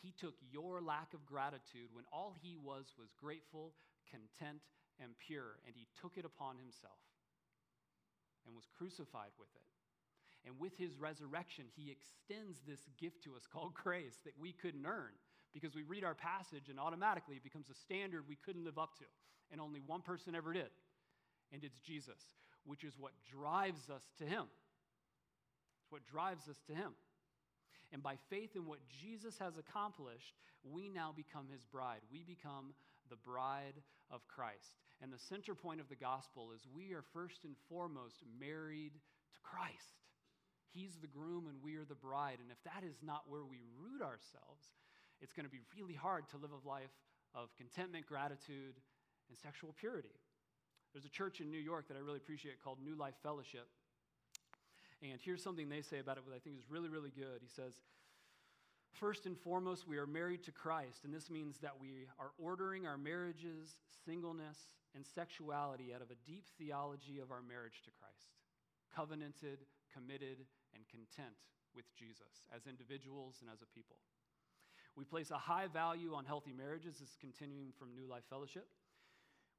He 0.00 0.14
took 0.14 0.34
your 0.52 0.80
lack 0.80 1.12
of 1.12 1.26
gratitude 1.26 1.90
when 1.92 2.04
all 2.12 2.32
he 2.40 2.56
was 2.56 2.94
was 2.96 3.10
grateful, 3.20 3.74
content, 4.08 4.62
and 5.02 5.10
pure, 5.18 5.58
and 5.66 5.74
he 5.74 5.88
took 6.00 6.16
it 6.16 6.24
upon 6.24 6.56
himself 6.56 7.02
and 8.46 8.54
was 8.54 8.70
crucified 8.78 9.34
with 9.38 9.50
it. 9.54 9.66
And 10.46 10.58
with 10.58 10.78
his 10.78 10.96
resurrection, 10.96 11.66
he 11.74 11.90
extends 11.90 12.62
this 12.62 12.86
gift 12.96 13.24
to 13.24 13.34
us 13.34 13.42
called 13.44 13.74
grace 13.74 14.16
that 14.24 14.38
we 14.38 14.52
couldn't 14.52 14.86
earn 14.86 15.12
because 15.52 15.74
we 15.74 15.82
read 15.82 16.04
our 16.04 16.14
passage 16.14 16.68
and 16.68 16.78
automatically 16.78 17.36
it 17.36 17.42
becomes 17.42 17.70
a 17.70 17.74
standard 17.74 18.24
we 18.28 18.36
couldn't 18.36 18.64
live 18.64 18.78
up 18.78 18.96
to. 18.98 19.04
And 19.50 19.60
only 19.60 19.80
one 19.86 20.02
person 20.02 20.34
ever 20.34 20.52
did. 20.52 20.70
And 21.52 21.64
it's 21.64 21.80
Jesus, 21.80 22.20
which 22.64 22.84
is 22.84 22.94
what 22.98 23.12
drives 23.30 23.88
us 23.88 24.02
to 24.18 24.24
him. 24.24 24.44
It's 25.82 25.90
what 25.90 26.06
drives 26.06 26.48
us 26.48 26.60
to 26.66 26.74
him. 26.74 26.92
And 27.92 28.02
by 28.02 28.16
faith 28.28 28.50
in 28.54 28.66
what 28.66 28.80
Jesus 29.00 29.38
has 29.38 29.56
accomplished, 29.56 30.34
we 30.62 30.90
now 30.90 31.14
become 31.16 31.46
his 31.50 31.64
bride. 31.64 32.00
We 32.12 32.22
become 32.22 32.74
the 33.08 33.16
bride 33.16 33.80
of 34.10 34.26
Christ. 34.28 34.76
And 35.00 35.12
the 35.12 35.18
center 35.18 35.54
point 35.54 35.80
of 35.80 35.88
the 35.88 35.96
gospel 35.96 36.50
is 36.54 36.66
we 36.74 36.92
are 36.92 37.04
first 37.14 37.44
and 37.44 37.54
foremost 37.68 38.22
married 38.38 38.92
to 38.92 39.40
Christ. 39.42 39.96
He's 40.74 40.96
the 41.00 41.06
groom 41.06 41.46
and 41.48 41.62
we 41.62 41.76
are 41.76 41.84
the 41.84 41.94
bride. 41.94 42.38
And 42.42 42.50
if 42.50 42.62
that 42.64 42.84
is 42.86 42.96
not 43.02 43.24
where 43.28 43.44
we 43.44 43.62
root 43.78 44.02
ourselves, 44.02 44.68
it's 45.20 45.32
going 45.32 45.46
to 45.46 45.50
be 45.50 45.60
really 45.76 45.94
hard 45.94 46.28
to 46.30 46.36
live 46.36 46.50
a 46.52 46.68
life 46.68 46.94
of 47.34 47.54
contentment, 47.56 48.06
gratitude, 48.06 48.76
and 49.28 49.36
sexual 49.36 49.74
purity. 49.78 50.14
There's 50.92 51.04
a 51.04 51.10
church 51.10 51.40
in 51.40 51.50
New 51.50 51.60
York 51.60 51.88
that 51.88 51.96
I 51.96 52.00
really 52.00 52.18
appreciate 52.18 52.62
called 52.62 52.78
New 52.82 52.96
Life 52.96 53.14
Fellowship. 53.22 53.68
And 55.02 55.20
here's 55.22 55.42
something 55.42 55.68
they 55.68 55.82
say 55.82 55.98
about 55.98 56.16
it, 56.16 56.24
that 56.26 56.34
I 56.34 56.38
think 56.38 56.56
is 56.56 56.64
really, 56.68 56.88
really 56.88 57.12
good. 57.14 57.40
He 57.40 57.48
says, 57.48 57.74
First 58.94 59.26
and 59.26 59.38
foremost, 59.38 59.86
we 59.86 59.98
are 59.98 60.06
married 60.06 60.42
to 60.44 60.50
Christ, 60.50 61.04
and 61.04 61.14
this 61.14 61.30
means 61.30 61.58
that 61.58 61.78
we 61.78 62.08
are 62.18 62.32
ordering 62.38 62.86
our 62.86 62.96
marriages, 62.96 63.78
singleness, 64.04 64.56
and 64.94 65.04
sexuality 65.04 65.94
out 65.94 66.02
of 66.02 66.10
a 66.10 66.18
deep 66.26 66.46
theology 66.58 67.20
of 67.20 67.30
our 67.30 67.42
marriage 67.42 67.82
to 67.84 67.90
Christ. 68.00 68.32
Covenanted, 68.96 69.60
committed, 69.92 70.42
and 70.74 70.82
content 70.88 71.36
with 71.76 71.84
Jesus 71.94 72.48
as 72.50 72.66
individuals 72.66 73.36
and 73.40 73.50
as 73.52 73.62
a 73.62 73.70
people. 73.70 73.98
We 74.98 75.04
place 75.04 75.30
a 75.30 75.38
high 75.38 75.68
value 75.72 76.14
on 76.14 76.24
healthy 76.24 76.52
marriages, 76.52 76.98
this 76.98 77.10
is 77.10 77.16
continuing 77.20 77.70
from 77.78 77.94
New 77.94 78.10
Life 78.10 78.24
Fellowship. 78.28 78.66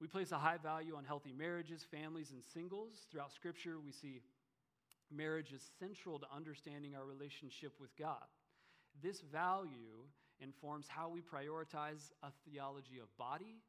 We 0.01 0.07
place 0.07 0.33
a 0.33 0.37
high 0.37 0.57
value 0.57 0.97
on 0.97 1.05
healthy 1.05 1.31
marriages, 1.31 1.87
families, 1.89 2.31
and 2.31 2.43
singles. 2.43 3.07
Throughout 3.09 3.31
Scripture, 3.31 3.79
we 3.79 3.93
see 3.93 4.19
marriage 5.09 5.53
is 5.53 5.61
central 5.79 6.19
to 6.19 6.25
understanding 6.35 6.93
our 6.93 7.05
relationship 7.05 7.71
with 7.79 7.95
God. 7.97 8.27
This 9.01 9.21
value 9.21 10.03
informs 10.41 10.87
how 10.89 11.07
we 11.07 11.21
prioritize 11.21 12.11
a 12.21 12.31
theology 12.45 12.99
of 13.01 13.07
body, 13.17 13.61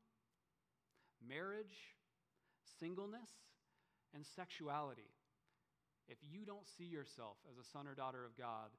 marriage, 1.25 1.95
singleness, 2.81 3.31
and 4.13 4.27
sexuality. 4.27 5.15
If 6.09 6.19
you 6.33 6.45
don't 6.45 6.67
see 6.67 6.87
yourself 6.87 7.37
as 7.49 7.59
a 7.59 7.71
son 7.71 7.87
or 7.87 7.95
daughter 7.95 8.25
of 8.25 8.37
God 8.37 8.71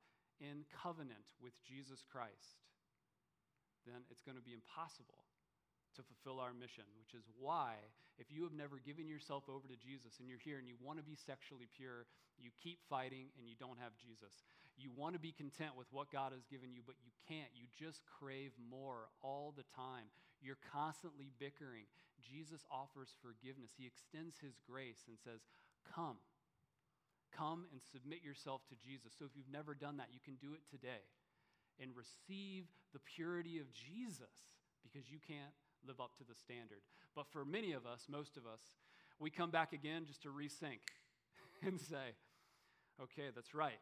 in 0.42 0.66
covenant 0.84 1.32
with 1.42 1.54
Jesus 1.64 2.04
Christ, 2.12 2.60
then 3.86 4.06
it's 4.10 4.22
going 4.22 4.38
to 4.38 4.44
be 4.44 4.54
impossible 4.54 5.26
to 5.96 6.02
fulfill 6.04 6.40
our 6.40 6.56
mission, 6.56 6.88
which 6.96 7.12
is 7.12 7.28
why, 7.36 7.76
if 8.16 8.32
you 8.32 8.44
have 8.48 8.56
never 8.56 8.80
given 8.80 9.08
yourself 9.08 9.48
over 9.52 9.68
to 9.68 9.76
Jesus 9.76 10.20
and 10.20 10.28
you're 10.28 10.42
here 10.42 10.56
and 10.56 10.68
you 10.68 10.80
want 10.80 11.00
to 11.00 11.06
be 11.06 11.20
sexually 11.20 11.68
pure, 11.68 12.08
you 12.40 12.52
keep 12.64 12.80
fighting 12.88 13.28
and 13.36 13.48
you 13.48 13.60
don't 13.60 13.80
have 13.80 13.92
Jesus. 14.00 14.48
You 14.80 14.90
want 14.96 15.14
to 15.20 15.22
be 15.22 15.36
content 15.36 15.76
with 15.76 15.92
what 15.92 16.12
God 16.12 16.32
has 16.32 16.48
given 16.48 16.72
you, 16.72 16.82
but 16.86 16.96
you 17.04 17.12
can't. 17.28 17.52
You 17.52 17.68
just 17.76 18.00
crave 18.08 18.56
more 18.56 19.12
all 19.20 19.52
the 19.52 19.68
time. 19.76 20.08
You're 20.40 20.62
constantly 20.72 21.30
bickering. 21.38 21.92
Jesus 22.24 22.64
offers 22.72 23.18
forgiveness, 23.20 23.76
He 23.76 23.90
extends 23.90 24.40
His 24.40 24.56
grace 24.64 25.04
and 25.10 25.18
says, 25.20 25.42
Come. 25.84 26.22
Come 27.32 27.66
and 27.72 27.80
submit 27.80 28.24
yourself 28.24 28.62
to 28.68 28.76
Jesus. 28.76 29.16
So 29.16 29.24
if 29.24 29.32
you've 29.40 29.52
never 29.52 29.74
done 29.74 29.98
that, 29.98 30.12
you 30.12 30.20
can 30.20 30.36
do 30.36 30.52
it 30.54 30.68
today 30.68 31.08
and 31.80 31.92
receive 31.96 32.66
the 32.94 33.00
purity 33.00 33.60
of 33.60 33.72
Jesus 33.74 34.34
because 34.84 35.10
you 35.10 35.20
can't 35.26 35.54
live 35.88 36.00
up 36.00 36.18
to 36.18 36.24
the 36.24 36.36
standard. 36.36 36.82
But 37.16 37.28
for 37.32 37.46
many 37.46 37.74
of 37.74 37.86
us, 37.86 38.06
most 38.10 38.38
of 38.38 38.46
us, 38.46 38.62
we 39.20 39.30
come 39.30 39.52
back 39.52 39.74
again 39.74 40.06
just 40.06 40.24
to 40.24 40.30
resync 40.30 40.82
and 41.66 41.80
say, 41.80 42.16
okay, 43.02 43.30
that's 43.34 43.54
right, 43.54 43.80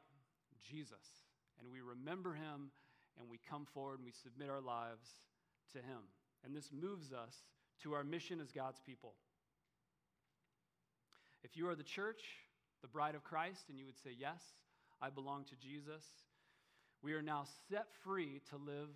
Jesus. 0.69 1.23
And 1.59 1.71
we 1.71 1.81
remember 1.81 2.33
him 2.33 2.71
and 3.19 3.29
we 3.29 3.39
come 3.49 3.65
forward 3.65 3.99
and 3.99 4.05
we 4.05 4.11
submit 4.11 4.49
our 4.49 4.61
lives 4.61 5.07
to 5.73 5.79
him. 5.79 6.07
And 6.43 6.55
this 6.55 6.69
moves 6.71 7.11
us 7.11 7.35
to 7.83 7.93
our 7.93 8.03
mission 8.03 8.39
as 8.39 8.51
God's 8.51 8.79
people. 8.85 9.13
If 11.43 11.55
you 11.55 11.67
are 11.69 11.75
the 11.75 11.83
church, 11.83 12.21
the 12.81 12.87
bride 12.87 13.15
of 13.15 13.23
Christ, 13.23 13.65
and 13.69 13.77
you 13.77 13.85
would 13.85 13.97
say, 13.97 14.11
Yes, 14.17 14.41
I 15.01 15.09
belong 15.09 15.45
to 15.45 15.55
Jesus, 15.55 16.03
we 17.01 17.13
are 17.13 17.21
now 17.21 17.45
set 17.69 17.87
free 18.03 18.41
to 18.49 18.57
live 18.57 18.89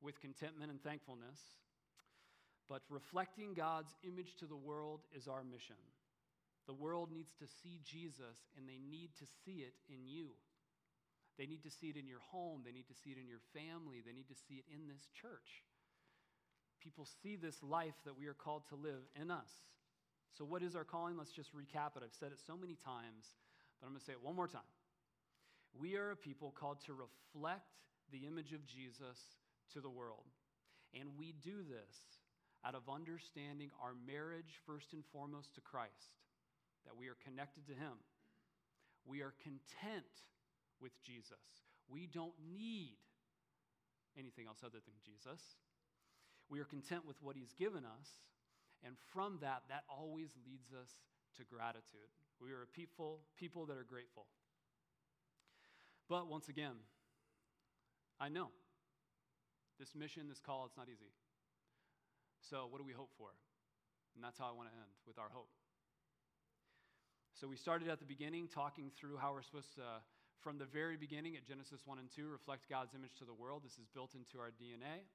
with 0.00 0.20
contentment 0.20 0.70
and 0.70 0.82
thankfulness 0.82 1.38
but 2.70 2.82
reflecting 2.88 3.52
God's 3.52 3.90
image 4.06 4.36
to 4.38 4.46
the 4.46 4.56
world 4.56 5.00
is 5.12 5.26
our 5.26 5.42
mission. 5.42 5.74
The 6.68 6.72
world 6.72 7.10
needs 7.10 7.34
to 7.40 7.46
see 7.48 7.80
Jesus, 7.82 8.46
and 8.56 8.68
they 8.68 8.78
need 8.78 9.10
to 9.18 9.26
see 9.44 9.66
it 9.66 9.74
in 9.92 10.06
you. 10.06 10.28
They 11.36 11.46
need 11.46 11.64
to 11.64 11.70
see 11.70 11.88
it 11.88 11.96
in 11.96 12.06
your 12.06 12.22
home. 12.30 12.62
They 12.64 12.70
need 12.70 12.86
to 12.86 12.94
see 12.94 13.10
it 13.10 13.18
in 13.18 13.26
your 13.26 13.42
family. 13.52 14.06
They 14.06 14.12
need 14.12 14.28
to 14.28 14.38
see 14.46 14.62
it 14.62 14.70
in 14.72 14.86
this 14.86 15.08
church. 15.20 15.66
People 16.80 17.08
see 17.24 17.34
this 17.34 17.60
life 17.60 17.98
that 18.04 18.16
we 18.16 18.28
are 18.28 18.38
called 18.38 18.62
to 18.68 18.76
live 18.76 19.02
in 19.20 19.32
us. 19.32 19.50
So, 20.38 20.44
what 20.44 20.62
is 20.62 20.76
our 20.76 20.84
calling? 20.84 21.18
Let's 21.18 21.32
just 21.32 21.50
recap 21.50 21.98
it. 21.98 22.04
I've 22.04 22.14
said 22.14 22.30
it 22.30 22.38
so 22.46 22.56
many 22.56 22.76
times, 22.76 23.34
but 23.80 23.86
I'm 23.86 23.92
going 23.92 23.98
to 23.98 24.06
say 24.06 24.12
it 24.12 24.22
one 24.22 24.36
more 24.36 24.46
time. 24.46 24.70
We 25.78 25.96
are 25.96 26.10
a 26.10 26.16
people 26.16 26.52
called 26.58 26.78
to 26.86 26.94
reflect 26.94 27.70
the 28.12 28.26
image 28.26 28.52
of 28.52 28.66
Jesus 28.66 29.18
to 29.72 29.80
the 29.80 29.90
world. 29.90 30.26
And 30.94 31.16
we 31.16 31.34
do 31.42 31.62
this 31.62 31.94
out 32.66 32.74
of 32.74 32.90
understanding 32.90 33.70
our 33.80 33.94
marriage 34.06 34.58
first 34.66 34.92
and 34.92 35.04
foremost 35.12 35.54
to 35.54 35.60
Christ, 35.60 36.18
that 36.84 36.96
we 36.96 37.08
are 37.08 37.16
connected 37.24 37.66
to 37.68 37.74
Him. 37.74 37.96
We 39.06 39.22
are 39.22 39.32
content 39.40 40.10
with 40.82 40.92
Jesus. 41.00 41.40
We 41.88 42.06
don't 42.06 42.36
need 42.52 42.98
anything 44.18 44.46
else 44.46 44.60
other 44.64 44.82
than 44.84 44.98
Jesus. 45.00 45.40
We 46.50 46.58
are 46.58 46.68
content 46.68 47.06
with 47.06 47.16
what 47.22 47.36
He's 47.36 47.54
given 47.54 47.84
us, 47.86 48.08
and 48.84 48.96
from 49.14 49.38
that, 49.40 49.62
that 49.68 49.84
always 49.88 50.34
leads 50.44 50.74
us 50.74 50.90
to 51.38 51.44
gratitude. 51.44 52.10
We 52.42 52.52
are 52.52 52.62
a 52.62 52.66
people, 52.66 53.20
people 53.38 53.66
that 53.66 53.78
are 53.78 53.86
grateful. 53.86 54.26
But 56.10 56.26
once 56.26 56.48
again, 56.48 56.74
I 58.18 58.28
know 58.28 58.50
this 59.78 59.94
mission, 59.94 60.26
this 60.28 60.40
call, 60.40 60.66
it's 60.66 60.76
not 60.76 60.88
easy. 60.90 61.14
So, 62.50 62.66
what 62.68 62.78
do 62.78 62.84
we 62.84 62.92
hope 62.92 63.14
for? 63.16 63.30
And 64.16 64.24
that's 64.24 64.36
how 64.36 64.50
I 64.50 64.52
want 64.52 64.68
to 64.68 64.74
end 64.74 64.90
with 65.06 65.22
our 65.22 65.30
hope. 65.30 65.54
So, 67.38 67.46
we 67.46 67.54
started 67.54 67.86
at 67.86 68.00
the 68.00 68.10
beginning 68.10 68.48
talking 68.50 68.90
through 68.98 69.18
how 69.18 69.32
we're 69.32 69.46
supposed 69.46 69.72
to, 69.76 70.02
from 70.42 70.58
the 70.58 70.66
very 70.66 70.96
beginning 70.96 71.36
at 71.36 71.46
Genesis 71.46 71.86
1 71.86 72.00
and 72.00 72.10
2, 72.10 72.26
reflect 72.26 72.68
God's 72.68 72.92
image 72.92 73.14
to 73.20 73.24
the 73.24 73.32
world. 73.32 73.62
This 73.62 73.78
is 73.78 73.86
built 73.94 74.18
into 74.18 74.42
our 74.42 74.50
DNA. 74.50 75.06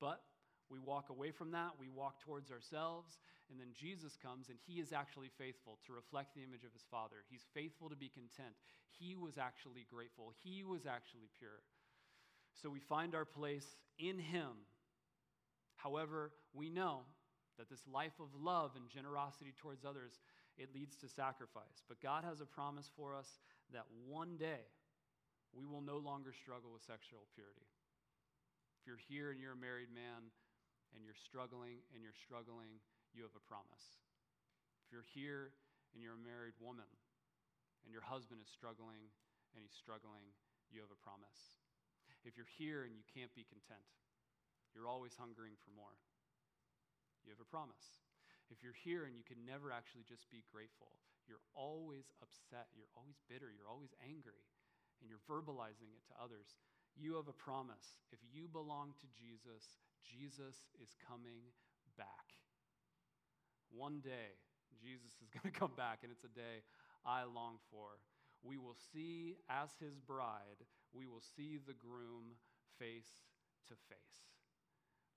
But 0.00 0.22
We 0.70 0.78
walk 0.78 1.08
away 1.10 1.30
from 1.30 1.50
that, 1.52 1.72
we 1.80 1.88
walk 1.88 2.20
towards 2.20 2.50
ourselves, 2.50 3.18
and 3.50 3.58
then 3.58 3.68
Jesus 3.72 4.18
comes 4.20 4.48
and 4.48 4.58
he 4.66 4.80
is 4.80 4.92
actually 4.92 5.30
faithful 5.38 5.78
to 5.86 5.92
reflect 5.92 6.34
the 6.34 6.42
image 6.42 6.64
of 6.64 6.72
his 6.72 6.84
Father. 6.90 7.24
He's 7.30 7.46
faithful 7.54 7.88
to 7.88 7.96
be 7.96 8.08
content. 8.08 8.52
He 8.98 9.16
was 9.16 9.38
actually 9.38 9.86
grateful, 9.88 10.32
he 10.42 10.64
was 10.64 10.84
actually 10.86 11.28
pure. 11.38 11.64
So 12.60 12.68
we 12.68 12.80
find 12.80 13.14
our 13.14 13.24
place 13.24 13.76
in 13.98 14.18
him. 14.18 14.66
However, 15.76 16.32
we 16.52 16.70
know 16.70 17.02
that 17.56 17.70
this 17.70 17.82
life 17.92 18.18
of 18.20 18.28
love 18.34 18.72
and 18.76 18.88
generosity 18.88 19.54
towards 19.56 19.84
others 19.84 20.18
it 20.58 20.74
leads 20.74 20.96
to 20.96 21.08
sacrifice. 21.08 21.86
But 21.86 22.02
God 22.02 22.24
has 22.24 22.40
a 22.40 22.46
promise 22.46 22.90
for 22.96 23.14
us 23.14 23.38
that 23.72 23.86
one 24.08 24.36
day 24.36 24.66
we 25.54 25.64
will 25.64 25.80
no 25.80 25.98
longer 25.98 26.32
struggle 26.34 26.72
with 26.72 26.82
sexual 26.82 27.24
purity. 27.34 27.66
If 28.80 28.86
you're 28.86 29.00
here 29.08 29.30
and 29.30 29.40
you're 29.40 29.54
a 29.54 29.56
married 29.56 29.94
man 29.94 30.34
and 30.94 31.04
you're 31.04 31.16
struggling 31.16 31.84
and 31.92 32.00
you're 32.00 32.16
struggling, 32.16 32.80
you 33.12 33.24
have 33.24 33.36
a 33.36 33.44
promise. 33.44 34.00
If 34.84 34.92
you're 34.92 35.08
here 35.12 35.52
and 35.92 36.00
you're 36.00 36.16
a 36.16 36.20
married 36.20 36.56
woman 36.60 36.88
and 37.84 37.92
your 37.92 38.04
husband 38.04 38.40
is 38.40 38.48
struggling 38.48 39.08
and 39.52 39.60
he's 39.64 39.76
struggling, 39.76 40.32
you 40.68 40.80
have 40.84 40.92
a 40.92 41.00
promise. 41.00 41.56
If 42.24 42.36
you're 42.36 42.50
here 42.60 42.84
and 42.84 42.92
you 42.92 43.04
can't 43.08 43.32
be 43.32 43.46
content, 43.48 43.84
you're 44.76 44.88
always 44.88 45.16
hungering 45.16 45.56
for 45.64 45.72
more, 45.72 45.96
you 47.24 47.32
have 47.32 47.40
a 47.40 47.48
promise. 47.48 48.04
If 48.48 48.64
you're 48.64 48.76
here 48.76 49.04
and 49.04 49.16
you 49.16 49.24
can 49.24 49.44
never 49.44 49.72
actually 49.72 50.08
just 50.08 50.28
be 50.32 50.44
grateful, 50.48 50.92
you're 51.28 51.44
always 51.52 52.08
upset, 52.24 52.72
you're 52.72 52.92
always 52.96 53.20
bitter, 53.28 53.52
you're 53.52 53.68
always 53.68 53.92
angry, 54.00 54.40
and 55.00 55.08
you're 55.08 55.24
verbalizing 55.28 55.92
it 55.92 56.04
to 56.08 56.16
others, 56.16 56.56
you 56.96 57.20
have 57.20 57.28
a 57.28 57.36
promise. 57.36 58.00
If 58.08 58.18
you 58.32 58.48
belong 58.48 58.96
to 58.98 59.06
Jesus, 59.12 59.78
Jesus 60.04 60.68
is 60.82 60.94
coming 61.06 61.54
back. 61.96 62.34
One 63.70 64.00
day, 64.00 64.38
Jesus 64.80 65.12
is 65.22 65.28
going 65.34 65.52
to 65.52 65.58
come 65.58 65.72
back, 65.76 66.00
and 66.02 66.12
it's 66.12 66.24
a 66.24 66.32
day 66.32 66.64
I 67.04 67.24
long 67.24 67.58
for. 67.70 68.00
We 68.42 68.56
will 68.56 68.76
see, 68.92 69.36
as 69.50 69.70
his 69.80 69.98
bride, 69.98 70.62
we 70.92 71.06
will 71.06 71.22
see 71.36 71.58
the 71.58 71.74
groom 71.74 72.38
face 72.78 73.26
to 73.66 73.74
face. 73.88 74.22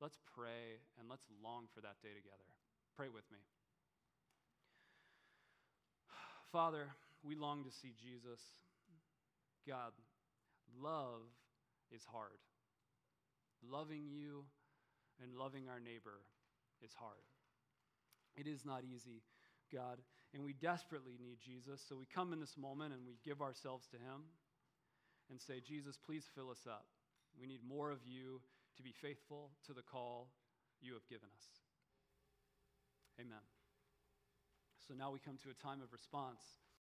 Let's 0.02 0.18
pray 0.34 0.82
and 1.00 1.08
let's 1.08 1.26
long 1.44 1.68
for 1.74 1.82
that 1.82 2.02
day 2.02 2.10
together. 2.18 2.50
Pray 2.98 3.08
with 3.08 3.30
me. 3.32 3.38
Father, 6.52 6.90
we 7.24 7.36
long 7.36 7.64
to 7.64 7.72
see 7.72 7.94
Jesus. 7.94 8.42
God, 9.68 9.94
love 10.82 11.30
is 11.94 12.04
hard. 12.12 12.42
Loving 13.62 14.10
you 14.10 14.46
and 15.22 15.38
loving 15.38 15.70
our 15.70 15.80
neighbor 15.80 16.26
is 16.84 16.92
hard. 16.98 17.24
It 18.36 18.48
is 18.48 18.66
not 18.66 18.84
easy, 18.84 19.22
God, 19.74 20.00
and 20.34 20.44
we 20.44 20.54
desperately 20.54 21.18
need 21.20 21.38
Jesus. 21.44 21.82
So 21.88 21.96
we 21.96 22.08
come 22.08 22.34
in 22.34 22.40
this 22.40 22.58
moment 22.58 22.94
and 22.94 23.06
we 23.06 23.20
give 23.24 23.42
ourselves 23.42 23.88
to 23.92 23.98
Him 23.98 24.26
and 25.30 25.40
say, 25.40 25.62
Jesus, 25.62 25.98
please 25.98 26.26
fill 26.36 26.50
us 26.50 26.66
up. 26.68 26.86
We 27.40 27.48
need 27.48 27.62
more 27.64 27.92
of 27.92 28.00
you 28.06 28.42
to 28.78 28.84
be 28.84 28.94
faithful 29.02 29.52
to 29.68 29.74
the 29.74 29.84
call 29.84 30.30
you 30.82 30.94
have 30.94 31.08
given 31.08 31.30
us. 31.38 31.46
Amen. 33.20 33.44
So 34.88 34.96
now 34.96 35.12
we 35.12 35.20
come 35.20 35.38
to 35.44 35.52
a 35.52 35.64
time 35.64 35.82
of 35.82 35.94
response. 35.94 36.42